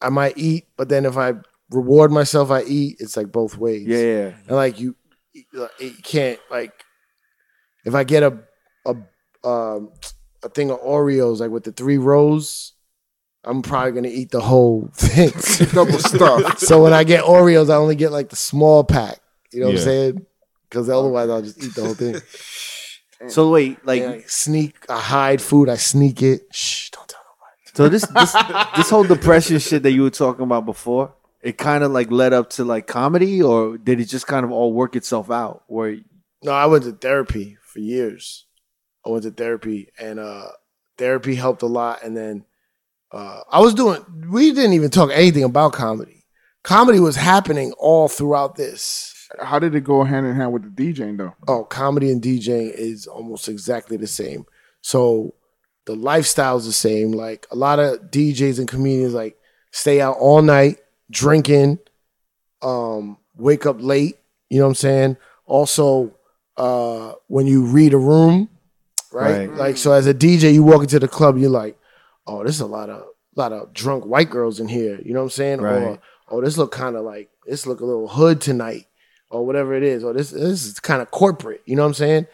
I 0.00 0.10
might 0.10 0.36
eat, 0.36 0.66
but 0.76 0.88
then 0.88 1.06
if 1.06 1.16
I 1.16 1.32
reward 1.70 2.12
myself, 2.12 2.50
I 2.50 2.62
eat. 2.64 2.96
It's 3.00 3.16
like 3.16 3.32
both 3.32 3.56
ways. 3.56 3.86
Yeah, 3.86 3.98
yeah. 3.98 4.32
And 4.46 4.56
like 4.56 4.78
you, 4.78 4.94
you 5.32 5.94
can't 6.02 6.38
like 6.50 6.72
if 7.86 7.94
I 7.94 8.04
get 8.04 8.22
a 8.22 8.26
a 8.26 8.38
um, 9.44 9.90
a 10.42 10.48
thing 10.48 10.70
of 10.70 10.80
Oreos 10.80 11.40
like 11.40 11.50
with 11.50 11.64
the 11.64 11.72
three 11.72 11.98
rows, 11.98 12.72
I'm 13.44 13.62
probably 13.62 13.92
gonna 13.92 14.08
eat 14.08 14.30
the 14.30 14.40
whole 14.40 14.88
thing. 14.94 15.30
Double 15.72 15.98
stuff. 15.98 16.58
so 16.58 16.82
when 16.82 16.92
I 16.92 17.04
get 17.04 17.24
Oreos, 17.24 17.70
I 17.70 17.74
only 17.76 17.96
get 17.96 18.12
like 18.12 18.28
the 18.28 18.36
small 18.36 18.84
pack. 18.84 19.18
You 19.52 19.60
know 19.60 19.66
what 19.66 19.74
Yeah. 19.74 19.80
I'm 19.80 19.84
saying? 19.84 20.26
Because 20.68 20.88
otherwise, 20.88 21.28
I'll 21.28 21.42
just 21.42 21.62
eat 21.62 21.74
the 21.74 21.82
whole 21.84 21.94
thing. 21.94 22.16
So 23.28 23.50
wait, 23.52 23.86
like, 23.86 24.00
Yeah, 24.02 24.10
I 24.10 24.22
sneak, 24.26 24.74
I 24.88 24.98
hide 24.98 25.40
food, 25.40 25.68
I 25.68 25.76
sneak 25.76 26.22
it. 26.24 26.42
Shh, 26.52 26.90
don't 26.90 27.06
tell 27.08 27.20
nobody. 27.22 27.70
so 27.72 27.88
this 27.88 28.04
this 28.06 28.32
this 28.76 28.90
whole 28.90 29.04
depression 29.04 29.60
shit 29.60 29.84
that 29.84 29.92
you 29.92 30.02
were 30.02 30.10
talking 30.10 30.42
about 30.42 30.66
before, 30.66 31.14
it 31.40 31.56
kind 31.56 31.84
of 31.84 31.92
like 31.92 32.10
led 32.10 32.32
up 32.32 32.50
to 32.50 32.64
like 32.64 32.88
comedy, 32.88 33.40
or 33.40 33.78
did 33.78 34.00
it 34.00 34.06
just 34.06 34.26
kind 34.26 34.44
of 34.44 34.50
all 34.50 34.72
work 34.72 34.96
itself 34.96 35.30
out? 35.30 35.62
Where 35.68 35.98
No, 36.42 36.50
I 36.50 36.66
went 36.66 36.82
to 36.82 36.90
therapy 36.92 37.58
for 37.62 37.78
years. 37.78 38.44
I 39.04 39.10
went 39.10 39.24
to 39.24 39.30
therapy, 39.30 39.88
and 39.98 40.18
uh, 40.18 40.48
therapy 40.98 41.34
helped 41.34 41.62
a 41.62 41.66
lot. 41.66 42.02
And 42.02 42.16
then 42.16 42.44
uh, 43.10 43.40
I 43.50 43.60
was 43.60 43.74
doing. 43.74 44.04
We 44.30 44.52
didn't 44.52 44.74
even 44.74 44.90
talk 44.90 45.10
anything 45.12 45.44
about 45.44 45.72
comedy. 45.72 46.24
Comedy 46.62 47.00
was 47.00 47.16
happening 47.16 47.72
all 47.72 48.08
throughout 48.08 48.54
this. 48.54 49.14
How 49.40 49.58
did 49.58 49.74
it 49.74 49.82
go 49.84 50.04
hand 50.04 50.26
in 50.26 50.36
hand 50.36 50.52
with 50.52 50.62
the 50.62 50.92
DJing 50.92 51.18
though? 51.18 51.34
Oh, 51.48 51.64
comedy 51.64 52.10
and 52.10 52.22
DJing 52.22 52.72
is 52.74 53.06
almost 53.06 53.48
exactly 53.48 53.96
the 53.96 54.06
same. 54.06 54.46
So 54.82 55.34
the 55.86 55.96
lifestyle's 55.96 56.66
the 56.66 56.72
same. 56.72 57.12
Like 57.12 57.46
a 57.50 57.56
lot 57.56 57.78
of 57.78 58.10
DJs 58.10 58.58
and 58.58 58.68
comedians 58.68 59.14
like 59.14 59.36
stay 59.70 60.00
out 60.00 60.16
all 60.18 60.42
night 60.42 60.78
drinking, 61.10 61.78
um, 62.60 63.18
wake 63.36 63.66
up 63.66 63.76
late, 63.80 64.16
you 64.48 64.58
know 64.58 64.64
what 64.64 64.70
I'm 64.70 64.74
saying? 64.74 65.16
Also, 65.46 66.14
uh, 66.56 67.14
when 67.26 67.46
you 67.46 67.64
read 67.64 67.94
a 67.94 67.98
room, 67.98 68.48
right? 69.12 69.48
Right. 69.48 69.58
Like 69.58 69.76
so 69.76 69.92
as 69.92 70.06
a 70.06 70.14
DJ, 70.14 70.52
you 70.54 70.62
walk 70.62 70.82
into 70.82 70.98
the 70.98 71.08
club, 71.08 71.38
you're 71.38 71.50
like, 71.50 71.76
oh, 72.26 72.42
there's 72.42 72.60
a 72.60 72.66
lot 72.66 72.90
of 72.90 73.04
lot 73.34 73.52
of 73.52 73.72
drunk 73.72 74.04
white 74.04 74.30
girls 74.30 74.60
in 74.60 74.68
here, 74.68 75.00
you 75.04 75.12
know 75.14 75.20
what 75.20 75.24
I'm 75.24 75.30
saying? 75.30 75.60
Or 75.60 75.64
Right. 75.64 76.00
oh, 76.28 76.40
this 76.40 76.58
look 76.58 76.72
kind 76.72 76.96
of 76.96 77.04
like 77.04 77.30
this 77.46 77.66
look 77.66 77.80
a 77.80 77.84
little 77.84 78.08
hood 78.08 78.40
tonight, 78.40 78.86
or 79.30 79.44
whatever 79.46 79.74
it 79.74 79.82
is, 79.82 80.04
or 80.04 80.12
this 80.12 80.30
this 80.30 80.64
is 80.66 80.80
kind 80.80 81.00
of 81.02 81.10
corporate, 81.10 81.62
you 81.64 81.76
know 81.76 81.82
what 81.82 81.88
I'm 81.88 81.94
saying? 81.94 82.26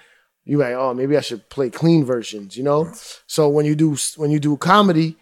You 0.45 0.59
like, 0.59 0.73
oh, 0.75 0.95
maybe 0.95 1.17
I 1.17 1.21
should 1.21 1.49
play 1.51 1.69
clean 1.71 2.05
versions, 2.07 2.57
you 2.57 2.63
know? 2.65 2.91
So 3.27 3.49
when 3.51 3.67
you 3.67 3.75
do 3.75 3.97
when 4.17 4.31
you 4.31 4.41
do 4.41 4.57
comedy, 4.57 5.17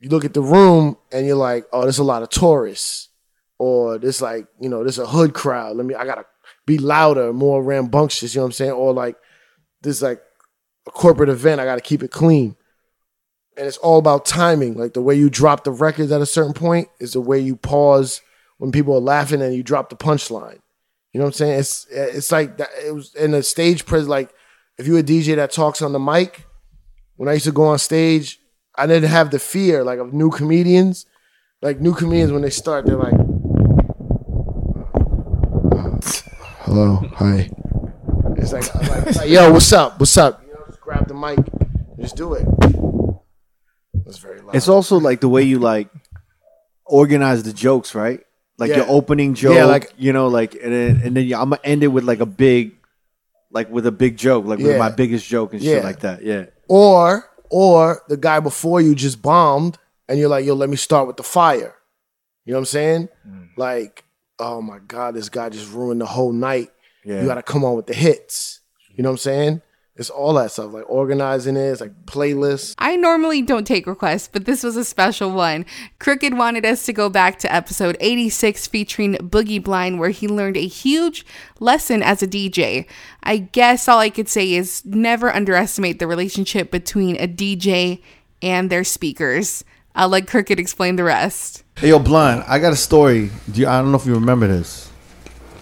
you 0.00 0.08
look 0.08 0.24
at 0.24 0.32
the 0.34 0.42
room 0.42 0.96
and 1.12 1.26
you're 1.26 1.36
like, 1.36 1.66
oh, 1.72 1.82
there's 1.82 1.98
a 1.98 2.04
lot 2.04 2.22
of 2.22 2.30
tourists, 2.30 3.08
or 3.58 3.98
this 3.98 4.20
like, 4.22 4.46
you 4.60 4.68
know, 4.68 4.82
there's 4.82 4.98
a 4.98 5.06
hood 5.06 5.34
crowd. 5.34 5.76
Let 5.76 5.86
me, 5.86 5.94
I 5.94 6.04
gotta 6.06 6.24
be 6.66 6.78
louder, 6.78 7.32
more 7.32 7.62
rambunctious, 7.62 8.34
you 8.34 8.38
know 8.38 8.44
what 8.44 8.48
I'm 8.48 8.52
saying? 8.52 8.70
Or 8.72 8.92
like 8.92 9.16
this 9.82 10.00
like 10.00 10.22
a 10.86 10.90
corporate 10.90 11.28
event, 11.28 11.60
I 11.60 11.64
gotta 11.64 11.80
keep 11.80 12.02
it 12.02 12.10
clean. 12.10 12.56
And 13.56 13.66
it's 13.66 13.76
all 13.78 13.98
about 13.98 14.26
timing. 14.26 14.74
Like 14.74 14.94
the 14.94 15.02
way 15.02 15.14
you 15.14 15.30
drop 15.30 15.64
the 15.64 15.70
records 15.70 16.10
at 16.10 16.20
a 16.20 16.26
certain 16.26 16.54
point 16.54 16.88
is 16.98 17.12
the 17.12 17.20
way 17.20 17.38
you 17.38 17.56
pause 17.56 18.20
when 18.58 18.72
people 18.72 18.94
are 18.94 19.00
laughing 19.00 19.42
and 19.42 19.54
you 19.54 19.62
drop 19.62 19.90
the 19.90 19.96
punchline. 19.96 20.58
You 21.12 21.20
know 21.20 21.26
what 21.26 21.28
I'm 21.28 21.32
saying? 21.34 21.60
It's 21.60 21.86
it's 21.90 22.32
like 22.32 22.58
that. 22.58 22.70
It 22.84 22.92
was 22.92 23.14
in 23.14 23.34
a 23.34 23.42
stage 23.42 23.86
pres 23.86 24.08
like 24.08 24.34
if 24.78 24.86
you're 24.86 24.98
a 24.98 25.02
DJ 25.02 25.36
that 25.36 25.52
talks 25.52 25.80
on 25.80 25.92
the 25.92 26.00
mic. 26.00 26.46
When 27.16 27.28
I 27.28 27.34
used 27.34 27.44
to 27.44 27.52
go 27.52 27.66
on 27.66 27.78
stage, 27.78 28.40
I 28.74 28.88
didn't 28.88 29.10
have 29.10 29.30
the 29.30 29.38
fear 29.38 29.84
like 29.84 30.00
of 30.00 30.12
new 30.12 30.30
comedians. 30.30 31.06
Like 31.62 31.80
new 31.80 31.94
comedians 31.94 32.32
when 32.32 32.42
they 32.42 32.50
start, 32.50 32.84
they're 32.84 32.96
like, 32.96 33.14
"Hello, 36.62 36.96
hi." 37.14 37.48
It's 38.36 38.52
like, 38.52 38.74
like, 38.74 39.16
like, 39.16 39.30
yo, 39.30 39.52
what's 39.52 39.72
up? 39.72 39.98
What's 40.00 40.16
up? 40.18 40.43
You 40.94 41.00
know, 41.00 41.06
just 41.06 41.08
grab 41.08 41.08
the 41.08 41.14
mic, 41.14 41.98
just 42.00 42.16
do 42.16 42.34
it. 42.34 42.46
It's 44.06 44.18
very 44.18 44.40
loud. 44.40 44.54
it's 44.54 44.68
also 44.68 44.98
like 44.98 45.20
the 45.20 45.28
way 45.28 45.42
you 45.42 45.58
like 45.58 45.88
organize 46.84 47.42
the 47.42 47.52
jokes, 47.52 47.94
right? 47.94 48.20
Like 48.58 48.70
Yeah. 48.70 48.78
your 48.78 48.86
opening 48.90 49.34
joke, 49.34 49.54
Yeah, 49.54 49.64
like- 49.64 49.92
you 49.96 50.12
know, 50.12 50.28
like 50.28 50.54
and 50.54 50.72
then 50.72 51.00
and 51.04 51.16
then 51.16 51.24
I'm 51.34 51.50
gonna 51.50 51.58
end 51.64 51.82
it 51.82 51.88
with 51.88 52.04
like 52.04 52.20
a 52.20 52.26
big, 52.26 52.72
like 53.50 53.70
with 53.70 53.86
a 53.86 53.92
big 53.92 54.16
joke, 54.16 54.44
like 54.46 54.58
with 54.58 54.78
my 54.78 54.90
biggest 54.90 55.26
joke 55.26 55.52
and 55.54 55.62
Yeah. 55.62 55.76
shit 55.76 55.84
like 55.84 56.00
that. 56.00 56.22
Yeah, 56.22 56.46
Or 56.68 57.24
or 57.50 58.02
the 58.08 58.16
guy 58.16 58.40
before 58.40 58.80
you 58.80 58.94
just 58.94 59.22
bombed 59.22 59.78
and 60.08 60.18
you're 60.18 60.28
like, 60.28 60.44
yo, 60.44 60.54
let 60.54 60.68
me 60.68 60.76
start 60.76 61.06
with 61.06 61.16
the 61.16 61.22
fire. 61.22 61.74
You 62.44 62.52
know 62.52 62.58
what 62.58 62.62
I'm 62.62 62.66
saying? 62.66 63.08
Mm. 63.26 63.48
Like, 63.56 64.04
oh 64.38 64.60
my 64.60 64.78
God, 64.86 65.14
this 65.14 65.28
guy 65.28 65.48
just 65.48 65.72
ruined 65.72 66.00
the 66.00 66.06
whole 66.06 66.32
night. 66.32 66.70
Yeah. 67.04 67.20
You 67.22 67.26
gotta 67.26 67.42
come 67.42 67.64
on 67.64 67.74
with 67.76 67.86
the 67.86 67.94
hits. 67.94 68.60
You 68.94 69.02
know 69.02 69.08
what 69.10 69.14
I'm 69.14 69.18
saying? 69.18 69.62
It's 69.96 70.10
all 70.10 70.34
that 70.34 70.50
stuff, 70.50 70.72
like 70.72 70.84
organizing 70.88 71.56
it, 71.56 71.60
it's 71.60 71.80
like 71.80 72.04
playlists. 72.04 72.74
I 72.78 72.96
normally 72.96 73.42
don't 73.42 73.64
take 73.64 73.86
requests, 73.86 74.28
but 74.32 74.44
this 74.44 74.64
was 74.64 74.76
a 74.76 74.84
special 74.84 75.30
one. 75.30 75.64
Crooked 76.00 76.36
wanted 76.36 76.66
us 76.66 76.84
to 76.86 76.92
go 76.92 77.08
back 77.08 77.38
to 77.40 77.54
episode 77.54 77.96
86 78.00 78.66
featuring 78.66 79.14
Boogie 79.14 79.62
Blind, 79.62 80.00
where 80.00 80.10
he 80.10 80.26
learned 80.26 80.56
a 80.56 80.66
huge 80.66 81.24
lesson 81.60 82.02
as 82.02 82.24
a 82.24 82.26
DJ. 82.26 82.86
I 83.22 83.36
guess 83.36 83.86
all 83.86 84.00
I 84.00 84.10
could 84.10 84.28
say 84.28 84.54
is 84.54 84.84
never 84.84 85.32
underestimate 85.32 86.00
the 86.00 86.08
relationship 86.08 86.72
between 86.72 87.14
a 87.16 87.28
DJ 87.28 88.02
and 88.42 88.70
their 88.70 88.82
speakers. 88.82 89.62
I'll 89.94 90.08
let 90.08 90.26
Crooked 90.26 90.58
explain 90.58 90.96
the 90.96 91.04
rest. 91.04 91.62
Hey, 91.78 91.90
yo, 91.90 92.00
blind. 92.00 92.42
I 92.48 92.58
got 92.58 92.72
a 92.72 92.76
story. 92.76 93.30
Do 93.48 93.60
you, 93.60 93.68
I 93.68 93.80
don't 93.80 93.92
know 93.92 93.98
if 93.98 94.06
you 94.06 94.14
remember 94.14 94.48
this. 94.48 94.83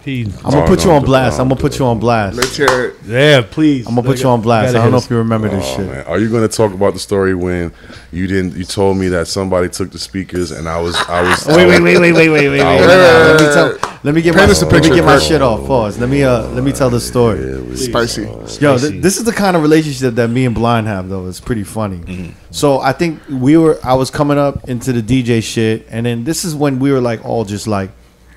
He, 0.03 0.23
I'm 0.43 0.51
gonna 0.51 0.67
put 0.67 0.83
you 0.83 0.91
on 0.91 1.03
blast. 1.05 1.39
I'm 1.39 1.47
gonna 1.47 1.61
put 1.61 1.79
you 1.79 1.85
on 1.85 1.97
blast. 1.97 2.35
Let's 2.35 2.57
hear 2.57 2.67
it. 2.67 2.95
yeah, 3.05 3.41
please. 3.41 3.87
I'm 3.87 3.95
gonna 3.95 4.05
put 4.05 4.21
you 4.21 4.27
on 4.27 4.41
blast. 4.41 4.75
I 4.75 4.79
don't 4.81 4.91
know 4.91 4.97
if 4.97 5.09
you 5.09 5.15
remember 5.17 5.47
this 5.47 5.63
Oh, 5.65 5.77
shit. 5.77 5.87
man. 5.87 6.05
Are 6.05 6.19
you 6.19 6.29
going 6.29 6.45
to 6.47 6.53
talk 6.53 6.73
about 6.73 6.93
the 6.93 6.99
story 6.99 7.33
when 7.33 7.71
you 8.11 8.27
didn't? 8.27 8.57
You 8.57 8.65
told 8.65 8.97
me 8.97 9.07
that 9.09 9.27
somebody 9.29 9.69
took 9.69 9.91
the 9.91 9.99
speakers, 9.99 10.51
and 10.51 10.67
I 10.67 10.77
was, 10.81 10.97
I 11.07 11.21
was. 11.21 11.45
Wait, 11.47 11.65
wait, 11.67 11.81
wait, 11.81 11.99
wait, 11.99 12.11
wait, 12.11 12.29
wait, 12.29 12.49
wait, 12.49 12.59
I 12.61 12.75
wait. 12.81 12.85
Let 12.87 13.39
me 13.39 13.45
tell. 13.79 13.97
Let 14.03 14.13
me 14.15 14.21
get 14.21 14.33
my. 14.33 14.39
Paint 14.41 14.51
us 14.51 14.61
a 14.61 14.65
Let 14.65 14.73
me 14.73 14.79
picture, 14.81 14.95
get 14.95 15.05
my 15.05 15.13
Kurt. 15.13 15.23
shit 15.23 15.41
off. 15.41 15.65
Pause. 15.65 15.99
Let 15.99 16.09
me. 16.09 16.23
Uh. 16.23 16.47
Let 16.49 16.63
me 16.65 16.73
tell 16.73 16.89
the 16.89 16.99
story. 16.99 17.75
Spicy. 17.77 18.23
Yo, 18.59 18.77
th- 18.77 19.01
this 19.01 19.15
is 19.17 19.23
the 19.23 19.31
kind 19.31 19.55
of 19.55 19.61
relationship 19.61 20.15
that 20.15 20.27
me 20.27 20.45
and 20.45 20.53
Blind 20.53 20.87
have, 20.87 21.07
though. 21.07 21.27
It's 21.27 21.39
pretty 21.39 21.63
funny. 21.63 21.99
Mm-hmm. 21.99 22.31
So 22.51 22.79
I 22.81 22.91
think 22.91 23.21
we 23.29 23.55
were. 23.55 23.79
I 23.85 23.93
was 23.93 24.09
coming 24.11 24.37
up 24.37 24.67
into 24.67 24.91
the 24.91 25.01
DJ 25.01 25.41
shit, 25.41 25.87
and 25.89 26.05
then 26.05 26.25
this 26.25 26.43
is 26.43 26.53
when 26.53 26.79
we 26.79 26.91
were 26.91 26.99
like 26.99 27.23
all 27.23 27.45
just 27.45 27.67
like 27.67 27.91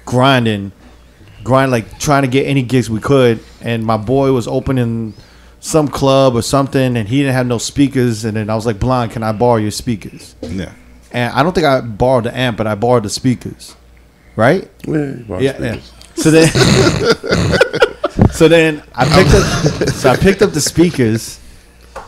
grinding, 0.05 0.71
grind 1.47 1.70
like 1.70 1.99
trying 1.99 2.22
to 2.22 2.28
get 2.28 2.47
any 2.47 2.62
gigs 2.62 2.90
we 2.90 3.01
could. 3.01 3.40
And 3.62 3.84
my 3.84 3.97
boy 3.97 4.32
was 4.32 4.47
opening 4.47 5.14
some 5.61 5.88
club 5.88 6.36
or 6.36 6.42
something, 6.42 6.97
and 6.97 7.09
he 7.09 7.18
didn't 7.18 7.34
have 7.34 7.47
no 7.47 7.59
speakers. 7.59 8.24
And 8.24 8.36
then 8.36 8.51
I 8.51 8.55
was 8.55 8.66
like, 8.66 8.78
"Blind, 8.78 9.12
can 9.12 9.22
I 9.22 9.32
borrow 9.32 9.57
your 9.57 9.70
speakers?" 9.70 10.34
Yeah. 10.42 10.72
And 11.12 11.32
I 11.32 11.42
don't 11.42 11.55
think 11.55 11.66
I 11.66 11.80
borrowed 11.80 12.24
the 12.24 12.36
amp, 12.36 12.59
but 12.59 12.66
I 12.66 12.74
borrowed 12.74 13.05
the 13.05 13.11
speakers, 13.11 13.74
right? 14.34 14.68
Yeah, 14.86 14.94
you 14.94 15.24
borrowed 15.26 15.42
yeah, 15.42 15.62
yeah. 15.62 15.80
So 16.16 16.30
then, 16.30 16.49
so 18.32 18.49
then 18.49 18.82
I 18.94 19.05
picked 19.05 19.34
up, 19.34 19.88
so 19.94 20.11
I 20.11 20.16
picked 20.16 20.42
up 20.42 20.51
the 20.51 20.61
speakers, 20.61 21.40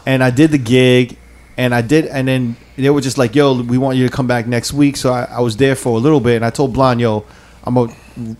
and 0.04 0.22
I 0.22 0.30
did 0.30 0.50
the 0.50 0.58
gig, 0.58 1.16
and 1.56 1.74
I 1.74 1.80
did, 1.80 2.06
and 2.06 2.26
then 2.26 2.56
they 2.76 2.90
were 2.90 3.00
just 3.00 3.18
like, 3.18 3.34
"Yo, 3.34 3.62
we 3.62 3.78
want 3.78 3.96
you 3.96 4.08
to 4.08 4.14
come 4.14 4.26
back 4.26 4.46
next 4.46 4.72
week." 4.72 4.96
So 4.96 5.12
I, 5.12 5.24
I 5.24 5.40
was 5.40 5.56
there 5.56 5.74
for 5.74 5.96
a 5.96 6.00
little 6.00 6.20
bit, 6.20 6.36
and 6.36 6.44
I 6.44 6.50
told 6.50 6.72
Blind, 6.72 7.00
"Yo, 7.00 7.24
I'm 7.64 7.74
gonna 7.74 7.94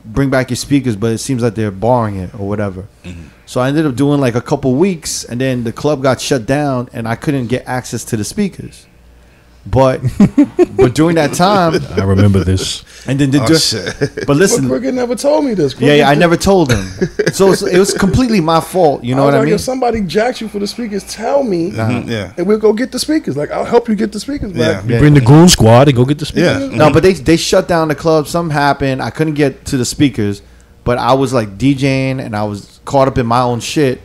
bring 0.05 0.31
back 0.31 0.51
your 0.51 0.57
speakers, 0.57 0.97
but 0.97 1.13
it 1.13 1.19
seems 1.19 1.43
like 1.43 1.55
they're 1.55 1.71
borrowing 1.71 2.17
it 2.17 2.35
or 2.35 2.49
whatever." 2.49 2.87
Mm-hmm. 3.05 3.29
So 3.47 3.61
I 3.61 3.69
ended 3.69 3.87
up 3.87 3.95
doing 3.95 4.21
like 4.21 4.35
a 4.35 4.43
couple 4.43 4.75
weeks, 4.75 5.25
and 5.25 5.41
then 5.41 5.65
the 5.65 5.73
club 5.73 6.03
got 6.03 6.21
shut 6.21 6.45
down, 6.45 6.89
and 6.93 7.07
I 7.07 7.15
couldn't 7.15 7.47
get 7.47 7.63
access 7.67 8.05
to 8.07 8.17
the 8.17 8.25
speakers. 8.25 8.88
But 9.71 10.01
but 10.77 10.95
during 10.95 11.17
that 11.17 11.35
time, 11.35 11.75
I 11.97 12.03
remember 12.05 12.43
this. 12.45 12.85
And 13.07 13.19
then 13.19 13.31
the 13.31 13.41
Oh, 13.43 13.55
shit. 13.55 14.27
but 14.27 14.37
listen, 14.37 14.63
But 14.69 14.81
Crooked 14.81 14.95
never 14.95 15.15
told 15.15 15.45
me 15.45 15.55
this. 15.55 15.75
yeah, 15.79 15.95
yeah, 15.95 16.09
I 16.09 16.15
never 16.15 16.37
told 16.37 16.73
him. 16.73 16.85
So 17.33 17.53
it's, 17.53 17.63
it 17.63 17.79
was 17.79 17.93
completely 17.93 18.41
my 18.41 18.61
fault. 18.61 19.05
You 19.05 19.15
know 19.15 19.23
I 19.23 19.27
was 19.27 19.35
what 19.35 19.41
I 19.43 19.45
mean? 19.45 19.55
If 19.55 19.61
somebody 19.61 20.01
jacks 20.01 20.41
you 20.41 20.49
for 20.49 20.59
the 20.59 20.67
speakers, 20.67 21.05
tell 21.05 21.43
me. 21.43 21.71
Mhm, 21.73 22.09
yeah. 22.09 22.33
And 22.39 22.47
we'll 22.47 22.59
go 22.59 22.73
get 22.73 22.91
the 22.93 22.99
speakers. 22.99 23.37
Like 23.37 23.51
I'll 23.51 23.65
help 23.67 23.89
you 23.89 23.95
get 23.95 24.13
the 24.13 24.21
speakers 24.21 24.53
back. 24.53 24.85
You 24.89 24.99
bring 24.99 25.15
the 25.15 25.21
goon 25.21 25.49
squad 25.49 25.89
and 25.89 25.97
go 25.97 26.05
get 26.05 26.19
the 26.19 26.27
speakers. 26.27 26.71
No, 26.71 26.91
but 26.93 27.03
they 27.03 27.13
they 27.13 27.37
shut 27.37 27.69
down 27.69 27.89
the 27.89 27.95
club. 27.95 28.27
Something 28.27 28.53
happened. 28.55 29.03
I 29.03 29.11
couldn't 29.11 29.35
get 29.35 29.65
to 29.67 29.77
the 29.77 29.85
speakers, 29.85 30.41
but 30.85 30.97
I 30.99 31.13
was 31.13 31.33
like 31.33 31.59
DJing 31.59 32.21
and 32.25 32.35
I 32.35 32.45
was 32.45 32.81
caught 32.85 33.09
up 33.09 33.19
in 33.19 33.27
my 33.27 33.43
own 33.43 33.61
shit. 33.61 34.01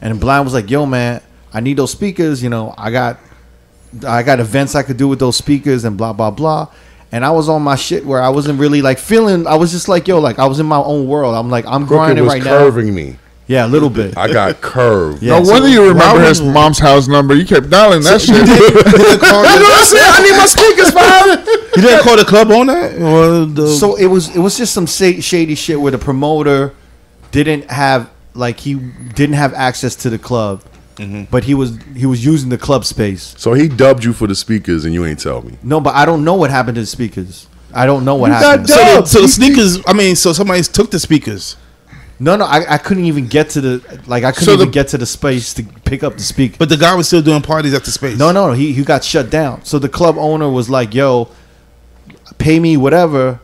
And 0.00 0.20
Blind 0.20 0.44
was 0.44 0.54
like, 0.54 0.70
"Yo, 0.70 0.86
man, 0.86 1.20
I 1.52 1.60
need 1.60 1.76
those 1.76 1.90
speakers. 1.90 2.42
You 2.42 2.50
know, 2.50 2.74
I 2.78 2.90
got 2.92 3.18
I 4.06 4.22
got 4.22 4.40
events 4.40 4.74
I 4.74 4.82
could 4.82 4.96
do 4.96 5.08
with 5.08 5.18
those 5.18 5.36
speakers 5.36 5.84
and 5.84 5.96
blah 5.96 6.12
blah 6.12 6.30
blah." 6.30 6.68
And 7.10 7.24
I 7.24 7.30
was 7.30 7.48
on 7.48 7.62
my 7.62 7.76
shit 7.76 8.04
where 8.04 8.20
I 8.20 8.28
wasn't 8.28 8.60
really 8.60 8.82
like 8.82 8.98
feeling. 8.98 9.46
I 9.46 9.54
was 9.54 9.70
just 9.72 9.88
like, 9.88 10.06
"Yo, 10.08 10.18
like 10.18 10.38
I 10.38 10.46
was 10.46 10.60
in 10.60 10.66
my 10.66 10.76
own 10.76 11.06
world." 11.08 11.34
I'm 11.34 11.48
like, 11.50 11.64
I'm 11.66 11.86
Crooked 11.86 11.88
grinding 11.88 12.24
was 12.24 12.34
right 12.34 12.42
now. 12.44 12.58
curving 12.58 12.94
me. 12.94 13.16
Yeah, 13.46 13.64
a 13.64 13.66
little 13.66 13.88
bit. 13.88 14.14
I 14.18 14.30
got 14.30 14.60
curved. 14.60 15.22
Yeah, 15.22 15.38
no 15.38 15.44
so- 15.44 15.52
wonder 15.52 15.68
you 15.68 15.88
remember 15.88 16.20
his 16.22 16.42
was- 16.42 16.52
mom's 16.52 16.78
house 16.78 17.08
number. 17.08 17.34
You 17.34 17.46
kept 17.46 17.70
dialing 17.70 18.02
that 18.02 18.20
shit. 18.20 18.36
you 18.36 18.42
know 18.44 18.52
what 18.52 19.78
I'm 19.78 19.86
saying? 19.86 20.12
I 20.12 20.22
need 20.22 20.36
my 20.36 20.46
speakers, 20.56 20.94
man. 20.94 21.46
You 21.76 21.82
didn't 21.82 22.02
call 22.04 22.16
the 22.18 22.24
club 22.26 22.50
on 22.50 22.66
that? 22.66 23.00
Or 23.00 23.46
the, 23.46 23.68
So 23.68 23.96
it 23.96 24.06
was 24.06 24.28
it 24.36 24.40
was 24.40 24.58
just 24.58 24.74
some 24.74 24.86
shady 24.86 25.54
shit 25.54 25.80
where 25.80 25.92
the 25.92 25.96
promoter 25.98 26.74
didn't 27.30 27.70
have 27.70 28.10
like 28.34 28.60
he 28.60 28.74
didn't 28.74 29.36
have 29.36 29.54
access 29.54 29.94
to 29.96 30.10
the 30.10 30.18
club, 30.18 30.62
Mm-hmm. 30.98 31.24
but 31.30 31.44
he 31.44 31.54
was 31.54 31.78
he 31.94 32.06
was 32.06 32.24
using 32.24 32.48
the 32.50 32.58
club 32.58 32.84
space. 32.84 33.34
So 33.38 33.52
he 33.54 33.68
dubbed 33.68 34.04
you 34.04 34.12
for 34.12 34.26
the 34.26 34.34
speakers, 34.34 34.84
and 34.84 34.92
you 34.92 35.04
ain't 35.06 35.20
tell 35.20 35.42
me. 35.42 35.56
No, 35.62 35.80
but 35.80 35.94
I 35.94 36.04
don't 36.04 36.24
know 36.24 36.34
what 36.34 36.50
happened 36.50 36.74
to 36.74 36.80
the 36.82 36.86
speakers. 36.86 37.46
I 37.72 37.86
don't 37.86 38.04
know 38.04 38.16
what 38.16 38.28
You 38.28 38.32
got 38.40 38.42
happened. 38.66 38.68
so, 38.68 38.74
the, 38.76 39.06
speakers. 39.06 39.10
so 39.12 39.22
the 39.22 39.28
sneakers. 39.28 39.84
I 39.86 39.92
mean, 39.92 40.16
so 40.16 40.32
somebody 40.32 40.62
took 40.62 40.90
the 40.90 40.98
speakers. 40.98 41.56
No, 42.20 42.34
no, 42.34 42.46
I, 42.46 42.74
I 42.74 42.78
couldn't 42.78 43.04
even 43.04 43.28
get 43.28 43.50
to 43.50 43.60
the 43.60 44.00
like 44.08 44.24
I 44.24 44.32
couldn't 44.32 44.46
So 44.46 44.54
even 44.54 44.72
get 44.72 44.88
to 44.88 44.98
the 44.98 45.06
space 45.06 45.54
to 45.54 45.62
pick 45.84 46.02
up 46.02 46.14
the 46.14 46.22
speaker. 46.22 46.56
But 46.58 46.68
the 46.68 46.76
guy 46.76 46.94
was 46.96 47.06
still 47.06 47.22
doing 47.22 47.42
parties 47.42 47.74
at 47.74 47.84
the 47.84 47.92
space. 47.92 48.18
No, 48.18 48.32
no, 48.32 48.48
no. 48.48 48.52
He 48.54 48.72
he 48.72 48.82
got 48.82 49.04
shut 49.04 49.30
down. 49.30 49.64
So 49.64 49.78
the 49.78 49.88
club 49.88 50.16
owner 50.18 50.48
was 50.50 50.68
like, 50.68 50.94
"Yo, 50.94 51.28
pay 52.38 52.58
me 52.58 52.76
whatever," 52.76 53.38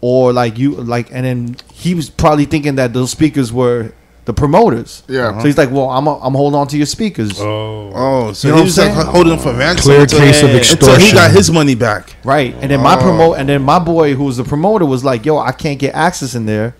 or 0.00 0.32
like 0.32 0.58
you 0.58 0.72
like, 0.74 1.10
and 1.12 1.24
then 1.24 1.56
he 1.72 1.94
was 1.94 2.10
probably 2.10 2.44
thinking 2.44 2.74
that 2.74 2.92
those 2.92 3.12
speakers 3.12 3.52
were 3.52 3.92
the 4.28 4.34
promoters. 4.34 5.02
Yeah. 5.08 5.38
So 5.40 5.46
he's 5.46 5.56
like, 5.56 5.70
"Well, 5.70 5.88
I'm 5.88 6.06
a, 6.06 6.18
I'm 6.20 6.34
holding 6.34 6.58
on 6.60 6.68
to 6.68 6.76
your 6.76 6.84
speakers." 6.86 7.40
Oh, 7.40 7.90
Oh, 7.94 8.32
so 8.34 8.46
You 8.48 8.52
know 8.52 8.58
he 8.58 8.64
was 8.64 8.76
like 8.78 8.92
holding 8.92 9.30
them 9.30 9.38
for 9.38 9.54
ransom. 9.54 9.84
Clear 9.84 10.02
until- 10.02 10.18
case 10.20 10.42
of 10.42 10.50
Until 10.50 10.98
he 11.00 11.12
got 11.12 11.30
his 11.30 11.50
money 11.50 11.74
back. 11.74 12.14
Right. 12.24 12.54
And 12.60 12.70
then 12.70 12.80
my 12.82 12.96
Oh. 12.96 13.00
promote 13.02 13.38
and 13.38 13.48
then 13.48 13.62
my 13.62 13.78
boy 13.78 14.14
who 14.14 14.24
was 14.24 14.36
the 14.36 14.44
promoter 14.44 14.84
was 14.84 15.02
like, 15.02 15.24
"Yo, 15.24 15.38
I 15.38 15.52
can't 15.52 15.78
get 15.78 15.94
access 15.94 16.34
in 16.34 16.44
there." 16.46 16.74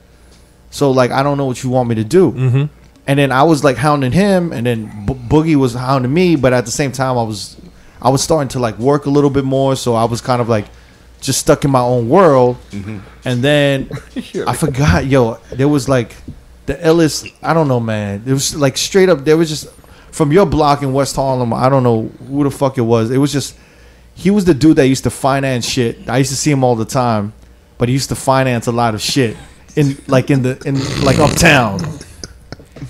So 0.71 0.91
like, 0.91 1.11
I 1.11 1.23
don't 1.23 1.39
know 1.39 1.47
what 1.47 1.63
you 1.65 1.71
want 1.71 1.89
me 1.89 1.95
to 1.95 2.05
do. 2.05 2.33
Mm-hmm. 2.33 2.65
And 3.07 3.19
then 3.19 3.33
I 3.33 3.43
was 3.45 3.65
like 3.65 3.79
hounding 3.79 4.13
him, 4.13 4.53
and 4.53 4.67
then 4.67 5.07
Bo- 5.07 5.15
Boogie 5.15 5.57
was 5.57 5.73
hounding 5.73 6.13
me. 6.13 6.37
But 6.37 6.53
at 6.53 6.67
the 6.67 6.71
same 6.71 6.93
time, 6.93 7.17
I 7.17 7.23
was, 7.23 7.57
I 8.03 8.11
was 8.11 8.21
starting 8.23 8.49
to 8.51 8.59
like 8.59 8.79
work 8.79 9.07
a 9.07 9.11
little 9.11 9.31
bit 9.31 9.45
more. 9.47 9.75
So 9.77 9.95
I 9.95 10.05
was 10.05 10.21
kind 10.21 10.43
of 10.43 10.49
like, 10.51 10.67
just 11.23 11.39
stuck 11.41 11.65
in 11.65 11.71
my 11.71 11.81
own 11.81 12.11
world. 12.11 12.59
And 13.25 13.43
then 13.43 13.89
I 14.47 14.55
forgot, 14.55 15.07
yo, 15.07 15.39
there 15.51 15.69
was 15.69 15.89
like 15.89 16.15
the 16.69 16.83
Ellis. 16.85 17.25
I 17.43 17.53
don't 17.53 17.67
know, 17.67 17.81
man. 17.81 18.23
It 18.25 18.33
was 18.33 18.55
like 18.55 18.77
straight 18.77 19.09
up. 19.09 19.25
There 19.25 19.37
was 19.37 19.49
just 19.49 19.69
from 20.13 20.31
your 20.33 20.47
block 20.47 20.83
in 20.83 20.93
West 20.93 21.17
Harlem. 21.17 21.53
I 21.53 21.69
don't 21.69 21.83
know 21.83 22.03
who 22.29 22.45
the 22.45 22.51
fuck 22.51 22.79
it 22.79 22.83
was. 22.83 23.11
It 23.11 23.19
was 23.19 23.33
just 23.33 23.57
he 24.15 24.31
was 24.31 24.45
the 24.45 24.55
dude 24.55 24.77
that 24.77 24.87
used 24.87 25.03
to 25.05 25.11
finance 25.11 25.67
shit. 25.69 26.09
I 26.09 26.19
used 26.19 26.31
to 26.31 26.37
see 26.37 26.51
him 26.53 26.63
all 26.65 26.77
the 26.77 26.85
time, 26.85 27.33
but 27.79 27.89
he 27.89 27.93
used 27.95 28.09
to 28.11 28.15
finance 28.17 28.67
a 28.69 28.73
lot 28.73 28.95
of 28.95 29.01
shit 29.01 29.37
in 29.77 29.97
like 30.07 30.31
in 30.31 30.43
the 30.43 30.61
in 30.65 30.77
like 31.05 31.19
uptown. 31.19 31.81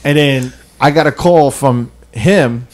And 0.05 0.17
then 0.19 0.53
I 0.81 0.91
got 0.91 1.07
a 1.07 1.13
call 1.13 1.51
from 1.51 1.91
him, 2.13 2.67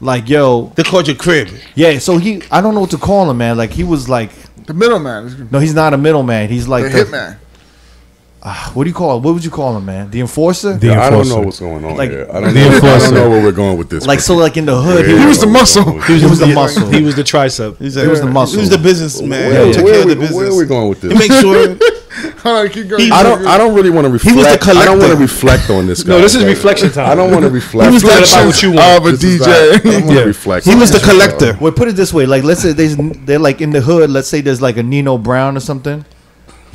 like, 0.00 0.28
"Yo, 0.28 0.72
They 0.76 0.82
called 0.82 1.06
your 1.06 1.16
crib. 1.16 1.48
yeah." 1.74 1.98
So 1.98 2.18
he, 2.18 2.42
I 2.50 2.60
don't 2.60 2.74
know 2.74 2.80
what 2.80 2.90
to 2.90 2.98
call 2.98 3.30
him, 3.30 3.38
man. 3.38 3.56
Like 3.56 3.70
he 3.70 3.84
was 3.84 4.08
like, 4.08 4.30
The 4.66 4.74
middleman. 4.74 5.48
no, 5.50 5.58
he's 5.58 5.74
not 5.74 5.94
a 5.94 5.98
middleman. 5.98 6.48
He's 6.48 6.66
like 6.68 6.84
The 6.84 7.04
the, 7.04 7.36
hitman. 8.42 8.74
what 8.74 8.84
do 8.84 8.90
you 8.90 8.94
call 8.94 9.16
it? 9.18 9.22
What 9.22 9.34
would 9.34 9.44
you 9.44 9.50
call 9.50 9.76
him, 9.76 9.84
man? 9.86 10.10
The 10.10 10.20
enforcer? 10.20 10.76
The 10.76 10.88
Yeah, 10.88 11.02
I 11.02 11.10
don't 11.10 11.28
know 11.28 11.40
what's 11.40 11.60
going 11.60 11.84
on 11.84 11.96
Like- 11.96 12.10
here. 12.10 12.26
I 12.32 12.40
don't, 12.40 12.54
The 12.54 12.60
know, 12.60 12.76
I 12.76 12.98
don't 12.98 13.14
know 13.14 13.30
where 13.30 13.42
we're 13.42 13.52
going 13.52 13.76
with 13.78 13.88
this. 13.90 14.06
like 14.06 14.20
so, 14.20 14.36
like 14.36 14.56
in 14.56 14.66
the 14.66 14.80
hood, 14.80 15.06
Yeah, 15.06 15.12
he, 15.16 15.20
He 15.22 15.26
was 15.26 15.38
I 15.38 15.40
the 15.40 15.46
don't 15.46 15.52
know. 15.54 15.60
muscle. 15.60 16.00
he 16.02 16.24
was 16.24 16.38
the 16.38 16.46
muscle. 16.48 16.88
He 16.90 17.02
was 17.02 17.14
the 17.16 17.22
tricep. 17.24 17.78
He's 17.78 17.94
He 17.94 18.06
was 18.06 18.20
the 18.20 18.26
muscle. 18.26 18.54
He 18.56 18.60
was 18.60 18.70
the 18.70 18.78
businessman. 18.78 19.30
Where, 19.50 19.66
He 19.66 19.72
took 19.72 19.84
where 19.84 19.92
care 19.94 20.00
are 20.00 20.02
of 20.02 20.08
we, 20.08 20.14
the 20.14 20.20
business. 20.20 20.36
where 20.38 20.48
are 20.50 20.56
we 20.56 20.64
going 20.66 20.88
with 20.88 21.00
this? 21.00 21.12
He 21.12 21.18
make 21.18 21.32
sure. 21.40 21.76
Hold 22.42 22.56
on, 22.56 22.68
keep 22.70 22.88
going. 22.88 23.12
I 23.12 23.22
don't. 23.22 23.46
I 23.46 23.56
don't 23.58 23.74
really 23.74 23.90
want 23.90 24.04
to 24.06 24.10
reflect. 24.10 24.36
was 24.36 24.46
the 24.66 24.72
I 24.80 24.84
don't 24.84 24.98
want 24.98 25.12
to 25.12 25.18
reflect 25.18 25.70
on 25.70 25.86
this 25.86 26.02
guy. 26.02 26.12
No, 26.16 26.20
this 26.20 26.34
is 26.34 26.44
reflection 26.44 26.90
time. 26.90 27.08
I 27.10 27.14
don't 27.14 27.30
want 27.30 27.44
to 27.44 27.50
reflect. 27.50 27.88
he 27.90 27.94
was 27.94 28.02
the- 28.02 28.08
about 28.08 28.46
what 28.46 28.62
you 28.62 28.72
want. 28.72 28.98
Of 28.98 29.06
a 29.06 29.16
This 29.16 29.40
DJ. 29.40 29.46
not- 29.46 29.48
I 29.48 30.00
don't 30.00 30.08
Yeah. 30.16 30.20
reflect. 30.22 30.66
He 30.66 30.74
was 30.74 30.90
the 30.90 30.98
collector. 31.00 31.56
Well, 31.60 31.70
put 31.72 31.86
it 31.88 31.92
this 31.96 32.12
way: 32.12 32.26
like, 32.26 32.42
let's 32.44 32.60
say 32.62 32.72
there's 32.72 32.96
they're 32.96 33.38
like 33.38 33.60
in 33.60 33.70
the 33.70 33.80
hood. 33.80 34.10
Let's 34.10 34.28
say 34.28 34.40
there's 34.40 34.60
like 34.62 34.76
a 34.78 34.82
Nino 34.82 35.16
Brown 35.18 35.56
or 35.56 35.60
something. 35.60 36.04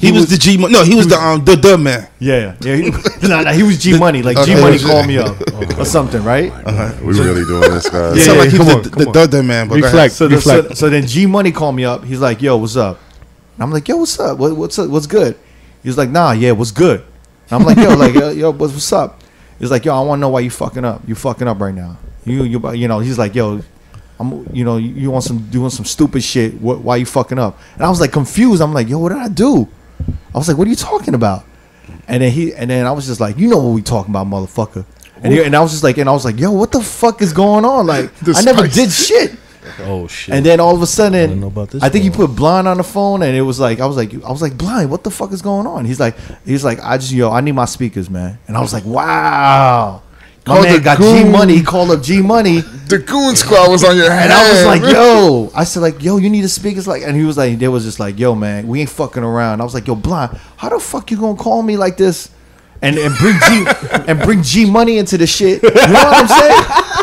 He, 0.08 0.12
was, 0.12 0.30
the 0.30 0.38
G. 0.38 0.58
Mo- 0.58 0.68
No, 0.68 0.84
he 0.84 0.96
was 0.96 1.08
the 1.08 1.16
um 1.18 1.44
the 1.46 1.56
dub 1.56 1.80
man. 1.80 2.08
Yeah, 2.20 2.56
yeah. 2.62 2.76
He, 2.76 2.90
nah, 3.28 3.42
nah, 3.42 3.52
he 3.52 3.64
was 3.64 3.78
G 3.82 3.98
Money. 3.98 4.22
Like 4.22 4.38
G 4.46 4.54
Okay. 4.54 4.62
Money 4.62 4.78
called 4.80 5.08
me 5.08 5.18
up 5.18 5.36
or 5.80 5.86
something, 5.86 6.24
right? 6.24 6.52
though. 6.66 6.98
We 7.04 7.14
really 7.20 7.44
doing 7.46 7.62
this, 7.72 7.90
guys. 7.90 8.14
It 8.16 8.18
Yeah, 8.20 8.24
sounded 8.26 8.40
like 8.40 8.46
yeah, 8.46 8.52
he 8.52 8.58
come 8.58 8.68
was 8.68 8.76
on, 8.76 8.82
the, 8.84 8.90
come 8.90 9.00
the 9.04 9.08
on. 9.08 9.14
dub 9.14 9.30
dub 9.32 9.46
man. 9.46 9.68
But 9.68 9.76
go 9.76 9.80
ahead. 9.80 9.94
Reflect. 9.94 10.14
So, 10.14 10.28
the, 10.28 10.42
so, 10.42 10.56
reflect. 10.58 10.78
so 10.78 10.90
then 10.90 11.08
G 11.08 11.26
Money 11.26 11.52
called 11.52 11.76
me 11.76 11.86
up. 11.86 12.04
He's 12.04 12.20
like, 12.20 12.42
"Yo, 12.42 12.58
what's 12.58 12.76
up?" 12.76 13.00
And 13.56 13.64
I'm 13.64 13.72
like, 13.72 13.88
"Yo, 13.88 13.98
what's 13.98 14.20
up? 14.20 14.38
What, 14.38 14.56
what's 14.58 14.78
up? 14.80 14.90
What's 14.90 15.08
good?" 15.08 15.38
He's 15.84 15.98
like, 15.98 16.10
"Nah, 16.10 16.32
yeah, 16.34 16.52
what's 16.52 16.72
good?" 16.72 17.02
And 17.50 17.62
I'm 17.62 17.66
like, 17.66 17.78
"Yo, 17.78 17.96
like, 17.96 18.14
yo, 18.14 18.30
yo 18.30 18.52
what's, 18.52 18.74
what's 18.74 18.92
up?" 18.94 19.22
He's 19.60 19.72
like, 19.72 19.86
"Yo, 19.86 19.96
I 19.96 20.02
want 20.02 20.20
to 20.20 20.22
know 20.22 20.30
why 20.30 20.42
you 20.42 20.50
fucking 20.50 20.84
up. 20.84 21.02
You 21.08 21.16
fucking 21.16 21.48
up 21.48 21.60
right 21.60 21.74
now. 21.74 21.98
You, 22.26 22.44
you, 22.44 22.72
you 22.74 22.88
know." 22.88 23.00
He's 23.00 23.18
like, 23.18 23.36
"Yo, 23.36 23.62
I'm, 24.20 24.48
you 24.54 24.66
know, 24.66 24.78
you, 24.78 24.90
you 24.94 25.12
want 25.12 25.24
some 25.24 25.50
doing 25.50 25.70
some 25.70 25.86
stupid 25.86 26.24
shit. 26.24 26.60
What, 26.62 26.80
why 26.82 26.98
you 26.98 27.06
fucking 27.06 27.40
up?" 27.40 27.58
And 27.76 27.84
I 27.84 27.90
was 27.90 28.00
like 28.02 28.12
confused. 28.12 28.62
I'm 28.62 28.74
like, 28.74 28.90
"Yo, 28.90 28.98
what 29.00 29.10
did 29.10 29.18
I 29.20 29.30
do?" 29.30 29.68
I 30.34 30.38
was 30.38 30.48
like, 30.48 30.58
"What 30.58 30.68
are 30.68 30.70
you 30.70 30.76
talking 30.76 31.14
about?" 31.14 31.46
And 32.08 32.22
then 32.22 32.32
he, 32.32 32.54
and 32.54 32.70
then 32.70 32.86
I 32.86 32.92
was 32.92 33.08
just 33.08 33.20
like, 33.20 33.38
"You 33.38 33.48
know 33.48 33.58
what 33.58 33.74
we 33.74 33.82
talking 33.82 34.12
about, 34.12 34.28
motherfucker." 34.28 34.86
And, 35.22 35.32
he, 35.32 35.42
and 35.42 35.56
I 35.56 35.62
was 35.62 35.72
just 35.72 35.84
like, 35.84 35.98
and 35.98 36.10
I 36.10 36.12
was 36.12 36.26
like, 36.26 36.40
"Yo, 36.40 36.52
what 36.52 36.72
the 36.72 36.82
fuck 36.82 37.22
is 37.22 37.32
going 37.32 37.64
on? 37.66 37.88
Like, 37.88 38.12
I 38.36 38.42
never 38.42 38.68
did 38.68 38.92
shit." 38.92 39.38
Oh 39.80 40.08
shit. 40.08 40.36
And 40.36 40.46
then 40.46 40.60
all 40.60 40.76
of 40.76 40.82
a 40.82 40.88
sudden, 40.88 41.30
didn't 41.30 41.44
about 41.44 41.70
this 41.70 41.82
I 41.82 41.90
think 41.90 42.04
he 42.04 42.10
put 42.10 42.36
blind 42.36 42.68
on 42.68 42.78
the 42.78 42.84
phone, 42.84 43.24
and 43.24 43.36
it 43.36 43.42
was 43.42 43.60
like 43.62 43.80
I 43.80 43.86
was 43.86 43.96
like 43.96 44.14
I 44.14 44.30
was 44.30 44.42
like 44.42 44.58
blind. 44.58 44.92
What 44.92 45.04
the 45.04 45.10
fuck 45.10 45.32
is 45.32 45.42
going 45.42 45.66
on? 45.68 45.86
He's 45.86 46.02
like 46.02 46.18
he's 46.46 46.66
like 46.66 46.80
I 46.82 46.98
just 46.98 47.14
yo 47.14 47.32
I 47.32 47.42
need 47.42 47.54
my 47.54 47.66
speakers, 47.66 48.10
man. 48.10 48.40
And 48.48 48.58
I 48.58 48.62
was 48.62 48.74
like 48.74 48.84
wow, 48.84 50.02
my 50.04 50.13
Called 50.46 50.64
man 50.64 50.76
the 50.76 50.82
got 50.82 50.98
goon. 50.98 51.26
G 51.26 51.30
money. 51.30 51.56
He 51.56 51.64
called 51.64 51.92
up 51.92 52.04
G 52.04 52.22
money, 52.22 52.60
The 52.88 53.00
goon 53.00 53.36
squad 53.36 53.72
was 53.72 53.84
on 53.84 53.96
your 53.96 54.12
head, 54.12 54.24
and 54.24 54.34
I 54.34 54.52
was 54.52 54.66
like 54.66 54.82
yo, 54.92 55.52
I 55.56 55.64
said 55.64 55.80
like 55.80 56.04
yo, 56.04 56.18
you 56.18 56.30
need 56.30 56.42
to 56.42 56.50
speak." 56.50 56.76
It's 56.76 56.88
like, 56.88 57.04
and 57.04 57.16
he 57.16 57.24
was 57.24 57.38
like, 57.38 57.60
they 57.60 57.70
was 57.70 57.86
just 57.86 58.00
like 58.00 58.20
yo, 58.20 58.36
man, 58.36 58.68
we 58.68 58.82
ain't 58.82 58.90
fucking 58.90 59.24
around. 59.24 59.62
I 59.62 59.64
was 59.64 59.74
like 59.74 59.88
yo, 59.88 59.96
blind, 59.96 60.38
how 60.58 60.70
the 60.70 60.80
fuck 60.80 61.12
you 61.12 61.18
gonna 61.18 61.38
call 61.38 61.62
me 61.62 61.78
like 61.78 61.96
this? 61.96 62.30
And, 62.82 62.98
and 62.98 63.16
bring 63.16 63.40
G 63.40 63.66
and 64.08 64.20
bring 64.20 64.44
G 64.44 64.70
money 64.70 64.98
into 64.98 65.18
the 65.18 65.28
shit. 65.28 65.64
You 65.64 65.70
know 65.70 65.78
what 65.80 66.14
I'm 66.14 66.28
saying? 66.28 66.94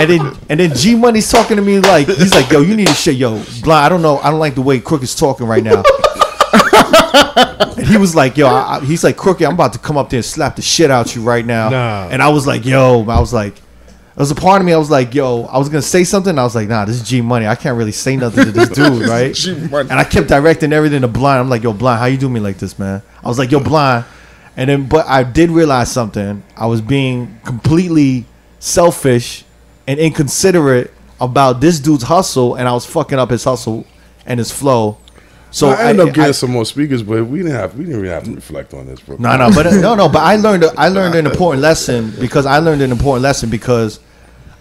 And 0.00 0.10
then 0.10 0.36
and 0.48 0.60
then 0.60 0.74
G 0.74 0.94
Money's 0.94 1.30
talking 1.30 1.56
to 1.56 1.62
me 1.62 1.78
like 1.78 2.06
he's 2.06 2.32
like, 2.34 2.50
yo, 2.50 2.60
you 2.60 2.74
need 2.74 2.88
to 2.88 2.94
shit, 2.94 3.16
yo, 3.16 3.42
blind. 3.62 3.84
I 3.84 3.88
don't 3.90 4.02
know, 4.02 4.18
I 4.18 4.30
don't 4.30 4.40
like 4.40 4.54
the 4.54 4.62
way 4.62 4.80
Crook 4.80 5.02
is 5.02 5.14
talking 5.14 5.46
right 5.46 5.62
now. 5.62 5.82
And 6.92 7.86
he 7.86 7.96
was 7.96 8.14
like, 8.14 8.36
yo, 8.36 8.46
I, 8.46 8.76
I- 8.78 8.80
he's 8.84 9.04
like, 9.04 9.16
Crookie, 9.16 9.46
I'm 9.46 9.54
about 9.54 9.72
to 9.74 9.78
come 9.78 9.96
up 9.96 10.10
there 10.10 10.18
and 10.18 10.24
slap 10.24 10.56
the 10.56 10.62
shit 10.62 10.90
out 10.90 11.14
you 11.14 11.22
right 11.22 11.44
now. 11.44 11.68
Nah. 11.70 12.08
And 12.10 12.22
I 12.22 12.28
was 12.28 12.46
like, 12.46 12.64
yo, 12.64 13.00
I 13.08 13.20
was 13.20 13.32
like, 13.32 13.54
there 13.54 14.22
was 14.24 14.30
a 14.30 14.34
part 14.34 14.60
of 14.60 14.66
me, 14.66 14.72
I 14.72 14.76
was 14.76 14.90
like, 14.90 15.14
yo, 15.14 15.44
I 15.44 15.56
was 15.58 15.68
gonna 15.68 15.80
say 15.82 16.04
something. 16.04 16.38
I 16.38 16.42
was 16.42 16.54
like, 16.54 16.68
nah, 16.68 16.84
this 16.84 16.96
is 16.96 17.08
G 17.08 17.20
Money. 17.22 17.46
I 17.46 17.54
can't 17.54 17.78
really 17.78 17.92
say 17.92 18.16
nothing 18.16 18.44
to 18.46 18.52
this 18.52 18.68
dude, 18.78 19.08
right? 19.08 19.34
G 19.34 19.54
Money. 19.68 19.88
And 19.88 19.98
I 19.98 20.04
kept 20.04 20.28
directing 20.28 20.72
everything 20.72 21.00
to 21.02 21.08
Blind. 21.08 21.40
I'm 21.40 21.48
like, 21.48 21.62
yo, 21.62 21.72
Blind, 21.72 22.00
how 22.00 22.06
you 22.06 22.18
do 22.18 22.28
me 22.28 22.40
like 22.40 22.58
this, 22.58 22.78
man? 22.78 23.02
I 23.24 23.28
was 23.28 23.38
like, 23.38 23.50
yo, 23.50 23.60
Blind. 23.60 24.04
And 24.56 24.68
then, 24.68 24.88
but 24.88 25.06
I 25.06 25.22
did 25.22 25.50
realize 25.50 25.90
something. 25.90 26.42
I 26.56 26.66
was 26.66 26.80
being 26.82 27.38
completely 27.44 28.26
selfish 28.58 29.44
and 29.86 29.98
inconsiderate 29.98 30.92
about 31.20 31.60
this 31.60 31.78
dude's 31.80 32.02
hustle, 32.04 32.56
and 32.56 32.68
I 32.68 32.72
was 32.72 32.84
fucking 32.84 33.18
up 33.18 33.30
his 33.30 33.44
hustle 33.44 33.86
and 34.26 34.38
his 34.38 34.50
flow. 34.50 34.98
So 35.52 35.70
So 35.70 35.76
I 35.76 35.88
ended 35.90 36.08
up 36.08 36.14
getting 36.14 36.28
I- 36.28 36.32
some 36.32 36.50
more 36.50 36.64
speakers, 36.64 37.02
but 37.02 37.24
we 37.26 37.38
didn't 37.38 37.52
have 37.52 37.76
we 37.76 37.84
didn't 37.84 38.00
really 38.00 38.12
have 38.14 38.24
to 38.24 38.34
reflect 38.34 38.72
on 38.74 38.86
this, 38.86 39.00
bro. 39.00 39.16
No, 39.18 39.36
no, 39.36 39.50
but 39.52 39.64
no, 39.72 39.94
no. 39.94 40.08
But 40.08 40.22
I 40.22 40.36
learned 40.36 40.64
I 40.78 40.88
learned 40.96 41.14
an 41.16 41.26
important 41.26 41.62
lesson 41.62 42.12
because 42.20 42.46
I 42.46 42.58
learned 42.58 42.82
an 42.82 42.92
important 42.92 43.22
lesson 43.22 43.50
because 43.50 43.98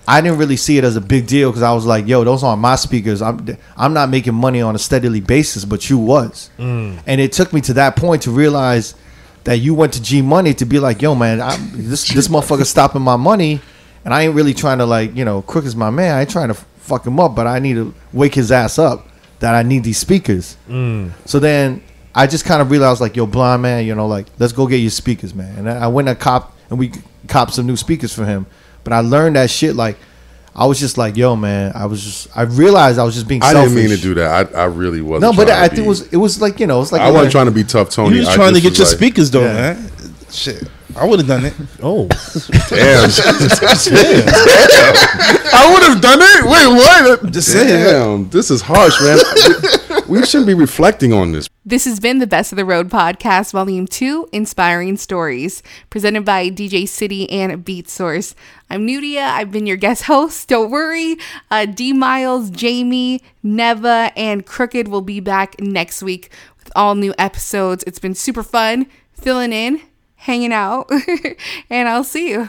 I 0.07 0.21
didn't 0.21 0.39
really 0.39 0.57
see 0.57 0.79
it 0.79 0.83
as 0.83 0.95
a 0.95 1.01
big 1.01 1.27
deal 1.27 1.51
because 1.51 1.61
I 1.61 1.71
was 1.73 1.85
like, 1.85 2.07
yo, 2.07 2.23
those 2.23 2.43
aren't 2.43 2.61
my 2.61 2.75
speakers. 2.75 3.21
I'm 3.21 3.45
I'm 3.77 3.93
not 3.93 4.09
making 4.09 4.33
money 4.33 4.61
on 4.61 4.73
a 4.75 4.79
steadily 4.79 5.21
basis, 5.21 5.65
but 5.65 5.89
you 5.89 5.99
was, 5.99 6.49
Mm. 6.57 6.97
and 7.05 7.21
it 7.21 7.31
took 7.33 7.53
me 7.53 7.61
to 7.61 7.73
that 7.73 7.95
point 7.95 8.23
to 8.23 8.31
realize 8.31 8.95
that 9.43 9.59
you 9.59 9.75
went 9.75 9.93
to 9.93 10.01
G 10.01 10.21
Money 10.23 10.53
to 10.55 10.65
be 10.65 10.79
like, 10.79 11.01
yo, 11.03 11.13
man, 11.13 11.39
I'm, 11.39 11.71
this 11.73 12.07
this 12.07 12.27
motherfucker 12.27 12.65
stopping 12.65 13.03
my 13.03 13.15
money, 13.15 13.61
and 14.03 14.11
I 14.11 14.23
ain't 14.23 14.33
really 14.33 14.55
trying 14.55 14.79
to 14.79 14.85
like, 14.87 15.15
you 15.15 15.23
know, 15.25 15.43
Crook 15.43 15.65
is 15.65 15.75
my 15.75 15.91
man. 15.91 16.15
I 16.17 16.21
ain't 16.21 16.29
trying 16.31 16.47
to 16.47 16.55
fuck 16.55 17.05
him 17.05 17.19
up, 17.19 17.35
but 17.35 17.45
I 17.45 17.59
need 17.59 17.75
to 17.75 17.93
wake 18.11 18.33
his 18.33 18.51
ass 18.51 18.79
up 18.79 19.05
that 19.39 19.55
I 19.55 19.63
need 19.63 19.83
these 19.83 19.97
speakers. 19.97 20.57
Mm. 20.69 21.11
So 21.25 21.39
then 21.39 21.81
I 22.13 22.27
just 22.27 22.45
kind 22.45 22.61
of 22.61 22.71
realized, 22.71 23.01
like, 23.01 23.15
yo, 23.15 23.25
Blind 23.25 23.61
man, 23.61 23.85
you 23.85 23.95
know, 23.95 24.07
like, 24.07 24.27
let's 24.39 24.53
go 24.53 24.67
get 24.67 24.77
your 24.77 24.89
speakers, 24.89 25.33
man. 25.33 25.57
And 25.57 25.69
I 25.69 25.85
I 25.85 25.87
went 25.87 26.07
and 26.09 26.19
cop 26.19 26.55
and 26.69 26.77
we 26.79 26.91
copped 27.27 27.53
some 27.53 27.65
new 27.65 27.77
speakers 27.77 28.13
for 28.13 28.25
him. 28.25 28.45
But 28.83 28.93
I 28.93 28.99
learned 29.01 29.35
that 29.35 29.49
shit, 29.49 29.75
like, 29.75 29.97
I 30.55 30.65
was 30.65 30.79
just 30.79 30.97
like, 30.97 31.15
yo, 31.15 31.35
man, 31.35 31.71
I 31.75 31.85
was 31.85 32.03
just, 32.03 32.27
I 32.35 32.41
realized 32.41 32.99
I 32.99 33.03
was 33.03 33.13
just 33.15 33.27
being 33.27 33.41
I 33.43 33.53
selfish. 33.53 33.73
didn't 33.75 33.89
mean 33.89 33.97
to 33.97 34.01
do 34.03 34.13
that. 34.15 34.53
I, 34.55 34.61
I 34.61 34.65
really 34.65 34.99
wasn't. 35.01 35.31
No, 35.31 35.37
but 35.37 35.47
trying 35.47 35.63
I 35.63 35.67
to 35.69 35.75
think 35.75 35.85
it 35.85 35.89
was, 35.89 36.13
it 36.13 36.17
was 36.17 36.41
like, 36.41 36.59
you 36.59 36.67
know, 36.67 36.81
it's 36.81 36.91
like, 36.91 37.01
I 37.01 37.11
wasn't 37.11 37.31
trying 37.31 37.45
to 37.45 37.51
be 37.51 37.63
tough, 37.63 37.89
Tony. 37.91 38.15
You 38.15 38.21
was 38.25 38.33
trying 38.33 38.53
to 38.55 38.59
get 38.61 38.77
your 38.77 38.87
like- 38.87 38.95
speakers 38.97 39.31
though, 39.31 39.41
Yeah. 39.45 39.53
man. 39.53 39.91
Shit, 40.31 40.63
I 40.95 41.05
would 41.05 41.19
have 41.19 41.27
done 41.27 41.45
it. 41.45 41.53
Oh, 41.81 42.07
Damn. 42.69 43.09
I 45.53 45.71
would 45.73 45.83
have 45.83 46.01
done 46.01 46.19
it. 46.21 46.43
Wait, 46.43 46.67
what? 46.67 47.23
I'm 47.23 47.31
just 47.31 47.51
saying. 47.51 47.67
Damn, 47.67 48.29
this 48.29 48.49
is 48.49 48.61
harsh, 48.61 48.99
man. 49.01 49.19
we, 50.07 50.19
we 50.19 50.25
shouldn't 50.25 50.47
be 50.47 50.53
reflecting 50.53 51.13
on 51.13 51.31
this. 51.31 51.47
This 51.65 51.85
has 51.85 51.99
been 51.99 52.17
the 52.17 52.27
Best 52.27 52.51
of 52.51 52.55
the 52.55 52.65
Road 52.65 52.89
podcast, 52.89 53.51
Volume 53.51 53.85
2 53.85 54.29
Inspiring 54.33 54.97
Stories, 54.97 55.61
presented 55.91 56.25
by 56.25 56.49
DJcity 56.49 57.31
and 57.31 57.63
Beatsource. 57.63 58.33
I'm 58.69 58.87
Nudia. 58.87 59.21
I've 59.21 59.51
been 59.51 59.67
your 59.67 59.77
guest 59.77 60.03
host. 60.03 60.47
Don't 60.49 60.71
worry. 60.71 61.17
Uh, 61.51 61.65
D 61.65 61.93
Miles, 61.93 62.49
Jamie, 62.49 63.21
Neva, 63.43 64.11
and 64.15 64.45
Crooked 64.45 64.87
will 64.87 65.01
be 65.01 65.19
back 65.19 65.59
next 65.61 66.01
week 66.01 66.31
with 66.57 66.71
all 66.75 66.95
new 66.95 67.13
episodes. 67.19 67.83
It's 67.85 67.99
been 67.99 68.15
super 68.15 68.43
fun 68.43 68.87
filling 69.13 69.53
in, 69.53 69.81
hanging 70.19 70.53
out, 70.53 70.89
and 71.69 71.89
I'll 71.89 72.03
see 72.03 72.29
you. 72.29 72.47